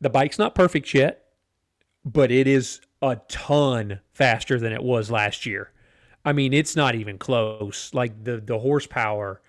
the 0.03 0.11
bike's 0.11 0.38
not 0.38 0.55
perfect 0.55 0.93
yet, 0.93 1.25
but 2.05 2.31
it 2.31 2.47
is 2.47 2.81
a 3.01 3.17
ton 3.29 4.01
faster 4.12 4.59
than 4.59 4.73
it 4.73 4.83
was 4.83 5.11
last 5.11 5.47
year. 5.47 5.71
I 6.25 6.33
mean, 6.33 6.53
it's 6.53 6.77
not 6.77 6.95
even 6.95 7.17
close. 7.19 7.91
Like 7.95 8.25
the 8.25 8.37
the 8.38 8.59
horsepower 8.59 9.41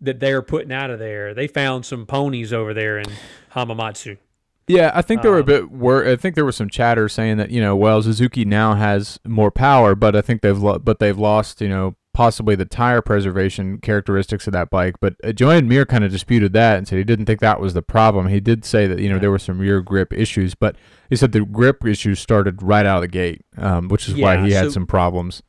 that 0.00 0.20
they're 0.20 0.42
putting 0.42 0.72
out 0.72 0.90
of 0.90 0.98
there, 0.98 1.34
they 1.34 1.46
found 1.46 1.84
some 1.86 2.06
ponies 2.06 2.52
over 2.52 2.72
there 2.74 2.98
in 2.98 3.06
Hamamatsu. 3.54 4.18
Yeah, 4.66 4.90
I 4.94 5.00
think 5.02 5.22
there 5.22 5.30
were 5.30 5.38
a 5.38 5.40
Um, 5.40 5.46
bit. 5.46 5.70
Wor- 5.70 6.06
I 6.06 6.16
think 6.16 6.34
there 6.34 6.44
was 6.44 6.56
some 6.56 6.68
chatter 6.68 7.08
saying 7.08 7.38
that 7.38 7.50
you 7.50 7.60
know, 7.60 7.74
well, 7.74 8.02
Suzuki 8.02 8.44
now 8.44 8.74
has 8.74 9.18
more 9.26 9.50
power, 9.50 9.94
but 9.94 10.14
I 10.14 10.20
think 10.20 10.42
they've 10.42 10.58
lo- 10.58 10.78
but 10.78 10.98
they've 10.98 11.16
lost 11.18 11.60
you 11.62 11.68
know 11.68 11.96
possibly 12.18 12.56
the 12.56 12.64
tire 12.64 13.00
preservation 13.00 13.78
characteristics 13.78 14.48
of 14.48 14.52
that 14.52 14.70
bike. 14.70 14.96
But 15.00 15.14
uh, 15.22 15.30
Joan 15.30 15.68
Mir 15.68 15.86
kind 15.86 16.02
of 16.02 16.10
disputed 16.10 16.52
that 16.52 16.76
and 16.76 16.88
said 16.88 16.98
he 16.98 17.04
didn't 17.04 17.26
think 17.26 17.38
that 17.38 17.60
was 17.60 17.74
the 17.74 17.80
problem. 17.82 18.26
He 18.26 18.40
did 18.40 18.64
say 18.64 18.88
that 18.88 18.98
you 18.98 19.08
know 19.08 19.14
Yeah. 19.14 19.20
there 19.20 19.30
were 19.30 19.38
some 19.38 19.60
rear 19.60 19.80
grip 19.80 20.12
issues, 20.12 20.56
but 20.56 20.74
he 21.08 21.14
said 21.14 21.30
the 21.30 21.44
grip 21.44 21.86
issues 21.86 22.18
started 22.18 22.60
right 22.60 22.84
out 22.84 22.96
of 22.96 23.02
the 23.02 23.06
gate, 23.08 23.42
um, 23.56 23.86
which 23.86 24.08
is 24.08 24.16
why 24.16 24.44
he 24.44 24.50
had 24.50 24.64
so- 24.64 24.70
some 24.70 24.86
problems. 24.88 25.44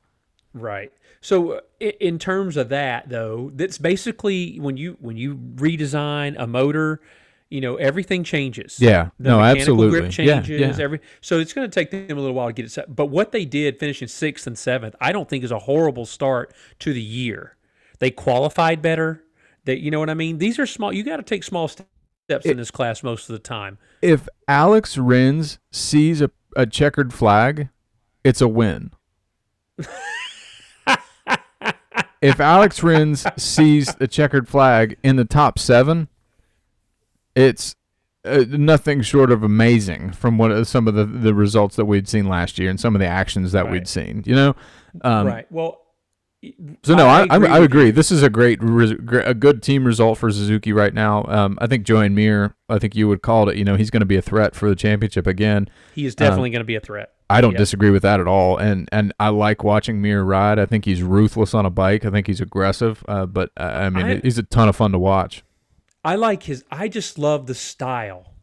Right. 0.53 0.91
So 1.21 1.53
uh, 1.53 1.59
in 1.99 2.19
terms 2.19 2.55
of 2.55 2.69
that 2.69 3.09
though, 3.09 3.49
that's 3.55 3.79
basically 3.79 4.59
when 4.59 4.77
you 4.77 4.95
when 5.01 5.17
you 5.17 5.35
redesign 5.55 6.35
a 6.37 6.45
motor, 6.45 7.01
you 7.49 7.61
know, 7.61 7.75
everything 7.77 8.23
changes. 8.23 8.79
Yeah, 8.79 9.09
The 9.19 9.29
no, 9.29 9.41
absolutely. 9.41 9.89
grip 9.99 10.17
Yeah, 10.17 10.41
changes. 10.41 10.77
yeah. 10.77 10.83
Every 10.83 10.99
so 11.21 11.39
it's 11.39 11.53
going 11.53 11.69
to 11.69 11.73
take 11.73 11.89
them 11.91 12.17
a 12.17 12.21
little 12.21 12.35
while 12.35 12.47
to 12.47 12.53
get 12.53 12.65
it 12.65 12.71
set. 12.71 12.95
But 12.95 13.07
what 13.07 13.31
they 13.31 13.45
did, 13.45 13.79
finishing 13.79 14.07
sixth 14.07 14.45
and 14.47 14.57
seventh, 14.57 14.95
I 15.01 15.11
don't 15.11 15.27
think 15.27 15.43
is 15.43 15.51
a 15.51 15.59
horrible 15.59 16.05
start 16.05 16.53
to 16.79 16.93
the 16.93 17.01
year. 17.01 17.55
They 17.99 18.11
qualified 18.11 18.81
better. 18.81 19.23
That 19.65 19.79
you 19.79 19.91
know 19.91 19.99
what 19.99 20.09
I 20.09 20.13
mean. 20.13 20.37
These 20.37 20.57
are 20.59 20.65
small. 20.65 20.93
You 20.93 21.03
got 21.03 21.17
to 21.17 21.23
take 21.23 21.43
small 21.43 21.67
st- 21.67 21.87
steps 22.27 22.45
in 22.45 22.57
this 22.57 22.71
class 22.71 23.03
most 23.03 23.29
of 23.29 23.33
the 23.33 23.39
time. 23.39 23.77
If 24.01 24.27
Alex 24.47 24.97
Rins 24.97 25.59
sees 25.71 26.21
a, 26.21 26.31
a 26.55 26.65
checkered 26.65 27.13
flag, 27.13 27.69
it's 28.23 28.41
a 28.41 28.47
win. 28.47 28.91
if 32.21 32.39
Alex 32.39 32.83
Rins 32.83 33.25
sees 33.37 33.95
a 33.99 34.07
checkered 34.07 34.47
flag 34.47 34.97
in 35.03 35.15
the 35.15 35.25
top 35.25 35.57
seven, 35.59 36.07
it's 37.39 37.75
uh, 38.25 38.43
nothing 38.49 39.01
short 39.01 39.31
of 39.31 39.43
amazing 39.43 40.11
from 40.11 40.37
what 40.37 40.51
uh, 40.51 40.63
some 40.63 40.87
of 40.87 40.93
the, 40.95 41.05
the 41.05 41.33
results 41.33 41.75
that 41.77 41.85
we'd 41.85 42.07
seen 42.07 42.27
last 42.27 42.59
year 42.59 42.69
and 42.69 42.79
some 42.79 42.95
of 42.95 42.99
the 42.99 43.07
actions 43.07 43.51
that 43.53 43.63
Right. 43.65 43.71
we'd 43.73 43.87
seen. 43.87 44.23
You 44.25 44.35
know, 44.35 44.55
um, 45.03 45.27
right. 45.27 45.51
Well. 45.51 45.79
So 46.83 46.95
no, 46.95 47.05
I, 47.05 47.23
I, 47.29 47.35
I, 47.35 47.37
with 47.59 47.63
agree. 47.69 47.91
This 47.91 48.11
is 48.13 48.23
a 48.23 48.29
great, 48.29 48.59
a 48.63 49.33
good 49.33 49.61
team 49.61 49.83
result 49.83 50.17
for 50.19 50.31
Suzuki 50.31 50.71
right 50.71 50.93
now. 50.93 51.25
Um, 51.27 51.57
I 51.59 51.67
think 51.67 51.83
Joey 51.85 52.07
Mir, 52.07 52.55
I 52.69 52.79
think 52.79 52.95
you 52.95 53.09
would 53.09 53.21
call 53.21 53.49
it. 53.49 53.57
You 53.57 53.65
know, 53.65 53.75
he's 53.75 53.89
going 53.89 53.99
to 53.99 54.05
be 54.05 54.15
a 54.15 54.21
threat 54.21 54.55
for 54.55 54.69
the 54.69 54.75
championship 54.75 55.27
again. 55.27 55.69
He 55.93 56.05
is 56.05 56.15
definitely 56.15 56.51
going 56.51 56.61
to 56.61 56.65
be 56.65 56.75
a 56.75 56.79
threat. 56.79 57.09
I 57.29 57.41
don't 57.41 57.51
Yeah. 57.51 57.57
disagree 57.57 57.89
with 57.89 58.03
that 58.03 58.21
at 58.21 58.27
all, 58.27 58.55
and 58.55 58.87
and 58.93 59.13
I 59.19 59.29
like 59.29 59.65
watching 59.65 60.01
Mir 60.01 60.23
ride. 60.23 60.59
I 60.59 60.65
think 60.65 60.85
he's 60.85 61.03
ruthless 61.03 61.53
on 61.53 61.65
a 61.65 61.69
bike. 61.69 62.05
I 62.05 62.09
think 62.09 62.25
he's 62.27 62.39
aggressive. 62.39 63.03
Uh, 63.05 63.25
but 63.25 63.51
uh, 63.59 63.63
I 63.63 63.89
mean, 63.89 64.05
I- 64.05 64.19
he's 64.21 64.37
a 64.37 64.43
ton 64.43 64.69
of 64.69 64.77
fun 64.77 64.93
to 64.93 64.97
watch. 64.99 65.43
I 66.03 66.15
like 66.15 66.43
his. 66.43 66.63
I 66.71 66.87
just 66.87 67.17
love 67.17 67.45
the 67.47 67.55
style. 67.55 68.33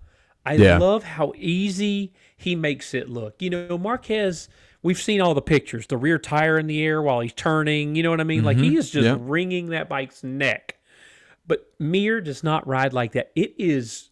I 0.44 0.54
Yeah. 0.54 0.78
love 0.78 1.02
how 1.02 1.32
easy 1.36 2.12
he 2.36 2.54
makes 2.54 2.94
it 2.94 3.08
look. 3.08 3.40
You 3.40 3.50
know, 3.50 3.78
Marquez, 3.78 4.48
we've 4.82 5.00
seen 5.00 5.20
all 5.20 5.34
the 5.34 5.42
pictures, 5.42 5.86
the 5.86 5.96
rear 5.96 6.18
tire 6.18 6.58
in 6.58 6.66
the 6.66 6.82
air 6.82 7.02
while 7.02 7.20
he's 7.20 7.32
turning. 7.32 7.96
You 7.96 8.02
know 8.02 8.10
what 8.10 8.20
I 8.20 8.24
mean? 8.24 8.44
Like 8.44 8.56
he 8.56 8.68
mm-hmm. 8.68 8.78
is 8.78 8.90
just 8.90 9.06
Yeah. 9.06 9.16
wringing 9.18 9.70
that 9.70 9.88
bike's 9.88 10.22
neck. 10.22 10.76
But 11.46 11.66
Mir 11.78 12.20
does 12.20 12.42
not 12.44 12.66
ride 12.66 12.92
like 12.92 13.12
that. 13.12 13.30
It 13.34 13.54
is. 13.58 14.10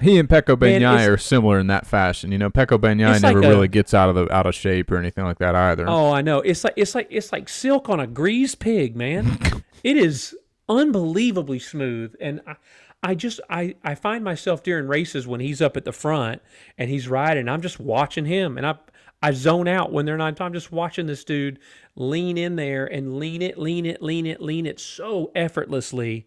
He 0.00 0.18
and 0.18 0.28
Pecco 0.28 0.56
Bagnaia 0.56 1.08
are 1.12 1.18
similar 1.18 1.58
in 1.58 1.66
that 1.66 1.86
fashion. 1.86 2.32
You 2.32 2.38
know, 2.38 2.50
Pecco 2.50 2.78
Bagnaia 2.78 3.20
never 3.20 3.40
like 3.40 3.46
a- 3.46 3.48
really 3.48 3.68
gets 3.68 3.92
out 3.92 4.08
of 4.08 4.14
the 4.14 4.34
out 4.34 4.46
of 4.46 4.54
shape 4.54 4.90
or 4.90 4.96
anything 4.96 5.24
like 5.24 5.38
that 5.38 5.54
either. 5.54 5.84
Oh, 5.88 6.10
I 6.12 6.22
know. 6.22 6.38
It's 6.40 6.64
like 6.64 6.74
it's 6.76 6.94
like 6.94 7.08
it's 7.10 7.30
like 7.30 7.48
silk 7.48 7.88
on 7.90 8.00
a 8.00 8.06
greased 8.06 8.58
pig, 8.58 8.96
man. 8.96 9.38
it 9.84 9.96
is 9.96 10.34
unbelievably 10.68 11.58
smooth, 11.58 12.14
and 12.20 12.40
I, 12.46 12.56
I 13.02 13.14
just 13.14 13.40
I 13.50 13.74
I 13.82 13.94
find 13.94 14.24
myself 14.24 14.62
during 14.62 14.86
races 14.88 15.26
when 15.26 15.40
he's 15.40 15.60
up 15.60 15.76
at 15.76 15.84
the 15.84 15.92
front 15.92 16.42
and 16.78 16.90
he's 16.90 17.08
riding. 17.08 17.48
I'm 17.48 17.62
just 17.62 17.78
watching 17.80 18.24
him, 18.24 18.56
and 18.56 18.66
I 18.66 18.76
I 19.22 19.32
zone 19.32 19.68
out 19.68 19.92
when 19.92 20.06
they're 20.06 20.16
not. 20.16 20.40
I'm 20.40 20.52
just 20.52 20.72
watching 20.72 21.06
this 21.06 21.24
dude 21.24 21.58
lean 21.96 22.36
in 22.36 22.56
there 22.56 22.86
and 22.86 23.18
lean 23.18 23.42
it, 23.42 23.58
lean 23.58 23.86
it, 23.86 24.02
lean 24.02 24.26
it, 24.26 24.40
lean 24.40 24.66
it 24.66 24.80
so 24.80 25.30
effortlessly. 25.34 26.26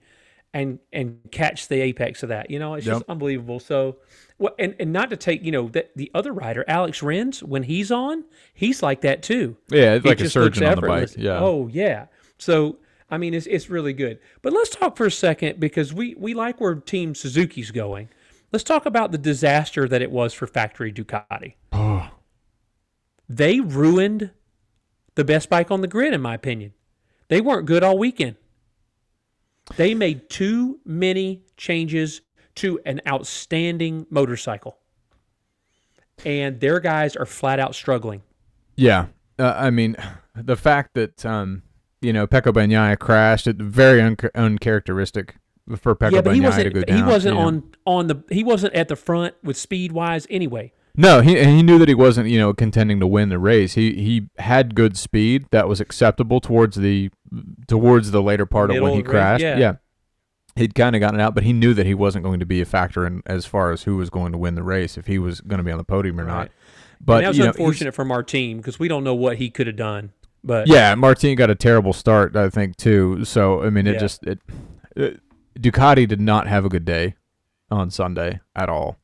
And, 0.53 0.79
and 0.91 1.19
catch 1.29 1.67
the 1.67 1.81
apex 1.81 2.23
of 2.23 2.29
that, 2.29 2.49
you 2.49 2.57
know, 2.57 2.73
it's 2.73 2.85
just 2.85 3.03
unbelievable. 3.07 3.59
So, 3.59 3.97
well, 4.39 4.55
and, 4.57 4.75
and 4.79 4.91
not 4.91 5.11
to 5.11 5.17
take, 5.17 5.43
you 5.43 5.51
know, 5.51 5.67
that 5.67 5.91
the 5.95 6.09
other 6.15 6.31
rider, 6.33 6.65
Alex 6.67 7.03
Rins, 7.03 7.43
when 7.43 7.61
he's 7.61 7.91
on, 7.91 8.23
he's 8.55 8.81
like 8.81 9.01
that 9.01 9.21
too. 9.21 9.57
yeah, 9.69 9.93
it's 9.95 10.05
It 10.05 10.07
like 10.07 10.19
a 10.21 10.29
surgeon 10.29 10.65
on 10.65 10.75
the 10.77 10.87
bike. 10.87 11.09
Yeah. 11.15 11.37
Oh 11.39 11.67
yeah. 11.67 12.07
So 12.39 12.77
I 13.09 13.17
mean, 13.17 13.33
it's 13.33 13.47
it's 13.47 13.69
really 13.69 13.93
good. 13.93 14.19
But 14.41 14.53
let's 14.53 14.69
talk 14.69 14.97
for 14.97 15.05
a 15.05 15.11
second 15.11 15.59
because 15.59 15.93
we 15.93 16.15
we 16.15 16.33
like 16.33 16.59
where 16.59 16.75
Team 16.75 17.15
Suzuki's 17.15 17.71
going. 17.71 18.09
Let's 18.51 18.63
talk 18.63 18.85
about 18.85 19.11
the 19.11 19.17
disaster 19.17 19.87
that 19.87 20.01
it 20.01 20.11
was 20.11 20.33
for 20.33 20.47
factory 20.47 20.91
Ducati. 20.91 21.55
Oh. 21.71 22.09
They 23.29 23.59
ruined 23.59 24.31
the 25.15 25.25
best 25.25 25.49
bike 25.49 25.69
on 25.69 25.81
the 25.81 25.87
grid, 25.87 26.13
in 26.13 26.21
my 26.21 26.33
opinion. 26.33 26.71
They 27.27 27.41
weren't 27.41 27.65
good 27.65 27.83
all 27.83 27.97
weekend. 27.97 28.37
They 29.75 29.93
made 29.93 30.29
too 30.29 30.79
many 30.85 31.43
changes 31.57 32.21
to 32.55 32.79
an 32.85 33.01
outstanding 33.05 34.07
motorcycle. 34.09 34.77
And 36.23 36.61
their 36.61 36.79
guys 36.79 37.17
are 37.17 37.25
flat 37.25 37.59
out 37.59 37.75
struggling. 37.75 38.21
Yeah, 38.77 39.07
uh, 39.37 39.53
I 39.57 39.71
mean, 39.71 39.97
the 40.35 40.55
fact 40.55 40.93
that 40.93 41.25
um, 41.25 41.63
you 42.07 42.13
know, 42.13 42.25
Pecco 42.25 42.53
Bagnaia 42.53 42.97
crashed, 42.97 43.47
it 43.47 43.57
very 43.57 44.01
un- 44.01 44.15
uncharacteristic 44.33 45.35
for 45.75 45.93
Pecco 45.93 46.15
yeah, 46.15 46.21
but 46.21 46.35
he 46.35 46.39
Bagnaia 46.39 46.41
to 46.41 46.47
wasn't. 46.47 46.87
go 46.87 46.95
He 46.95 47.03
wasn't 47.03 47.35
you 47.35 47.41
know. 47.41 47.47
on 47.47 47.63
on 47.85 48.07
the. 48.07 48.23
He 48.29 48.43
wasn't 48.45 48.73
at 48.73 48.87
the 48.87 48.95
front 48.95 49.35
with 49.43 49.57
speed 49.57 49.91
wise 49.91 50.25
anyway. 50.29 50.71
No, 50.95 51.19
he 51.21 51.43
he 51.43 51.61
knew 51.61 51.77
that 51.79 51.89
he 51.89 51.93
wasn't, 51.93 52.29
you 52.29 52.39
know, 52.39 52.53
contending 52.53 53.01
to 53.01 53.07
win 53.07 53.27
the 53.27 53.37
race. 53.37 53.73
He 53.73 53.93
he 53.95 54.29
had 54.39 54.73
good 54.73 54.97
speed 54.97 55.45
that 55.51 55.67
was 55.67 55.81
acceptable 55.81 56.39
towards 56.39 56.77
the 56.77 57.11
towards 57.67 58.11
the 58.11 58.23
later 58.23 58.45
part 58.45 58.71
of 58.71 58.81
when 58.81 58.93
he 58.93 59.01
the 59.01 59.09
race, 59.09 59.11
crashed. 59.11 59.43
yeah. 59.43 59.73
He'd 60.55 60.73
kind 60.73 60.95
of 60.95 61.01
gotten 61.01 61.19
it 61.19 61.23
out, 61.23 61.35
but 61.35 61.43
he 61.43 61.53
knew 61.53 61.75
that 61.75 61.85
he 61.85 61.93
wasn't 61.93 62.23
going 62.23 62.39
to 62.39 62.45
be 62.45 62.61
a 62.61 62.65
factor 62.65 63.05
in 63.05 63.21
as 63.27 63.45
far 63.45 63.71
as 63.71 63.83
who 63.83 63.97
was 63.97 64.09
going 64.09 64.31
to 64.31 64.39
win 64.39 64.55
the 64.55 64.63
race 64.63 64.97
if 64.97 65.05
he 65.05 65.19
was 65.19 65.39
going 65.41 65.59
to 65.59 65.63
be 65.63 65.71
on 65.71 65.77
the 65.77 65.83
podium 65.83 66.19
or 66.19 66.23
not. 66.23 66.49
But 66.99 67.17
and 67.17 67.25
that 67.25 67.27
was 67.27 67.37
you 67.37 67.43
know, 67.43 67.49
unfortunate 67.51 67.93
from 67.93 68.11
our 68.11 68.23
team 68.23 68.57
because 68.57 68.79
we 68.79 68.87
don't 68.87 69.03
know 69.03 69.13
what 69.13 69.37
he 69.37 69.51
could 69.51 69.67
have 69.67 69.75
done. 69.75 70.13
But 70.47 70.67
Yeah, 70.67 70.95
Martin 70.95 71.35
got 71.35 71.49
a 71.49 71.55
terrible 71.55 71.93
start, 71.93 72.35
I 72.35 72.49
think, 72.49 72.77
too. 72.77 73.25
So 73.25 73.63
I 73.63 73.69
mean, 73.69 73.85
it 73.85 73.93
Yeah. 73.93 73.99
just 73.99 74.23
it, 74.25 74.39
it 74.95 75.19
Ducati 75.59 76.07
did 76.07 76.21
not 76.21 76.47
have 76.47 76.65
a 76.65 76.69
good 76.69 76.85
day 76.85 77.15
on 77.69 77.91
Sunday 77.91 78.39
at 78.55 78.69
all. 78.69 78.97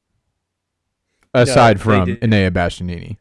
Aside 1.34 1.78
they 1.78 1.84
from 1.84 2.16
Enea 2.18 2.52
Bastianini, 2.52 3.18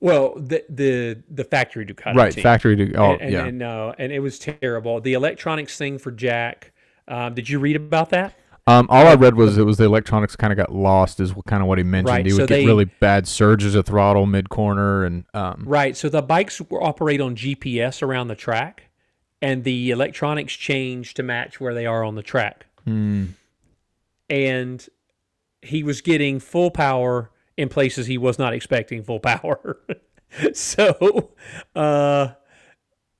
well, 0.00 0.34
the 0.36 0.64
the 0.68 1.22
the 1.30 1.44
factory 1.44 1.86
Ducati 1.86 2.14
right? 2.14 2.32
team. 2.32 2.42
Factory 2.42 2.76
to 2.76 2.94
oh 2.96 3.12
and, 3.12 3.22
and, 3.22 3.32
yeah. 3.32 3.44
and, 3.46 3.62
uh, 3.62 3.94
and 3.98 4.12
it 4.12 4.18
was 4.20 4.38
terrible. 4.38 5.00
The 5.00 5.14
electronics 5.14 5.78
thing 5.78 5.98
for 5.98 6.10
Jack. 6.10 6.72
Um, 7.08 7.34
did 7.34 7.48
you 7.48 7.58
read 7.58 7.76
about 7.76 8.10
that? 8.10 8.34
Um, 8.66 8.86
all 8.88 9.06
I 9.06 9.14
read 9.14 9.34
was 9.34 9.58
it 9.58 9.62
was 9.64 9.76
the 9.76 9.84
electronics 9.84 10.36
kind 10.36 10.50
of 10.52 10.56
got 10.56 10.72
lost, 10.74 11.20
is 11.20 11.34
what 11.34 11.44
kind 11.44 11.62
of 11.62 11.68
what 11.68 11.76
he 11.76 11.84
mentioned. 11.84 12.08
Right, 12.08 12.24
He 12.26 12.32
would 12.32 12.38
so 12.42 12.46
get 12.46 12.54
they- 12.56 12.66
really 12.66 12.86
bad 12.86 13.28
surges 13.28 13.74
of 13.74 13.84
throttle 13.84 14.24
mid 14.26 14.48
corner, 14.48 15.04
and 15.04 15.24
um, 15.34 15.64
Right. 15.66 15.94
So 15.96 16.08
the 16.08 16.22
bikes 16.22 16.62
operate 16.70 17.20
on 17.20 17.36
GPS 17.36 18.02
around 18.02 18.28
the 18.28 18.34
track, 18.34 18.84
and 19.42 19.64
the 19.64 19.90
electronics 19.90 20.54
change 20.54 21.12
to 21.14 21.22
match 21.22 21.60
where 21.60 21.74
they 21.74 21.84
are 21.84 22.02
on 22.04 22.14
the 22.14 22.22
track. 22.22 22.64
hmm, 22.84 23.26
and 24.30 24.86
he 25.60 25.82
was 25.82 26.00
getting 26.00 26.40
full 26.40 26.70
power 26.70 27.30
in 27.56 27.68
places 27.68 28.06
he 28.06 28.16
was 28.18 28.38
not 28.38 28.52
expecting 28.54 29.02
full 29.02 29.20
power. 29.20 29.78
so, 30.54 31.30
uh, 31.76 32.28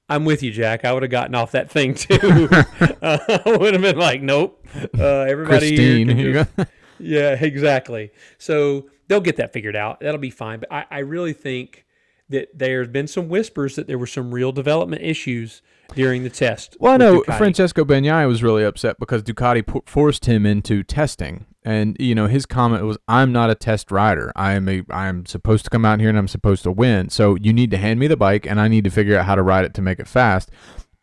I'm 0.09 0.25
with 0.25 0.43
you, 0.43 0.51
Jack. 0.51 0.85
I 0.85 0.93
would 0.93 1.03
have 1.03 1.11
gotten 1.11 1.35
off 1.35 1.53
that 1.53 1.71
thing 1.71 1.95
too. 1.95 2.49
uh, 2.51 2.64
I 3.47 3.57
would 3.59 3.73
have 3.73 3.83
been 3.83 3.99
like, 3.99 4.21
nope. 4.23 4.64
Uh, 4.99 5.21
everybody 5.21 5.75
Christine, 5.77 6.09
here 6.09 6.49
just- 6.57 6.71
yeah, 6.99 7.33
exactly. 7.33 8.11
So 8.38 8.88
they'll 9.09 9.21
get 9.21 9.37
that 9.37 9.53
figured 9.53 9.77
out. 9.77 10.01
That'll 10.01 10.19
be 10.21 10.31
fine. 10.31 10.61
But 10.61 10.73
I, 10.73 10.85
I 10.90 10.99
really 11.01 11.33
think 11.33 11.85
that 12.29 12.49
there's 12.55 12.88
been 12.88 13.07
some 13.07 13.29
whispers 13.29 13.77
that 13.77 13.87
there 13.87 13.99
were 13.99 14.07
some 14.07 14.33
real 14.33 14.53
development 14.53 15.03
issues 15.03 15.62
during 15.95 16.23
the 16.23 16.31
test. 16.31 16.77
Well, 16.81 16.93
I 16.93 16.97
know 16.97 17.21
Ducati. 17.21 17.38
Francesco 17.38 17.85
Bagnaia 17.85 18.27
was 18.27 18.43
really 18.43 18.64
upset 18.64 18.99
because 18.99 19.23
Ducati 19.23 19.87
forced 19.87 20.27
him 20.27 20.47
into 20.47 20.83
testing, 20.83 21.47
and 21.64 21.96
you 21.98 22.14
know 22.14 22.27
his 22.27 22.46
comment 22.46 22.85
was, 22.85 22.98
"I'm 23.09 23.33
not 23.33 23.50
a 23.50 23.55
test 23.55 23.90
rider. 23.90 24.33
I 24.37 24.53
am 24.53 24.68
a 24.68 24.83
I 24.90 25.07
am 25.07 25.27
supposed 25.27 25.64
to 25.64 25.70
come 25.70 25.85
out 25.85 26.00
here 26.00 26.09
and 26.09 26.18
I'm 26.18 26.29
supposed 26.29 26.62
to 26.64 26.72
win. 26.72 27.09
So 27.09 27.37
you 27.37 27.53
need 27.53 27.70
to 27.70 27.79
hand 27.79 28.00
me 28.00 28.07
the 28.07 28.16
bike, 28.16 28.46
and 28.46 28.61
I 28.61 28.68
need 28.68 28.85
to 28.85 28.90
figure 28.90 29.18
out 29.18 29.27
how 29.27 29.35
to 29.35 29.42
ride 29.42 29.64
it 29.64 29.74
to 29.74 29.83
make 29.83 29.98
it 29.98 30.09
fast." 30.09 30.50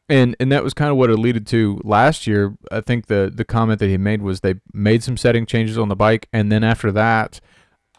And 0.10 0.36
and 0.40 0.52
that 0.52 0.64
was 0.64 0.74
kind 0.74 0.92
of 0.92 0.98
what 0.98 1.10
it 1.10 1.18
alluded 1.18 1.48
to 1.48 1.80
last 1.84 2.28
year. 2.28 2.56
I 2.72 2.82
think 2.82 3.08
the 3.08 3.32
the 3.34 3.46
comment 3.46 3.80
that 3.80 3.88
he 3.88 3.98
made 3.98 4.22
was 4.22 4.42
they 4.42 4.56
made 4.74 5.04
some 5.04 5.18
setting 5.18 5.46
changes 5.46 5.78
on 5.78 5.90
the 5.90 5.96
bike, 5.96 6.28
and 6.34 6.52
then 6.52 6.64
after 6.64 6.92
that, 6.92 7.40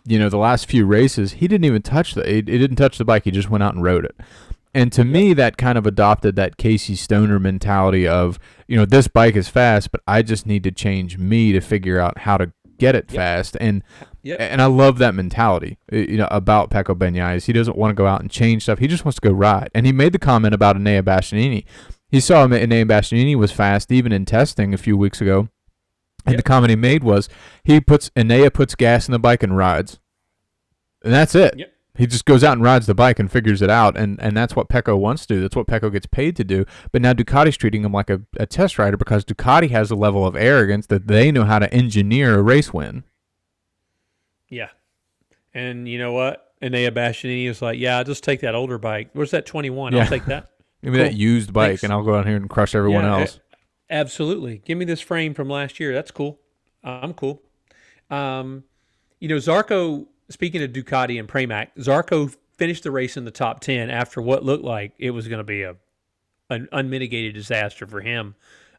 you 0.04 0.18
know, 0.18 0.28
the 0.28 0.38
last 0.38 0.66
few 0.66 0.84
races, 0.84 1.34
he 1.34 1.48
didn't 1.48 1.64
even 1.64 1.82
touch 1.82 2.14
the. 2.14 2.26
He, 2.26 2.34
he 2.34 2.42
didn't 2.42 2.76
touch 2.76 2.98
the 2.98 3.04
bike. 3.04 3.24
He 3.24 3.30
just 3.30 3.50
went 3.50 3.62
out 3.62 3.74
and 3.74 3.82
rode 3.82 4.04
it. 4.04 4.16
And 4.74 4.90
to 4.92 5.04
me, 5.04 5.34
that 5.34 5.56
kind 5.58 5.76
of 5.76 5.86
adopted 5.86 6.34
that 6.36 6.56
Casey 6.56 6.94
Stoner 6.94 7.38
mentality 7.38 8.08
of, 8.08 8.38
you 8.66 8.76
know, 8.76 8.86
this 8.86 9.06
bike 9.06 9.36
is 9.36 9.48
fast, 9.48 9.90
but 9.92 10.00
I 10.06 10.22
just 10.22 10.46
need 10.46 10.62
to 10.64 10.70
change 10.70 11.18
me 11.18 11.52
to 11.52 11.60
figure 11.60 11.98
out 12.00 12.18
how 12.20 12.38
to 12.38 12.52
get 12.78 12.94
it 12.94 13.06
Yep. 13.10 13.16
fast. 13.16 13.56
And 13.60 13.82
Yep. 14.22 14.38
and 14.40 14.62
I 14.62 14.66
love 14.66 14.98
that 14.98 15.14
mentality, 15.14 15.78
you 15.92 16.16
know, 16.16 16.28
about 16.30 16.70
Pecco 16.70 16.94
Bagnaia. 16.96 17.36
is 17.36 17.46
He 17.46 17.52
doesn't 17.52 17.76
want 17.76 17.90
to 17.90 17.94
go 17.94 18.06
out 18.06 18.22
and 18.22 18.30
change 18.30 18.62
stuff. 18.62 18.78
He 18.78 18.86
just 18.86 19.04
wants 19.04 19.18
to 19.20 19.28
go 19.28 19.32
ride. 19.34 19.68
And 19.74 19.84
he 19.84 19.92
made 19.92 20.12
the 20.14 20.18
comment 20.18 20.54
about 20.54 20.76
Enea 20.76 21.02
Bastianini. 21.02 21.64
He 22.08 22.20
saw 22.20 22.46
Enea 22.46 22.86
Bastianini 22.86 23.36
was 23.36 23.52
fast 23.52 23.92
even 23.92 24.10
in 24.12 24.24
testing 24.24 24.72
a 24.72 24.78
few 24.78 24.96
weeks 24.96 25.20
ago. 25.20 25.48
And 26.24 26.34
Yep. 26.34 26.36
the 26.36 26.42
comment 26.44 26.70
he 26.70 26.76
made 26.76 27.04
was 27.04 27.28
he 27.64 27.78
puts 27.80 28.10
Enea 28.16 28.52
puts 28.52 28.74
gas 28.74 29.06
in 29.06 29.12
the 29.12 29.18
bike 29.18 29.42
and 29.42 29.56
rides. 29.56 29.98
And 31.04 31.12
that's 31.12 31.34
it. 31.34 31.54
He 31.94 32.06
just 32.06 32.24
goes 32.24 32.42
out 32.42 32.54
and 32.54 32.62
rides 32.62 32.86
the 32.86 32.94
bike 32.94 33.18
and 33.18 33.30
figures 33.30 33.60
it 33.60 33.68
out, 33.68 33.98
and, 33.98 34.18
and 34.22 34.34
that's 34.34 34.56
what 34.56 34.68
Pecco 34.70 34.96
wants 34.98 35.26
to 35.26 35.34
do. 35.34 35.40
That's 35.42 35.54
what 35.54 35.66
Pecco 35.66 35.92
gets 35.92 36.06
paid 36.06 36.36
to 36.36 36.44
do. 36.44 36.64
But 36.90 37.02
now 37.02 37.12
Ducati's 37.12 37.56
treating 37.58 37.84
him 37.84 37.92
like 37.92 38.08
a, 38.08 38.22
a 38.38 38.46
test 38.46 38.78
rider 38.78 38.96
because 38.96 39.26
Ducati 39.26 39.68
has 39.70 39.90
a 39.90 39.94
level 39.94 40.26
of 40.26 40.34
arrogance 40.34 40.86
that 40.86 41.06
they 41.06 41.30
know 41.30 41.44
how 41.44 41.58
to 41.58 41.70
engineer 41.72 42.38
a 42.38 42.42
race 42.42 42.72
win. 42.72 43.04
Yeah. 44.48 44.68
And 45.52 45.86
you 45.86 45.98
know 45.98 46.12
what? 46.12 46.54
Enea 46.62 46.90
Bastianini 46.92 47.48
was 47.48 47.60
like, 47.60 47.78
yeah, 47.78 47.98
I'll 47.98 48.04
just 48.04 48.24
take 48.24 48.40
that 48.40 48.54
older 48.54 48.78
bike. 48.78 49.10
Where's 49.12 49.32
that 49.32 49.44
21? 49.46 49.92
Yeah. 49.92 50.00
I'll 50.02 50.06
take 50.08 50.24
that. 50.26 50.48
Give 50.82 50.92
me 50.94 50.98
that 50.98 51.14
used 51.14 51.52
bike, 51.52 51.68
Thanks. 51.72 51.84
and 51.84 51.92
I'll 51.92 52.02
go 52.04 52.14
out 52.14 52.26
here 52.26 52.36
and 52.36 52.48
crush 52.50 52.74
everyone 52.74 53.04
Yeah, 53.04 53.18
else. 53.20 53.40
a- 53.90 53.94
absolutely. 53.94 54.62
Give 54.64 54.78
me 54.78 54.84
this 54.84 55.00
frame 55.00 55.34
from 55.34 55.48
last 55.48 55.78
year. 55.78 55.92
That's 55.92 56.10
cool. 56.10 56.40
I'm 56.82 57.12
cool. 57.14 57.42
Um, 58.10 58.64
you 59.20 59.28
know, 59.28 59.36
Zarco, 59.36 60.06
speaking 60.32 60.62
of 60.62 60.70
Ducati 60.70 61.18
and 61.18 61.28
Pramac, 61.28 61.68
Zarco 61.78 62.34
finished 62.56 62.84
the 62.84 62.90
race 62.90 63.16
in 63.16 63.24
the 63.24 63.30
top 63.30 63.60
10 63.60 63.90
after 63.90 64.20
what 64.20 64.44
looked 64.44 64.64
like 64.64 64.92
it 64.98 65.10
was 65.10 65.28
going 65.28 65.38
to 65.38 65.44
be 65.44 65.62
a 65.62 65.76
an 66.50 66.68
unmitigated 66.70 67.34
disaster 67.34 67.86
for 67.86 68.00
him. 68.00 68.34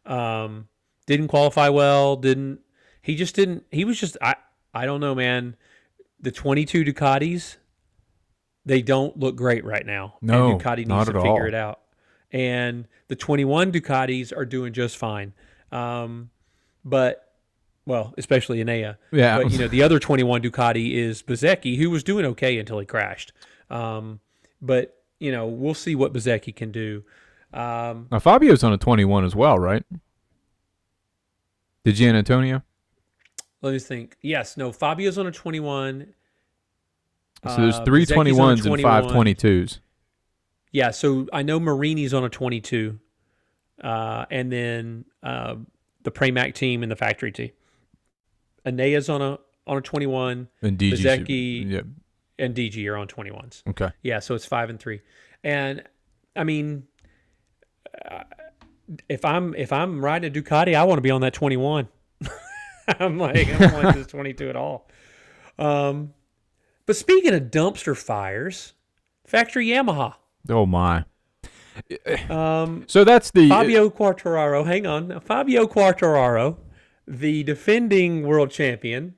Um, 0.06 0.68
didn't 1.08 1.30
qualify 1.30 1.70
well, 1.70 2.16
didn't 2.16 2.60
he 3.02 3.16
just 3.16 3.36
didn't 3.36 3.66
he 3.72 3.84
was 3.86 4.00
just 4.00 4.18
I 4.22 4.36
I 4.74 4.86
don't 4.86 5.00
know, 5.00 5.16
man. 5.16 5.56
The 6.20 6.32
22 6.32 6.86
Ducatis 6.86 7.58
they 8.66 8.82
don't 8.82 9.18
look 9.18 9.36
great 9.36 9.66
right 9.66 9.86
now. 9.86 10.16
No, 10.22 10.52
and 10.52 10.62
Ducati 10.62 10.78
needs 10.78 10.90
not 10.90 11.08
to 11.08 11.14
figure 11.14 11.30
all. 11.30 11.48
it 11.48 11.54
out. 11.54 11.82
And 12.32 12.88
the 13.10 13.16
21 13.16 13.72
Ducatis 13.72 14.36
are 14.36 14.46
doing 14.46 14.74
just 14.74 14.98
fine. 14.98 15.34
Um, 15.72 16.30
but 16.86 17.23
well, 17.86 18.14
especially 18.18 18.64
Enea. 18.64 18.98
Yeah. 19.12 19.38
But 19.38 19.52
you 19.52 19.58
know, 19.60 19.68
the 19.68 19.84
other 19.84 20.00
21 20.00 20.42
Ducati 20.42 20.94
is 20.94 21.22
Bezecchi, 21.22 21.78
who 21.78 21.90
was 21.90 22.04
doing 22.04 22.26
okay 22.28 22.58
until 22.58 22.80
he 22.80 22.86
crashed. 22.86 23.34
Um, 23.70 24.20
but 24.62 24.98
you 25.20 25.32
know, 25.32 25.48
we'll 25.48 25.74
see 25.74 25.96
what 25.96 26.14
Bezecchi 26.14 26.56
can 26.56 26.72
do. 26.72 27.04
Um, 27.54 28.08
Now 28.12 28.20
Fabio's 28.20 28.64
on 28.64 28.74
a 28.74 28.78
21 28.78 29.26
as 29.26 29.36
well, 29.36 29.60
right? 29.60 29.84
Di 31.86 31.92
Giannantonio? 31.94 32.64
let 33.62 33.72
me 33.74 33.80
think. 33.80 34.18
Yes, 34.22 34.58
no, 34.58 34.72
Fabio's 34.72 35.18
on 35.18 35.28
a 35.28 35.32
21. 35.32 36.14
So 37.48 37.56
there's 37.58 37.76
Uh, 37.76 37.84
three 37.86 38.04
a 38.04 38.06
21s 38.06 38.66
and 38.66 38.82
five 38.82 39.06
22s. 39.06 39.80
Yeah, 40.72 40.92
so 40.92 41.28
I 41.32 41.44
know 41.44 41.60
Marini's 41.60 42.14
on 42.14 42.24
a 42.24 42.30
22, 42.30 43.00
uh, 43.84 44.26
and 44.32 44.52
then 44.52 45.06
uh, 45.22 45.56
the 46.04 46.12
Pramac 46.12 46.56
team 46.56 46.84
and 46.84 46.92
the 46.92 46.96
factory 46.96 47.32
team. 47.32 47.52
Enea's 48.66 49.10
on 49.10 49.22
a 49.22 49.40
on 49.66 49.78
a 49.78 49.82
21, 49.82 50.48
And 50.62 50.78
DG. 50.78 50.92
Bezecchi- 50.94 51.70
Yeah. 51.72 51.82
and 52.38 52.54
DG 52.56 52.86
are 52.90 52.98
on 52.98 53.08
21s. 53.08 53.64
Okay. 53.70 53.90
Yeah, 54.02 54.20
so 54.20 54.36
it's 54.36 54.46
five 54.46 54.70
and 54.70 54.80
three, 54.80 55.02
and 55.44 55.84
I 56.36 56.44
mean, 56.44 56.84
uh, 58.10 58.24
if 59.08 59.24
I'm 59.24 59.54
if 59.56 59.72
I'm 59.72 60.04
riding 60.04 60.30
a 60.30 60.34
Ducati, 60.42 60.76
I 60.76 60.84
want 60.84 60.98
to 60.98 61.02
be 61.02 61.12
on 61.12 61.22
that 61.22 61.34
21. 61.34 61.88
I'm 63.00 63.18
like 63.18 63.48
I 63.48 63.58
don't 63.58 63.84
want 63.84 63.96
this 63.96 64.08
22 64.12 64.50
at 64.50 64.56
all. 64.56 64.90
Um, 65.58 66.14
but 66.86 66.96
speaking 66.98 67.34
of 67.34 67.44
dumpster 67.44 67.96
fires, 67.96 68.74
factory 69.26 69.68
Yamaha. 69.68 70.16
Oh 70.50 70.66
my. 70.66 71.06
Um, 72.30 72.84
So 72.88 73.04
that's 73.04 73.32
the 73.32 73.48
Fabio 73.50 73.90
Quartararo, 73.90 74.66
hang 74.66 74.86
on. 74.86 75.20
Fabio 75.22 75.66
Quartararo, 75.66 76.58
the 77.08 77.44
defending 77.44 78.24
world 78.24 78.52
champion, 78.52 79.16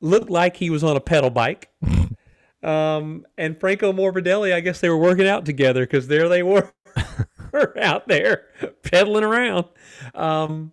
looked 0.00 0.30
like 0.30 0.56
he 0.56 0.70
was 0.70 0.84
on 0.84 0.96
a 0.96 1.00
pedal 1.00 1.30
bike. 1.30 1.70
um, 2.62 3.26
and 3.36 3.58
Franco 3.58 3.92
Morbidelli, 3.92 4.52
I 4.52 4.60
guess 4.60 4.80
they 4.80 4.88
were 4.88 4.98
working 4.98 5.26
out 5.26 5.44
together 5.44 5.82
because 5.84 6.08
there 6.08 6.28
they 6.28 6.42
were 6.42 6.72
out 7.80 8.08
there 8.08 8.46
pedaling 8.82 9.24
around. 9.24 9.66
Um, 10.14 10.72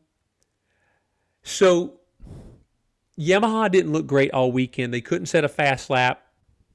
so 1.43 1.99
Yamaha 3.17 3.71
didn't 3.71 3.91
look 3.91 4.07
great 4.07 4.31
all 4.31 4.51
weekend. 4.51 4.93
They 4.93 5.01
couldn't 5.01 5.27
set 5.27 5.43
a 5.43 5.49
fast 5.49 5.89
lap. 5.89 6.23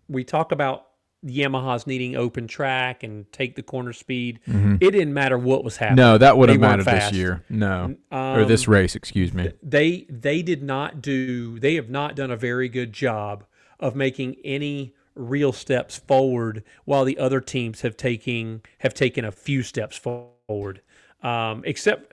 We 0.08 0.24
talk 0.24 0.52
about 0.52 0.85
Yamaha's 1.24 1.86
needing 1.86 2.14
open 2.16 2.46
track 2.46 3.02
and 3.02 3.30
take 3.32 3.56
the 3.56 3.62
corner 3.62 3.92
speed. 3.92 4.40
It 4.46 4.90
didn't 4.90 5.14
matter 5.14 5.38
what 5.38 5.64
was 5.64 5.76
happening. 5.78 5.96
No, 5.96 6.18
that 6.18 6.36
would 6.38 6.48
have 6.48 6.60
mattered 6.60 6.84
fast. 6.84 7.10
this 7.12 7.18
year. 7.18 7.42
No. 7.48 7.96
or 8.12 8.40
Um, 8.42 8.48
this 8.48 8.68
race, 8.68 8.94
excuse 8.94 9.32
me. 9.32 9.52
they 9.62 10.06
they 10.08 10.42
did 10.42 10.62
not 10.62 11.00
do 11.02 11.58
they 11.58 11.74
have 11.74 11.88
not 11.90 12.14
done 12.16 12.30
a 12.30 12.36
very 12.36 12.68
good 12.68 12.92
job 12.92 13.44
of 13.80 13.94
making 13.96 14.36
any 14.44 14.94
real 15.14 15.52
steps 15.52 15.96
forward 15.98 16.62
while 16.84 17.04
the 17.04 17.18
other 17.18 17.40
teams 17.40 17.80
have 17.80 17.96
taking 17.96 18.60
have 18.80 18.92
taken 18.92 19.24
a 19.24 19.32
few 19.32 19.62
steps 19.62 19.96
forward 19.96 20.82
um, 21.22 21.62
except 21.64 22.12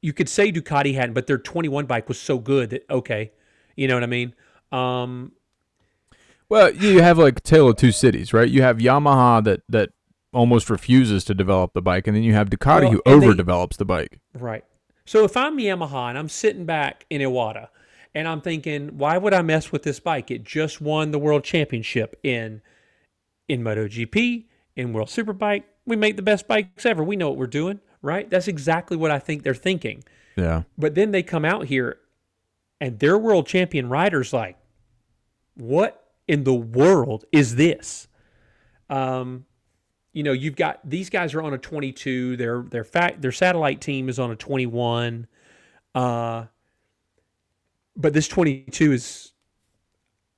you 0.00 0.12
could 0.12 0.28
say 0.28 0.52
Ducati 0.52 0.94
hadn't 0.94 1.14
but 1.14 1.26
their 1.26 1.36
21 1.38 1.86
bike 1.86 2.08
was 2.08 2.18
so 2.18 2.38
good 2.38 2.70
that 2.70 2.88
okay 2.88 3.32
you 3.76 3.88
know 3.88 3.94
what 3.94 4.04
I 4.04 4.06
mean 4.06 4.34
um, 4.70 5.32
Well, 6.48 6.72
you 6.74 7.02
have 7.02 7.18
like 7.18 7.42
Tale 7.42 7.68
of 7.68 7.76
Two 7.76 7.92
Cities, 7.92 8.32
right? 8.32 8.48
You 8.48 8.62
have 8.62 8.78
Yamaha 8.78 9.42
that 9.44 9.62
that 9.68 9.90
almost 10.32 10.68
refuses 10.68 11.24
to 11.24 11.34
develop 11.34 11.72
the 11.74 11.82
bike, 11.82 12.06
and 12.06 12.16
then 12.16 12.22
you 12.24 12.34
have 12.34 12.50
Ducati 12.50 12.82
Well, 12.82 12.90
who 12.92 13.02
and 13.06 13.22
they- 13.22 13.26
overdevelops 13.28 13.76
the 13.76 13.84
bike. 13.84 14.18
Right. 14.34 14.64
So 15.06 15.24
if 15.24 15.36
I'm 15.36 15.58
Yamaha 15.58 16.08
and 16.10 16.18
I'm 16.18 16.28
sitting 16.28 16.64
back 16.64 17.04
in 17.10 17.20
Iwata 17.20 17.68
and 18.14 18.26
I'm 18.26 18.40
thinking, 18.40 18.96
why 18.96 19.18
would 19.18 19.34
I 19.34 19.42
mess 19.42 19.70
with 19.70 19.82
this 19.82 20.00
bike? 20.00 20.30
It 20.30 20.44
just 20.44 20.80
won 20.80 21.10
the 21.10 21.18
world 21.18 21.44
championship 21.44 22.18
in 22.22 22.62
in 23.48 23.62
MotoGP, 23.62 24.44
in 24.76 24.92
World 24.94 25.08
Superbike. 25.08 25.64
We 25.86 25.96
make 25.96 26.16
the 26.16 26.22
best 26.22 26.48
bikes 26.48 26.86
ever. 26.86 27.04
We 27.04 27.16
know 27.16 27.28
what 27.28 27.36
we're 27.38 27.46
doing, 27.46 27.80
right? 28.00 28.28
That's 28.30 28.48
exactly 28.48 28.96
what 28.96 29.10
I 29.10 29.18
think 29.18 29.42
they're 29.42 29.54
thinking. 29.54 30.02
Yeah. 30.36 30.62
But 30.78 30.94
then 30.94 31.10
they 31.10 31.22
come 31.22 31.44
out 31.44 31.66
here 31.66 31.98
and 32.80 32.98
their 32.98 33.18
world 33.18 33.46
champion 33.46 33.90
riders 33.90 34.32
like, 34.32 34.56
what 35.54 36.03
in 36.26 36.44
the 36.44 36.54
world 36.54 37.24
is 37.32 37.56
this? 37.56 38.08
Um, 38.88 39.46
you 40.12 40.22
know, 40.22 40.32
you've 40.32 40.56
got 40.56 40.78
these 40.88 41.10
guys 41.10 41.34
are 41.34 41.42
on 41.42 41.52
a 41.52 41.58
22. 41.58 42.36
Their 42.36 42.62
their 42.62 42.84
fact 42.84 43.20
their 43.20 43.32
satellite 43.32 43.80
team 43.80 44.08
is 44.08 44.18
on 44.18 44.30
a 44.30 44.36
21. 44.36 45.26
Uh, 45.94 46.46
but 47.96 48.12
this 48.12 48.28
22 48.28 48.92
is 48.92 49.32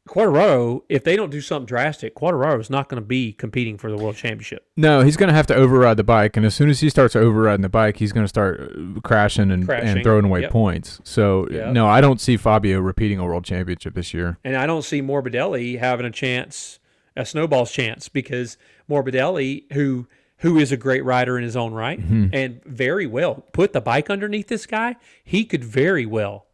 Quartararo. 0.06 0.82
If 0.88 1.04
they 1.04 1.16
don't 1.16 1.30
do 1.30 1.40
something 1.40 1.66
drastic, 1.66 2.14
Quartararo 2.14 2.60
is 2.60 2.70
not 2.70 2.88
going 2.88 3.00
to 3.00 3.06
be 3.06 3.32
competing 3.32 3.76
for 3.76 3.90
the 3.90 3.96
world 3.96 4.16
championship. 4.16 4.66
No, 4.76 5.02
he's 5.02 5.16
going 5.16 5.28
to 5.28 5.34
have 5.34 5.46
to 5.48 5.54
override 5.54 5.96
the 5.96 6.04
bike, 6.04 6.36
and 6.36 6.46
as 6.46 6.54
soon 6.54 6.70
as 6.70 6.80
he 6.80 6.88
starts 6.88 7.16
overriding 7.16 7.62
the 7.62 7.68
bike, 7.68 7.96
he's 7.96 8.12
going 8.12 8.24
to 8.24 8.28
start 8.28 8.60
uh, 8.60 9.00
crashing 9.00 9.50
and, 9.50 9.66
Crashing, 9.66 9.88
and 9.88 10.02
throwing 10.02 10.24
away 10.24 10.42
yep. 10.42 10.50
points. 10.50 11.00
So, 11.04 11.48
Yep. 11.50 11.72
no, 11.72 11.86
I 11.86 12.00
don't 12.00 12.20
see 12.20 12.36
Fabio 12.36 12.80
repeating 12.80 13.18
a 13.18 13.24
world 13.24 13.44
championship 13.44 13.94
this 13.94 14.14
year. 14.14 14.38
And 14.44 14.56
I 14.56 14.66
don't 14.66 14.82
see 14.82 15.02
Morbidelli 15.02 15.78
having 15.78 16.06
a 16.06 16.10
chance, 16.10 16.78
a 17.16 17.26
snowball's 17.26 17.72
chance, 17.72 18.08
because 18.08 18.56
Morbidelli, 18.88 19.70
who 19.72 20.06
who 20.40 20.58
is 20.58 20.70
a 20.70 20.76
great 20.76 21.02
rider 21.02 21.38
in 21.38 21.42
his 21.44 21.56
own 21.56 21.72
right, 21.72 21.98
and 21.98 22.62
very 22.64 23.06
well 23.06 23.42
put 23.52 23.72
the 23.72 23.80
bike 23.80 24.10
underneath 24.10 24.48
this 24.48 24.66
guy, 24.66 24.96
he 25.24 25.46
could 25.46 25.64
very 25.64 26.04
well 26.04 26.44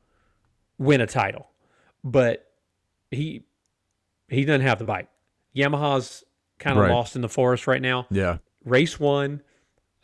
win 0.79 1.01
a 1.01 1.07
title. 1.07 1.49
But 2.05 2.52
he 3.15 3.45
he 4.29 4.45
doesn't 4.45 4.63
have 4.67 4.79
the 4.79 4.85
bike. 4.85 5.09
Yamaha's 5.55 6.25
kind 6.59 6.79
of 6.79 6.85
Right. 6.85 6.93
lost 6.93 7.17
in 7.17 7.23
the 7.23 7.29
forest 7.29 7.67
right 7.67 7.83
now. 7.83 8.07
Yeah. 8.11 8.39
Race 8.65 8.99
one. 8.99 9.43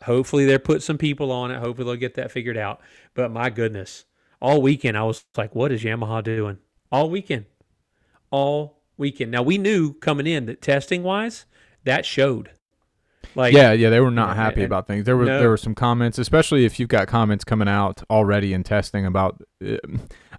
Hopefully 0.03 0.45
they 0.45 0.57
put 0.57 0.81
some 0.83 0.97
people 0.97 1.31
on 1.31 1.51
it. 1.51 1.59
Hopefully 1.59 1.85
they'll 1.85 1.95
get 1.99 2.15
that 2.15 2.31
figured 2.31 2.57
out. 2.57 2.79
But 3.13 3.31
my 3.31 3.49
goodness, 3.49 4.05
all 4.41 4.61
weekend 4.61 4.97
I 4.97 5.03
was 5.03 5.25
like, 5.35 5.53
what 5.55 5.71
is 5.71 5.83
Yamaha 5.83 6.23
doing? 6.23 6.57
All 6.91 7.09
weekend. 7.09 7.45
All 8.31 8.81
weekend. 8.97 9.31
Now 9.31 9.41
we 9.41 9.57
knew 9.57 9.93
coming 9.93 10.27
in 10.27 10.45
that 10.45 10.61
testing 10.61 11.03
wise, 11.03 11.45
that 11.83 12.05
showed. 12.05 12.51
Like 13.35 13.53
Yeah, 13.53 13.73
yeah, 13.73 13.89
they 13.89 13.99
were 13.99 14.11
not 14.11 14.35
happy 14.35 14.61
and- 14.61 14.65
about 14.65 14.87
things. 14.87 15.05
There 15.05 15.17
were 15.17 15.25
no. 15.25 15.39
there 15.39 15.49
were 15.49 15.57
some 15.57 15.75
comments, 15.75 16.17
especially 16.17 16.65
if 16.65 16.79
you've 16.79 16.89
got 16.89 17.07
comments 17.07 17.43
coming 17.43 17.67
out 17.67 18.01
already 18.09 18.53
in 18.53 18.63
testing 18.63 19.05
about 19.05 19.41
uh, 19.65 19.77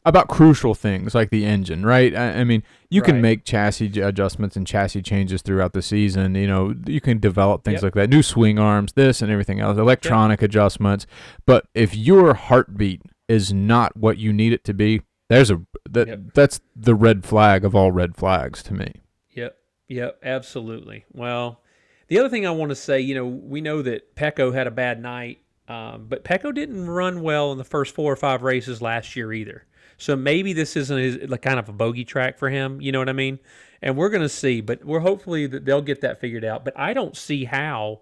about 0.04 0.28
crucial 0.28 0.74
things 0.74 1.14
like 1.14 1.30
the 1.30 1.44
engine, 1.44 1.84
right? 1.84 2.14
I, 2.14 2.40
I 2.40 2.44
mean, 2.44 2.62
you 2.88 3.02
can 3.02 3.20
make 3.20 3.44
chassis 3.44 4.00
adjustments 4.00 4.56
and 4.56 4.66
chassis 4.66 5.02
changes 5.02 5.42
throughout 5.42 5.72
the 5.74 5.82
season. 5.82 6.34
You 6.34 6.46
know, 6.46 6.74
you 6.86 7.00
can 7.00 7.18
develop 7.18 7.64
things 7.64 7.76
Yep. 7.76 7.82
like 7.82 7.94
that, 7.94 8.10
new 8.10 8.22
swing 8.22 8.58
arms, 8.58 8.94
this 8.94 9.20
and 9.20 9.30
everything 9.30 9.60
else, 9.60 9.76
electronic 9.78 10.40
adjustments. 10.42 11.06
But 11.46 11.66
if 11.74 11.94
your 11.94 12.34
heartbeat 12.34 13.02
is 13.28 13.52
not 13.52 13.96
what 13.96 14.16
you 14.18 14.32
need 14.32 14.52
it 14.52 14.64
to 14.64 14.74
be, 14.74 15.02
there's 15.28 15.50
a 15.50 15.60
that 15.90 16.08
Yep. 16.08 16.20
that's 16.34 16.60
the 16.74 16.94
red 16.94 17.24
flag 17.24 17.64
of 17.64 17.74
all 17.74 17.92
red 17.92 18.16
flags 18.16 18.62
to 18.64 18.74
me. 18.74 18.94
Yep. 19.32 19.56
Yep. 19.88 20.18
Absolutely. 20.22 21.04
Well, 21.12 21.60
the 22.08 22.18
other 22.18 22.28
thing 22.28 22.46
I 22.46 22.50
want 22.50 22.70
to 22.70 22.74
say, 22.76 23.00
you 23.00 23.14
know, 23.14 23.26
we 23.26 23.60
know 23.60 23.82
that 23.82 24.16
Pecco 24.16 24.52
had 24.52 24.66
a 24.66 24.70
bad 24.72 25.00
night, 25.00 25.38
um, 25.70 26.06
but 26.08 26.24
Pecco 26.24 26.52
didn't 26.52 26.90
run 26.90 27.22
well 27.22 27.52
in 27.52 27.58
the 27.58 27.62
first 27.62 27.94
four 27.94 28.12
or 28.12 28.16
five 28.16 28.42
races 28.42 28.82
last 28.82 29.14
year 29.14 29.32
either. 29.32 29.66
So 29.98 30.16
maybe 30.16 30.52
this 30.52 30.74
isn't 30.76 30.98
his, 30.98 31.30
like 31.30 31.42
kind 31.42 31.60
of 31.60 31.68
a 31.68 31.72
bogey 31.72 32.04
track 32.04 32.38
for 32.38 32.50
him. 32.50 32.80
You 32.80 32.90
know 32.90 32.98
what 32.98 33.08
I 33.08 33.12
mean? 33.12 33.38
And 33.80 33.96
we're 33.96 34.08
going 34.08 34.22
to 34.22 34.28
see, 34.28 34.60
but 34.62 34.84
we're 34.84 34.98
hopefully 34.98 35.46
that 35.46 35.64
they'll 35.64 35.80
get 35.80 36.00
that 36.00 36.18
figured 36.18 36.44
out. 36.44 36.64
But 36.64 36.76
I 36.76 36.92
don't 36.92 37.16
see 37.16 37.44
how 37.44 38.00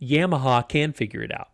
Yamaha 0.00 0.66
can 0.66 0.94
figure 0.94 1.22
it 1.22 1.30
out. 1.38 1.48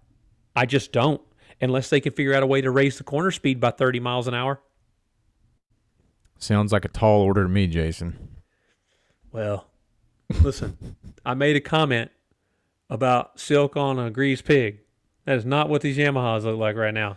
I 0.55 0.65
just 0.65 0.93
don't, 0.93 1.21
unless 1.61 1.91
they 1.91 2.01
can 2.01 2.13
figure 2.13 2.35
out 2.35 2.45
a 2.45 2.47
way 2.47 2.61
to 2.61 2.71
raise 2.71 2.99
the 2.99 3.05
corner 3.05 3.33
speed 3.33 3.59
by 3.59 3.73
30 3.73 3.99
miles 3.99 4.29
an 4.29 4.35
hour. 4.35 4.61
Sounds 6.39 6.73
like 6.73 6.85
a 6.85 6.89
tall 6.89 7.21
order 7.21 7.43
to 7.43 7.49
me, 7.49 7.67
Jason. 7.67 8.29
Well, 9.33 9.67
listen, 10.41 10.97
I 11.27 11.35
made 11.35 11.57
a 11.57 11.61
comment 11.61 12.13
about 12.89 13.41
silk 13.41 13.77
on 13.77 13.99
a 13.99 14.09
greased 14.09 14.45
pig. 14.45 14.82
That 15.25 15.37
is 15.37 15.45
not 15.45 15.69
what 15.69 15.83
these 15.83 15.97
Yamahas 15.97 16.43
look 16.45 16.59
like 16.59 16.77
right 16.77 16.95
now. 16.95 17.17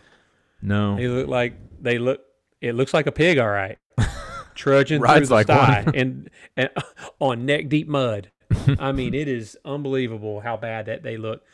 No. 0.62 0.96
They 0.96 1.08
look 1.08 1.28
like 1.28 1.54
they 1.80 1.98
look. 1.98 2.20
It 2.60 2.74
looks 2.74 2.94
like 2.94 3.06
a 3.06 3.12
pig, 3.12 3.38
all 3.38 3.48
right, 3.48 3.78
trudging 4.54 5.02
through 5.02 5.26
the 5.26 5.34
like 5.34 5.46
sty 5.46 5.84
and, 5.94 6.30
and 6.56 6.70
on 7.20 7.44
neck 7.44 7.68
deep 7.68 7.88
mud. 7.88 8.30
I 8.78 8.92
mean, 8.92 9.12
it 9.12 9.28
is 9.28 9.56
unbelievable 9.64 10.40
how 10.40 10.56
bad 10.56 10.86
that 10.86 11.02
they 11.02 11.16
look. 11.16 11.44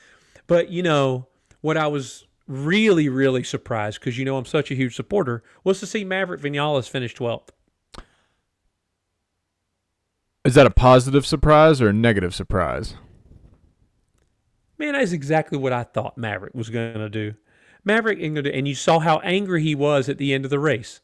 But 0.46 0.68
you 0.68 0.82
know 0.82 1.26
what? 1.60 1.76
I 1.76 1.86
was 1.88 2.24
really, 2.46 3.08
really 3.08 3.42
surprised 3.42 4.00
because 4.00 4.18
you 4.18 4.24
know 4.24 4.36
I'm 4.36 4.44
such 4.44 4.70
a 4.70 4.74
huge 4.74 4.94
supporter 4.94 5.42
was 5.64 5.80
to 5.80 5.86
see 5.86 6.04
Maverick 6.04 6.40
Vinales 6.40 6.88
finish 6.88 7.14
12th. 7.14 7.48
Is 10.44 10.54
that 10.54 10.66
a 10.66 10.70
positive 10.70 11.24
surprise 11.24 11.80
or 11.80 11.88
a 11.88 11.92
negative 11.92 12.34
surprise? 12.34 12.94
Man, 14.82 14.94
that's 14.94 15.12
exactly 15.12 15.56
what 15.58 15.72
I 15.72 15.84
thought 15.84 16.18
Maverick 16.18 16.56
was 16.56 16.68
going 16.68 16.94
to 16.94 17.08
do. 17.08 17.34
Maverick, 17.84 18.18
and 18.20 18.66
you 18.66 18.74
saw 18.74 18.98
how 18.98 19.20
angry 19.20 19.62
he 19.62 19.76
was 19.76 20.08
at 20.08 20.18
the 20.18 20.34
end 20.34 20.44
of 20.44 20.50
the 20.50 20.58
race. 20.58 21.00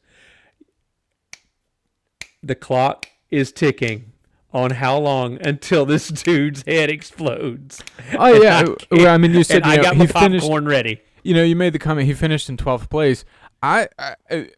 The 2.43 2.55
clock 2.55 3.07
is 3.29 3.53
ticking 3.53 4.11
on 4.51 4.71
how 4.71 4.97
long 4.97 5.37
until 5.39 5.85
this 5.85 6.09
dude's 6.23 6.61
head 6.67 6.89
explodes. 6.89 7.81
Oh 8.17 8.43
yeah, 8.43 8.65
well, 8.91 9.07
I 9.07 9.17
mean 9.17 9.33
you 9.33 9.45
said 9.45 9.65
you 9.65 9.71
I 9.71 9.77
got 9.77 9.93
he 9.93 9.99
my 9.99 10.07
finished. 10.07 10.41
popcorn 10.43 10.65
ready. 10.67 10.99
You 11.23 11.33
know, 11.33 11.43
you 11.43 11.55
made 11.55 11.71
the 11.71 11.79
comment 11.79 12.05
he 12.05 12.13
finished 12.13 12.49
in 12.49 12.57
twelfth 12.57 12.89
place. 12.89 13.23
I, 13.63 13.87
I, 13.97 14.15
I 14.29 14.49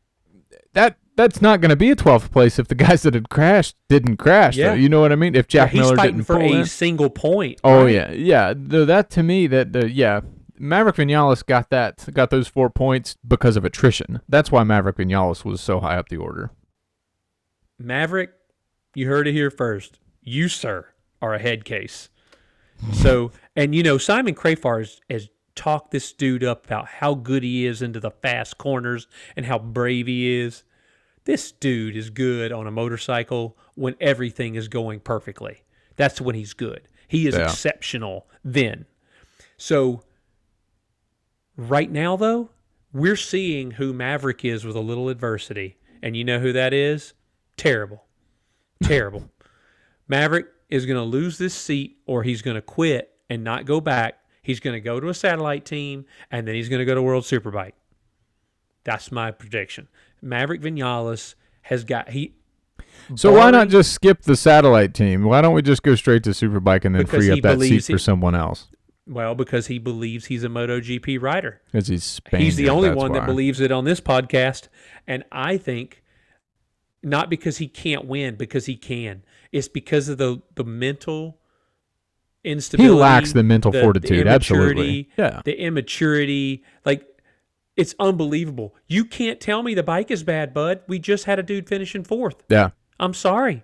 that 0.73 0.97
that's 1.15 1.41
not 1.41 1.61
going 1.61 1.69
to 1.69 1.75
be 1.75 1.91
a 1.91 1.95
12th 1.95 2.31
place 2.31 2.59
if 2.59 2.67
the 2.67 2.75
guys 2.87 3.03
that 3.03 3.13
had 3.13 3.29
crashed 3.29 3.75
didn't 3.89 4.17
crash. 4.17 4.57
Yeah. 4.57 4.69
Though. 4.69 4.73
You 4.75 4.89
know 4.89 5.01
what 5.01 5.11
I 5.11 5.15
mean? 5.15 5.35
If 5.35 5.47
Jack 5.47 5.71
he's 5.71 5.81
Miller 5.81 5.95
fighting 5.95 6.17
didn't 6.17 6.27
for 6.27 6.37
pull 6.37 6.53
a 6.53 6.59
in. 6.59 6.65
single 6.65 7.09
point. 7.09 7.59
Oh 7.63 7.83
right? 7.83 7.93
yeah, 7.93 8.11
yeah. 8.11 8.53
Though 8.55 8.85
that 8.85 9.09
to 9.11 9.23
me, 9.23 9.47
that 9.47 9.73
the 9.73 9.91
yeah, 9.91 10.21
Maverick 10.57 10.95
Vinales 10.95 11.45
got 11.45 11.69
that 11.69 12.07
got 12.13 12.29
those 12.29 12.47
four 12.47 12.69
points 12.69 13.17
because 13.27 13.57
of 13.57 13.65
attrition. 13.65 14.21
That's 14.29 14.51
why 14.51 14.63
Maverick 14.63 14.97
Vinales 14.97 15.43
was 15.43 15.61
so 15.61 15.79
high 15.79 15.97
up 15.97 16.09
the 16.09 16.17
order. 16.17 16.51
Maverick, 17.79 18.31
you 18.93 19.07
heard 19.07 19.27
it 19.27 19.33
here 19.33 19.49
first. 19.49 19.99
You, 20.21 20.49
sir, 20.49 20.87
are 21.21 21.33
a 21.33 21.39
head 21.39 21.65
case. 21.65 22.09
So, 22.93 23.31
and 23.55 23.75
you 23.75 23.83
know, 23.83 23.97
Simon 23.97 24.33
Crafar 24.33 24.79
has, 24.79 25.01
has 25.09 25.29
talked 25.55 25.91
this 25.91 26.11
dude 26.13 26.43
up 26.43 26.65
about 26.65 26.87
how 26.87 27.13
good 27.13 27.43
he 27.43 27.65
is 27.65 27.81
into 27.81 27.99
the 27.99 28.11
fast 28.11 28.57
corners 28.57 29.07
and 29.35 29.45
how 29.45 29.59
brave 29.59 30.07
he 30.07 30.39
is. 30.39 30.63
This 31.25 31.51
dude 31.51 31.95
is 31.95 32.09
good 32.09 32.51
on 32.51 32.67
a 32.67 32.71
motorcycle 32.71 33.57
when 33.75 33.95
everything 34.01 34.55
is 34.55 34.67
going 34.67 34.99
perfectly. 35.01 35.63
That's 35.95 36.19
when 36.19 36.35
he's 36.35 36.53
good. 36.53 36.81
He 37.07 37.27
is 37.27 37.35
Yeah. 37.35 37.43
exceptional 37.43 38.27
then. 38.43 38.85
So, 39.57 40.03
right 41.55 41.91
now, 41.91 42.15
though, 42.15 42.49
we're 42.93 43.15
seeing 43.15 43.71
who 43.71 43.93
Maverick 43.93 44.43
is 44.43 44.65
with 44.65 44.75
a 44.75 44.79
little 44.81 45.09
adversity. 45.09 45.77
And 46.01 46.15
you 46.17 46.23
know 46.23 46.39
who 46.39 46.51
that 46.53 46.73
is? 46.73 47.13
Terrible. 47.57 48.03
Terrible. 48.83 49.29
Maverick 50.07 50.47
is 50.69 50.85
going 50.85 50.97
to 50.97 51.03
lose 51.03 51.37
this 51.37 51.53
seat 51.53 51.97
or 52.05 52.23
he's 52.23 52.41
going 52.41 52.55
to 52.55 52.61
quit 52.61 53.13
and 53.29 53.43
not 53.43 53.65
go 53.65 53.79
back. 53.79 54.17
He's 54.41 54.59
going 54.59 54.73
to 54.73 54.79
go 54.81 54.99
to 54.99 55.09
a 55.09 55.13
satellite 55.13 55.65
team 55.65 56.05
and 56.31 56.47
then 56.47 56.55
he's 56.55 56.69
going 56.69 56.79
to 56.79 56.85
go 56.85 56.95
to 56.95 57.01
World 57.01 57.23
Superbike. 57.23 57.73
That's 58.83 59.11
my 59.11 59.31
prediction. 59.31 59.87
Maverick 60.21 60.61
Vinales 60.61 61.35
has 61.63 61.83
got 61.83 62.09
he 62.09 62.33
So 63.15 63.31
why 63.33 63.51
not 63.51 63.69
just 63.69 63.93
skip 63.93 64.21
the 64.23 64.35
satellite 64.35 64.93
team? 64.93 65.23
Why 65.23 65.41
don't 65.41 65.53
we 65.53 65.61
just 65.61 65.83
go 65.83 65.95
straight 65.95 66.23
to 66.23 66.31
Superbike 66.31 66.85
and 66.85 66.95
then 66.95 67.05
free 67.05 67.29
up 67.31 67.41
that 67.41 67.51
seat 67.53 67.57
believes 67.57 67.85
for 67.87 67.93
he- 67.93 67.97
someone 67.99 68.35
else? 68.35 68.67
well 69.07 69.33
because 69.35 69.67
he 69.67 69.79
believes 69.79 70.27
he's 70.27 70.43
a 70.43 70.47
MotoGP 70.47 71.21
rider. 71.21 71.61
Because 71.71 71.87
he's 71.87 72.21
He's 72.31 72.55
the 72.55 72.69
only 72.69 72.91
one 72.91 73.11
that 73.13 73.25
believes 73.25 73.59
it 73.59 73.71
on 73.71 73.83
this 73.83 73.99
podcast. 73.99 74.67
And 75.07 75.23
I 75.31 75.57
think 75.57 76.01
not 77.03 77.29
because 77.29 77.57
he 77.57 77.67
can't 77.67 78.05
win, 78.05 78.35
because 78.35 78.67
he 78.67 78.75
can. 78.75 79.23
It's 79.51 79.67
because 79.67 80.07
of 80.07 80.17
the 80.17 80.41
the 80.55 80.63
mental 80.63 81.39
instability. 82.43 82.93
he 82.93 82.99
lacks 82.99 83.33
the 83.33 83.43
mental 83.43 83.71
the 83.71 83.81
fortitude. 83.81 84.27
Absolutely. 84.27 85.09
Yeah. 85.17 85.41
The 85.43 85.59
immaturity. 85.59 86.63
Like 86.85 87.05
it's 87.75 87.95
unbelievable. 87.99 88.75
You 88.87 89.05
can't 89.05 89.39
tell 89.39 89.63
me 89.63 89.73
the 89.73 89.83
bike 89.83 90.11
is 90.11 90.23
bad, 90.23 90.53
bud. 90.53 90.81
We 90.87 90.99
just 90.99 91.25
had 91.25 91.39
a 91.39 91.43
dude 91.43 91.67
finishing 91.67 92.03
fourth. 92.03 92.43
Yeah. 92.49 92.71
I'm 92.99 93.13
sorry. 93.13 93.63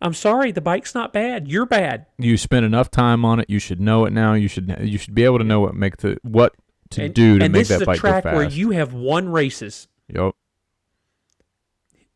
I'm 0.00 0.14
sorry. 0.14 0.50
The 0.50 0.60
bike's 0.60 0.94
not 0.94 1.12
bad. 1.12 1.46
You're 1.46 1.66
bad. 1.66 2.06
You 2.18 2.36
spent 2.36 2.66
enough 2.66 2.90
time 2.90 3.24
on 3.24 3.38
it. 3.38 3.48
You 3.48 3.60
should 3.60 3.80
know 3.80 4.04
it 4.04 4.12
now. 4.12 4.34
You 4.34 4.48
should 4.48 4.76
you 4.80 4.98
should 4.98 5.14
be 5.14 5.24
able 5.24 5.38
to 5.38 5.44
know 5.44 5.60
what 5.60 5.74
make 5.74 5.98
the 5.98 6.18
what 6.22 6.54
to 6.90 7.04
and, 7.04 7.14
do 7.14 7.38
to 7.38 7.48
make 7.48 7.68
that 7.68 7.86
bike 7.86 8.00
go 8.00 8.08
fast. 8.10 8.16
and 8.16 8.22
this 8.22 8.22
is 8.22 8.22
a 8.22 8.22
track 8.22 8.24
where 8.24 8.48
you 8.48 8.70
have 8.70 8.92
won 8.92 9.28
races. 9.28 9.86
Yup. 10.08 10.34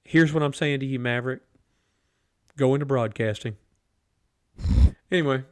here's 0.04 0.32
what 0.32 0.42
I'm 0.42 0.52
saying 0.52 0.80
to 0.80 0.86
you, 0.86 0.98
Maverick. 0.98 1.42
Go 2.56 2.74
into 2.74 2.86
broadcasting. 2.86 3.56
Anyway, 5.10 5.44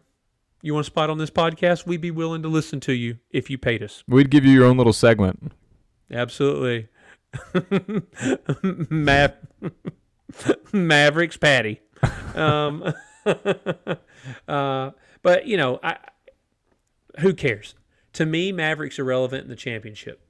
you 0.63 0.75
want 0.75 0.85
a 0.85 0.91
spot 0.91 1.11
on 1.11 1.19
this 1.19 1.31
podcast? 1.31 1.87
We'd 1.87 2.01
be 2.01 2.11
willing 2.11 2.43
to 2.43 2.49
listen 2.49 2.81
to 2.81 2.93
you 2.93 3.19
if 3.31 3.49
you 3.49 3.57
paid 3.59 3.83
us. 3.83 4.03
We'd 4.09 4.31
give 4.31 4.45
you 4.45 4.53
your 4.53 4.65
own 4.65 4.77
little 4.77 4.93
segment. 4.93 5.53
Absolutely. 6.11 6.89
Ma- 8.91 9.29
Mavericks 10.73 11.37
Patty. 11.37 11.81
Um, 12.35 12.93
uh, 14.49 14.91
but, 15.23 15.47
you 15.47 15.57
know, 15.57 15.81
I, 15.83 15.97
who 17.21 17.35
cares? 17.35 17.75
To 18.15 18.27
me, 18.27 18.53
Mavericks 18.53 18.99
irrelevant 18.99 19.45
in 19.45 19.49
the 19.49 19.57
championship. 19.57 20.21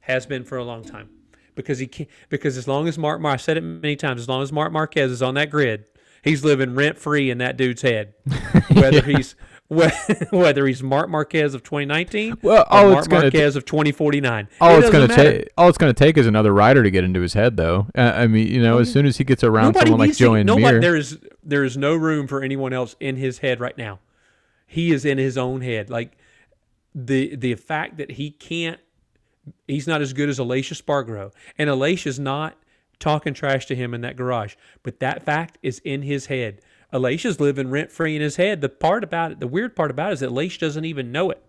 Has 0.00 0.24
been 0.26 0.44
for 0.44 0.56
a 0.56 0.64
long 0.64 0.84
time. 0.84 1.10
Because 1.56 1.78
he 1.78 1.86
can 1.88 2.06
because 2.28 2.56
as 2.56 2.68
long 2.68 2.86
as 2.86 2.96
Marc 2.98 3.20
Mar 3.20 3.32
I 3.32 3.36
said 3.36 3.56
it 3.56 3.62
many 3.62 3.96
times, 3.96 4.20
as 4.20 4.28
long 4.28 4.42
as 4.42 4.52
Marc 4.52 4.72
Marquez 4.72 5.10
is 5.10 5.22
on 5.22 5.34
that 5.34 5.50
grid, 5.50 5.86
he's 6.22 6.44
living 6.44 6.74
rent 6.76 6.98
free 6.98 7.30
in 7.30 7.38
that 7.38 7.56
dude's 7.56 7.82
head. 7.82 8.14
Whether 8.72 9.02
he's 9.02 9.32
whe- 9.32 9.55
whether 10.30 10.66
he's 10.66 10.82
Marc 10.82 11.08
Marquez 11.08 11.52
of 11.52 11.62
2019 11.64 12.38
Well, 12.40 12.62
or 12.62 12.72
all 12.72 12.84
Marc 12.90 12.98
it's 12.98 13.08
gonna 13.08 13.22
Marquez 13.22 13.56
of 13.56 13.64
2049. 13.64 14.48
All 14.60 14.76
It 14.76 14.78
it's 14.78 14.90
gonna 14.90 15.08
take, 15.08 15.48
all 15.58 15.68
it's 15.68 15.78
gonna 15.78 15.92
take 15.92 16.16
is 16.16 16.26
another 16.26 16.52
rider 16.52 16.84
to 16.84 16.90
get 16.90 17.02
into 17.02 17.20
his 17.20 17.34
head, 17.34 17.56
though. 17.56 17.88
Uh, 17.96 18.12
I 18.14 18.26
mean, 18.28 18.46
you 18.46 18.62
know, 18.62 18.78
as 18.78 18.92
soon 18.92 19.06
as 19.06 19.16
he 19.16 19.24
gets 19.24 19.42
around 19.42 19.74
Nobody 19.74 19.86
someone 19.86 20.08
like 20.08 20.16
Joan 20.16 20.46
nobody, 20.46 20.64
Mir, 20.64 20.80
There 20.80 20.96
is 20.96 21.18
there 21.42 21.64
is 21.64 21.76
no 21.76 21.96
room 21.96 22.28
for 22.28 22.42
anyone 22.42 22.72
else 22.72 22.94
in 23.00 23.16
his 23.16 23.38
head 23.38 23.60
right 23.60 23.76
now. 23.76 23.98
He 24.66 24.92
is 24.92 25.04
in 25.04 25.18
his 25.18 25.36
own 25.36 25.62
head. 25.62 25.90
Like 25.90 26.16
the 26.94 27.34
the 27.34 27.54
fact 27.56 27.96
that 27.96 28.12
he 28.12 28.30
can't, 28.30 28.80
he's 29.66 29.88
not 29.88 30.00
as 30.00 30.12
good 30.12 30.28
as 30.28 30.38
Aleix 30.38 30.72
Espargaro, 30.72 31.32
and 31.58 31.68
Alicia's 31.68 32.20
not 32.20 32.56
talking 32.98 33.34
trash 33.34 33.66
to 33.66 33.74
him 33.74 33.94
in 33.94 34.00
that 34.02 34.16
garage. 34.16 34.54
But 34.84 35.00
that 35.00 35.24
fact 35.24 35.58
is 35.62 35.80
in 35.80 36.02
his 36.02 36.26
head. 36.26 36.60
Aleix's 36.96 37.40
living 37.40 37.70
rent 37.70 37.90
free 37.92 38.16
in 38.16 38.22
his 38.22 38.36
head. 38.36 38.60
The 38.60 38.68
part 38.68 39.04
about 39.04 39.32
it, 39.32 39.40
the 39.40 39.46
weird 39.46 39.76
part 39.76 39.90
about 39.90 40.10
it 40.10 40.14
is 40.14 40.20
that 40.20 40.30
Aleix 40.30 40.58
doesn't 40.58 40.84
even 40.84 41.12
know 41.12 41.30
it. 41.30 41.42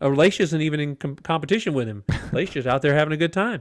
Aleix 0.00 0.40
isn't 0.40 0.60
even 0.60 0.80
in 0.80 0.96
com- 0.96 1.16
competition 1.16 1.74
with 1.74 1.88
him. 1.88 2.04
Aleix's 2.08 2.66
out 2.66 2.82
there 2.82 2.94
having 2.94 3.12
a 3.12 3.16
good 3.16 3.32
time. 3.32 3.60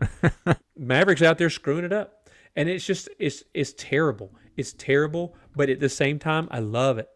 Maverick's 0.77 1.21
out 1.21 1.37
there 1.37 1.49
screwing 1.49 1.83
it 1.83 1.91
up, 1.91 2.29
and 2.55 2.69
it's 2.69 2.85
just 2.85 3.09
it's 3.19 3.43
it's 3.53 3.73
terrible. 3.77 4.33
It's 4.55 4.73
terrible, 4.73 5.35
but 5.55 5.69
at 5.69 5.79
the 5.79 5.89
same 5.89 6.19
time, 6.19 6.47
I 6.51 6.59
love 6.59 6.97
it 6.97 7.09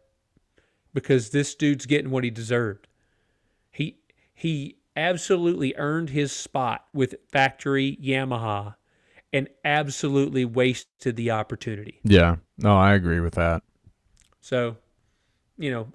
because 0.94 1.30
this 1.30 1.56
dude's 1.56 1.86
getting 1.86 2.12
what 2.12 2.24
he 2.24 2.30
deserved. 2.30 2.88
He 3.72 4.00
he 4.34 4.78
absolutely 4.96 5.74
earned 5.78 6.10
his 6.10 6.32
spot 6.32 6.86
with 6.94 7.16
factory 7.32 7.98
Yamaha, 8.04 8.76
and 9.32 9.48
absolutely 9.64 10.46
wasted 10.46 11.16
the 11.16 11.32
opportunity. 11.32 12.00
yeah, 12.04 12.38
no, 12.58 12.76
I 12.76 12.94
agree 12.94 13.20
with 13.20 13.36
that. 13.36 13.64
So, 14.42 14.78
you 15.58 15.72
know, 15.72 15.88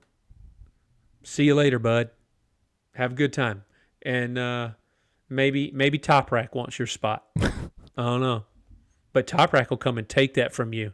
see 1.23 1.45
you 1.45 1.55
later, 1.55 1.79
bud. 1.79 2.11
Have 2.95 3.13
a 3.13 3.15
good 3.15 3.33
time. 3.33 3.65
And 4.03 4.39
uh, 4.39 4.71
maybe 5.29 5.71
maybe 5.75 5.99
Toprak 5.99 6.55
wants 6.55 6.79
your 6.79 6.87
spot. 6.87 7.25
I 7.39 7.53
don't 7.97 8.21
know. 8.21 8.45
But 9.13 9.27
Toprak 9.27 9.71
will 9.71 9.77
come 9.77 9.99
and 9.99 10.09
take 10.09 10.35
that 10.35 10.55
from 10.55 10.73
you. 10.73 10.93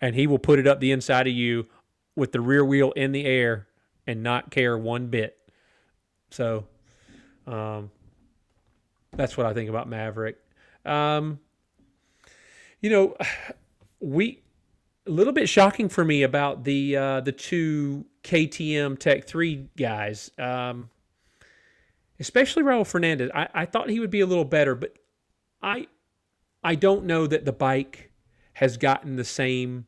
And 0.00 0.14
he 0.14 0.26
will 0.26 0.38
put 0.38 0.58
it 0.58 0.66
up 0.66 0.78
the 0.78 0.92
inside 0.92 1.26
of 1.26 1.32
you 1.32 1.66
with 2.14 2.32
the 2.32 2.40
rear 2.40 2.64
wheel 2.64 2.92
in 2.92 3.12
the 3.12 3.24
air 3.24 3.66
and 4.06 4.22
not 4.22 4.50
care 4.50 4.76
one 4.76 5.08
bit. 5.08 5.36
So 6.30 6.66
um, 7.46 7.90
that's 9.12 9.36
what 9.36 9.46
I 9.46 9.54
think 9.54 9.70
about 9.70 9.88
Maverick. 9.88 10.36
Um, 10.84 11.40
you 12.80 12.90
know, 12.90 13.16
we 14.00 14.42
a 15.08 15.10
little 15.10 15.32
bit 15.32 15.48
shocking 15.48 15.88
for 15.88 16.04
me 16.04 16.22
about 16.22 16.64
the 16.64 16.96
uh, 16.96 17.20
the 17.20 17.32
two 17.32 18.04
KTM 18.22 18.98
Tech 18.98 19.24
Three 19.24 19.68
guys, 19.76 20.30
um, 20.38 20.90
especially 22.20 22.62
Raul 22.62 22.86
Fernandez. 22.86 23.30
I, 23.34 23.48
I 23.54 23.64
thought 23.64 23.90
he 23.90 24.00
would 24.00 24.10
be 24.10 24.20
a 24.20 24.26
little 24.26 24.44
better, 24.44 24.74
but 24.74 24.96
I 25.62 25.88
I 26.62 26.74
don't 26.74 27.04
know 27.04 27.26
that 27.26 27.44
the 27.44 27.52
bike 27.52 28.12
has 28.54 28.76
gotten 28.76 29.16
the 29.16 29.24
same 29.24 29.86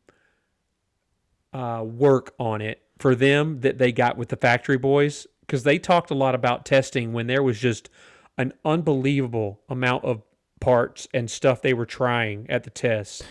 uh, 1.53 1.85
work 1.85 2.35
on 2.39 2.61
it 2.61 2.83
for 2.99 3.15
them 3.15 3.61
that 3.61 3.79
they 3.79 3.93
got 3.93 4.17
with 4.17 4.29
the 4.29 4.37
factory 4.37 4.79
boys 4.79 5.27
because 5.41 5.65
they 5.65 5.79
talked 5.79 6.11
a 6.11 6.15
lot 6.15 6.35
about 6.35 6.65
testing 6.65 7.13
when 7.13 7.27
there 7.27 7.43
was 7.43 7.59
just 7.59 7.91
an 8.39 8.53
unbelievable 8.65 9.61
amount 9.69 10.05
of 10.05 10.23
parts 10.61 11.09
and 11.13 11.31
stuff 11.31 11.61
they 11.61 11.75
were 11.75 11.87
trying 11.87 12.49
at 12.49 12.63
the 12.63 12.71
test. 12.71 13.25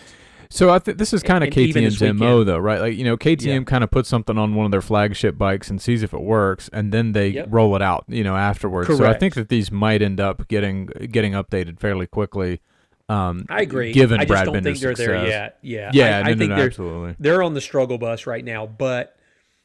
So 0.52 0.68
I 0.68 0.80
think 0.80 0.98
this 0.98 1.12
is 1.12 1.22
kind 1.22 1.44
of 1.44 1.50
KTM's 1.50 2.02
mo, 2.18 2.42
though, 2.42 2.58
right? 2.58 2.80
Like 2.80 2.96
you 2.96 3.04
know, 3.04 3.16
KTM 3.16 3.46
Yeah. 3.46 3.60
kind 3.64 3.84
of 3.84 3.90
puts 3.90 4.08
something 4.08 4.36
on 4.36 4.54
one 4.56 4.66
of 4.66 4.72
their 4.72 4.80
flagship 4.82 5.38
bikes 5.38 5.70
and 5.70 5.80
sees 5.80 6.02
if 6.02 6.12
it 6.12 6.20
works, 6.20 6.68
and 6.72 6.92
then 6.92 7.12
they 7.12 7.28
Yep. 7.28 7.46
roll 7.50 7.76
it 7.76 7.82
out, 7.82 8.04
you 8.08 8.24
know, 8.24 8.36
afterwards. 8.36 8.88
So 8.96 9.06
I 9.06 9.14
think 9.14 9.34
that 9.34 9.48
these 9.48 9.70
might 9.70 10.02
end 10.02 10.20
up 10.20 10.48
getting 10.48 10.86
getting 11.10 11.32
updated 11.32 11.78
fairly 11.78 12.06
quickly. 12.08 12.60
Um, 13.08 13.46
I 13.48 13.62
agree. 13.62 13.92
Given 13.92 14.20
I 14.20 14.24
just 14.24 14.28
Brad 14.28 14.46
don't 14.46 14.62
think 14.62 14.78
they're 14.78 14.94
there 14.94 15.26
yet. 15.26 15.58
Yeah. 15.62 15.90
Yeah, 15.92 16.18
I, 16.18 16.22
no, 16.22 16.28
I 16.30 16.32
no, 16.32 16.38
think 16.38 16.50
no, 16.50 16.56
they're 16.56 16.66
absolutely. 16.66 17.16
they're 17.18 17.42
on 17.42 17.54
the 17.54 17.60
struggle 17.60 17.98
bus 17.98 18.26
right 18.26 18.44
now, 18.44 18.66
but 18.66 19.16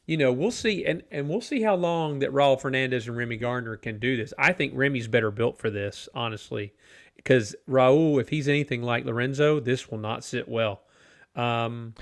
you 0.08 0.18
know, 0.18 0.32
we'll 0.32 0.52
see 0.52 0.86
and 0.86 1.02
and 1.12 1.28
we'll 1.30 1.42
see 1.42 1.62
how 1.64 1.74
long 1.76 2.20
that 2.20 2.32
Raul 2.32 2.60
Fernandez 2.62 3.08
and 3.08 3.18
Remy 3.18 3.38
Gardner 3.38 3.76
can 3.76 3.98
do 3.98 4.16
this. 4.18 4.34
I 4.38 4.54
think 4.54 4.74
Remy's 4.76 5.08
better 5.08 5.32
built 5.32 5.58
for 5.58 5.70
this, 5.72 6.08
honestly. 6.14 6.74
Because 7.26 7.56
Raul, 7.68 8.22
if 8.22 8.30
he's 8.30 8.48
anything 8.48 8.84
like 8.84 9.04
Lorenzo, 9.04 9.60
this 9.60 9.90
will 9.90 9.98
not 9.98 10.24
sit 10.24 10.48
well. 10.48 10.84
Um, 11.36 11.96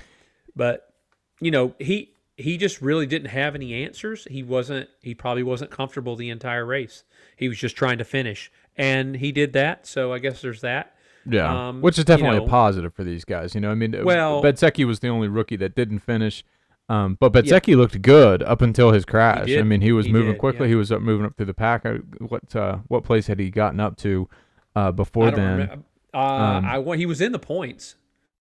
but 0.54 0.92
you 1.40 1.50
know, 1.50 1.74
he 1.80 2.10
he 2.36 2.58
just 2.58 2.82
really 2.82 3.06
didn't 3.06 3.28
have 3.30 3.54
any 3.54 3.72
answers. 3.84 4.26
He 4.30 4.42
wasn't 4.42 4.88
he 5.00 5.14
probably 5.14 5.42
wasn't 5.42 5.70
comfortable 5.70 6.14
the 6.14 6.28
entire 6.28 6.66
race. 6.66 7.04
He 7.36 7.48
was 7.48 7.58
just 7.58 7.74
trying 7.74 7.98
to 7.98 8.04
finish. 8.04 8.52
And 8.76 9.16
he 9.16 9.32
did 9.32 9.52
that, 9.54 9.86
so 9.86 10.12
I 10.12 10.18
guess 10.18 10.42
there's 10.42 10.60
that. 10.60 10.94
Yeah, 11.26 11.68
Um, 11.68 11.80
which 11.80 11.94
is 11.94 11.98
you 12.00 12.04
definitely 12.04 12.40
know- 12.40 12.44
a 12.46 12.48
positive 12.48 12.92
for 12.92 13.02
these 13.04 13.24
guys. 13.24 13.54
You 13.54 13.60
know, 13.62 13.70
I 13.70 13.74
mean, 13.74 13.96
Well- 14.04 14.42
Bezzecchi 14.42 14.84
was 14.84 15.00
the 15.00 15.08
only 15.08 15.28
rookie 15.28 15.56
that 15.56 15.74
didn't 15.76 16.00
finish, 16.00 16.44
um, 16.88 17.16
but 17.18 17.32
Bezzecchi 17.32 17.76
looked 17.76 18.02
good 18.02 18.42
up 18.42 18.60
until 18.60 18.90
his 18.90 19.04
crash. 19.06 19.48
I 19.50 19.62
mean, 19.62 19.80
he 19.80 19.92
was 19.92 20.06
He 20.06 20.12
moving 20.12 20.32
did, 20.32 20.38
quickly. 20.38 20.66
yeah. 20.66 20.70
He 20.70 20.74
was 20.74 20.92
up, 20.92 21.00
moving 21.00 21.24
up 21.24 21.36
through 21.36 21.46
the 21.46 21.54
pack. 21.54 21.86
Uh, 21.86 21.94
What 22.18 22.54
uh, 22.54 22.78
what 22.88 23.04
place 23.04 23.28
had 23.28 23.38
he 23.38 23.48
gotten 23.48 23.78
up 23.80 23.96
to 23.98 24.28
uh, 24.76 24.90
before 24.92 25.30
don't 25.30 25.58
then? 25.58 25.84
Uh, 26.12 26.16
Um, 26.18 26.64
I 26.64 26.94
he 26.96 27.06
was 27.06 27.20
in 27.20 27.32
the 27.32 27.38
points. 27.38 27.96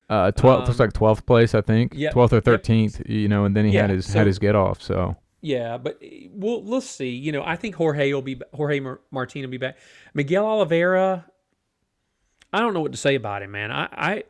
Uh, 0.09 0.31
twelfth 0.31 0.67
looks 0.67 0.79
Um, 0.79 0.85
like 0.85 0.93
twelfth 0.93 1.25
place, 1.25 1.55
I 1.55 1.61
think. 1.61 1.93
yep, 1.95 2.13
Twelfth 2.13 2.33
or 2.33 2.37
yep. 2.37 2.43
thirteenth. 2.45 3.01
You 3.07 3.27
know, 3.27 3.45
and 3.45 3.55
then 3.55 3.65
he 3.65 3.73
had 3.75 3.89
his 3.89 4.05
so- 4.05 4.17
had 4.19 4.27
his 4.27 4.37
get 4.37 4.55
off. 4.55 4.81
So 4.81 5.15
Yeah, 5.41 5.77
but 5.77 5.97
eh, 6.03 6.27
we'll 6.31 6.63
let's 6.63 6.85
see. 6.89 7.09
You 7.09 7.31
know, 7.31 7.43
I 7.43 7.55
think 7.55 7.75
Jorge 7.75 8.13
will 8.13 8.21
be 8.21 8.39
Jorge 8.53 8.79
Mar- 8.79 8.99
Martin 9.11 9.41
will 9.41 9.49
be 9.49 9.57
back. 9.57 9.77
Miguel 10.13 10.45
Oliveira, 10.45 11.25
I 12.51 12.59
don't 12.59 12.73
know 12.73 12.81
what 12.81 12.91
to 12.91 12.97
say 12.97 13.15
about 13.15 13.41
him, 13.41 13.51
man. 13.51 13.71
I, 13.71 13.87
I 13.91 14.23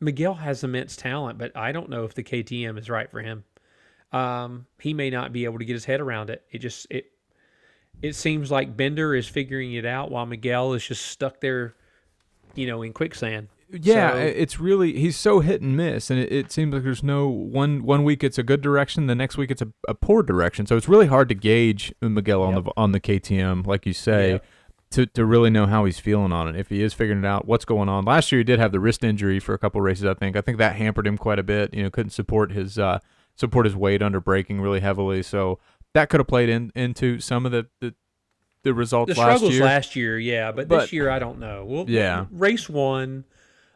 Miguel 0.00 0.34
has 0.34 0.62
immense 0.62 0.94
talent, 0.96 1.38
but 1.38 1.56
I 1.56 1.72
don't 1.72 1.88
know 1.88 2.04
if 2.04 2.14
the 2.14 2.22
KTM 2.22 2.78
is 2.78 2.88
right 2.90 3.10
for 3.10 3.20
him. 3.22 3.44
Um, 4.12 4.66
he 4.78 4.94
may 4.94 5.10
not 5.10 5.32
be 5.32 5.44
able 5.44 5.58
to 5.58 5.64
get 5.64 5.72
his 5.72 5.84
head 5.86 6.00
around 6.00 6.30
it. 6.30 6.44
It 6.52 6.58
just 6.58 6.86
it 6.90 7.06
it 8.02 8.14
seems 8.14 8.50
like 8.50 8.76
Binder 8.76 9.14
is 9.14 9.26
figuring 9.26 9.72
it 9.74 9.86
out 9.86 10.10
while 10.10 10.26
Miguel 10.26 10.74
is 10.74 10.86
just 10.86 11.06
stuck 11.06 11.40
there, 11.40 11.74
you 12.54 12.66
know, 12.66 12.82
in 12.82 12.92
quicksand. 12.92 13.48
yeah, 13.70 14.12
So- 14.12 14.18
it's 14.18 14.60
really 14.60 14.92
he's 14.98 15.16
so 15.16 15.40
hit 15.40 15.62
and 15.62 15.76
miss, 15.76 16.10
and 16.10 16.18
it, 16.20 16.30
it 16.32 16.52
seems 16.52 16.74
like 16.74 16.82
there's 16.84 17.02
no 17.02 17.28
one 17.28 17.82
one 17.84 18.04
week 18.04 18.22
it's 18.22 18.38
a 18.38 18.42
good 18.42 18.60
direction, 18.60 19.06
the 19.06 19.14
next 19.14 19.36
week 19.36 19.50
it's 19.50 19.62
a, 19.62 19.68
a 19.88 19.94
poor 19.94 20.22
direction. 20.22 20.66
So 20.66 20.76
it's 20.76 20.88
really 20.88 21.06
hard 21.06 21.28
to 21.30 21.34
gauge 21.34 21.94
Miguel 22.00 22.42
on 22.42 22.54
Yep. 22.56 22.64
the 22.64 22.72
on 22.76 22.92
the 22.92 23.00
KTM, 23.00 23.66
like 23.66 23.86
you 23.86 23.92
say. 23.92 24.32
Yep. 24.32 24.44
To, 24.90 25.06
to 25.06 25.24
really 25.24 25.50
know 25.50 25.66
how 25.66 25.86
he's 25.86 25.98
feeling 25.98 26.30
on 26.30 26.46
it, 26.46 26.54
if 26.54 26.68
he 26.68 26.80
is 26.80 26.94
figuring 26.94 27.24
it 27.24 27.26
out, 27.26 27.48
what's 27.48 27.64
going 27.64 27.88
on. 27.88 28.04
Last 28.04 28.30
year 28.30 28.38
he 28.38 28.44
did 28.44 28.60
have 28.60 28.70
the 28.70 28.78
wrist 28.78 29.02
injury 29.02 29.40
for 29.40 29.52
a 29.52 29.58
couple 29.58 29.80
races. 29.80 30.04
I 30.04 30.14
think. 30.14 30.36
I 30.36 30.40
think 30.40 30.58
that 30.58 30.76
hampered 30.76 31.04
him 31.04 31.18
quite 31.18 31.40
a 31.40 31.42
bit. 31.42 31.74
You 31.74 31.82
know, 31.82 31.90
couldn't 31.90 32.10
support 32.10 32.52
his 32.52 32.78
uh, 32.78 33.00
support 33.34 33.66
his 33.66 33.74
weight 33.74 34.02
under 34.02 34.20
braking 34.20 34.60
really 34.60 34.78
heavily. 34.78 35.20
So 35.24 35.58
that 35.94 36.10
could 36.10 36.20
have 36.20 36.26
played 36.28 36.48
in 36.48 36.70
into 36.74 37.18
some 37.20 37.46
of 37.46 37.52
the 37.52 37.66
the, 37.80 37.94
the 38.62 38.74
results 38.74 39.12
The 39.14 39.20
last 39.20 39.28
struggles 39.38 39.54
year. 39.54 39.64
last 39.64 39.96
year, 39.96 40.18
yeah, 40.18 40.52
but, 40.52 40.68
But- 40.68 40.80
this 40.82 40.92
year 40.92 41.10
I 41.10 41.18
don't 41.18 41.38
know. 41.38 41.64
We'll, 41.64 41.88
Yeah. 41.90 42.26
race 42.30 42.68
one. 42.68 43.24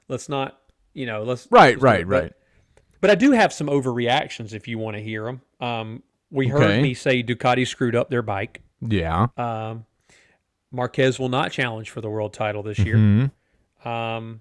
Let's 0.08 0.28
not, 0.28 0.58
you 0.94 1.04
know, 1.06 1.22
let's 1.24 1.46
right, 1.50 1.74
let's 1.74 1.82
right, 1.82 2.06
right. 2.06 2.32
But 3.00 3.10
I 3.10 3.14
do 3.14 3.32
have 3.32 3.52
some 3.52 3.66
overreactions 3.68 4.52
if 4.54 4.66
you 4.66 4.78
want 4.78 4.96
to 4.96 5.02
hear 5.02 5.24
them. 5.24 5.40
Um, 5.60 6.02
we 6.30 6.48
heard 6.48 6.62
Okay. 6.62 6.82
me 6.82 6.94
say 6.94 7.22
Ducati 7.22 7.66
screwed 7.66 7.94
up 7.94 8.08
their 8.10 8.22
bike. 8.22 8.62
Yeah. 8.80 9.26
Um, 9.36 9.84
Marquez 10.72 11.18
will 11.18 11.28
not 11.28 11.52
challenge 11.52 11.90
for 11.90 12.00
the 12.00 12.10
world 12.10 12.32
title 12.34 12.62
this 12.62 12.78
year. 12.78 12.96
Mhm. 12.96 13.30
Um, 13.86 14.40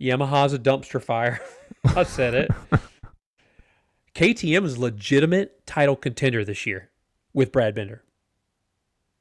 Yamaha's 0.00 0.52
a 0.52 0.58
dumpster 0.58 1.02
fire. 1.02 1.40
I 1.84 2.02
said 2.02 2.34
it. 2.34 2.50
KTM 4.14 4.64
is 4.64 4.76
a 4.76 4.80
legitimate 4.80 5.66
title 5.66 5.96
contender 5.96 6.44
this 6.44 6.66
year 6.66 6.88
with 7.32 7.50
Brad 7.50 7.74
Binder. 7.74 8.03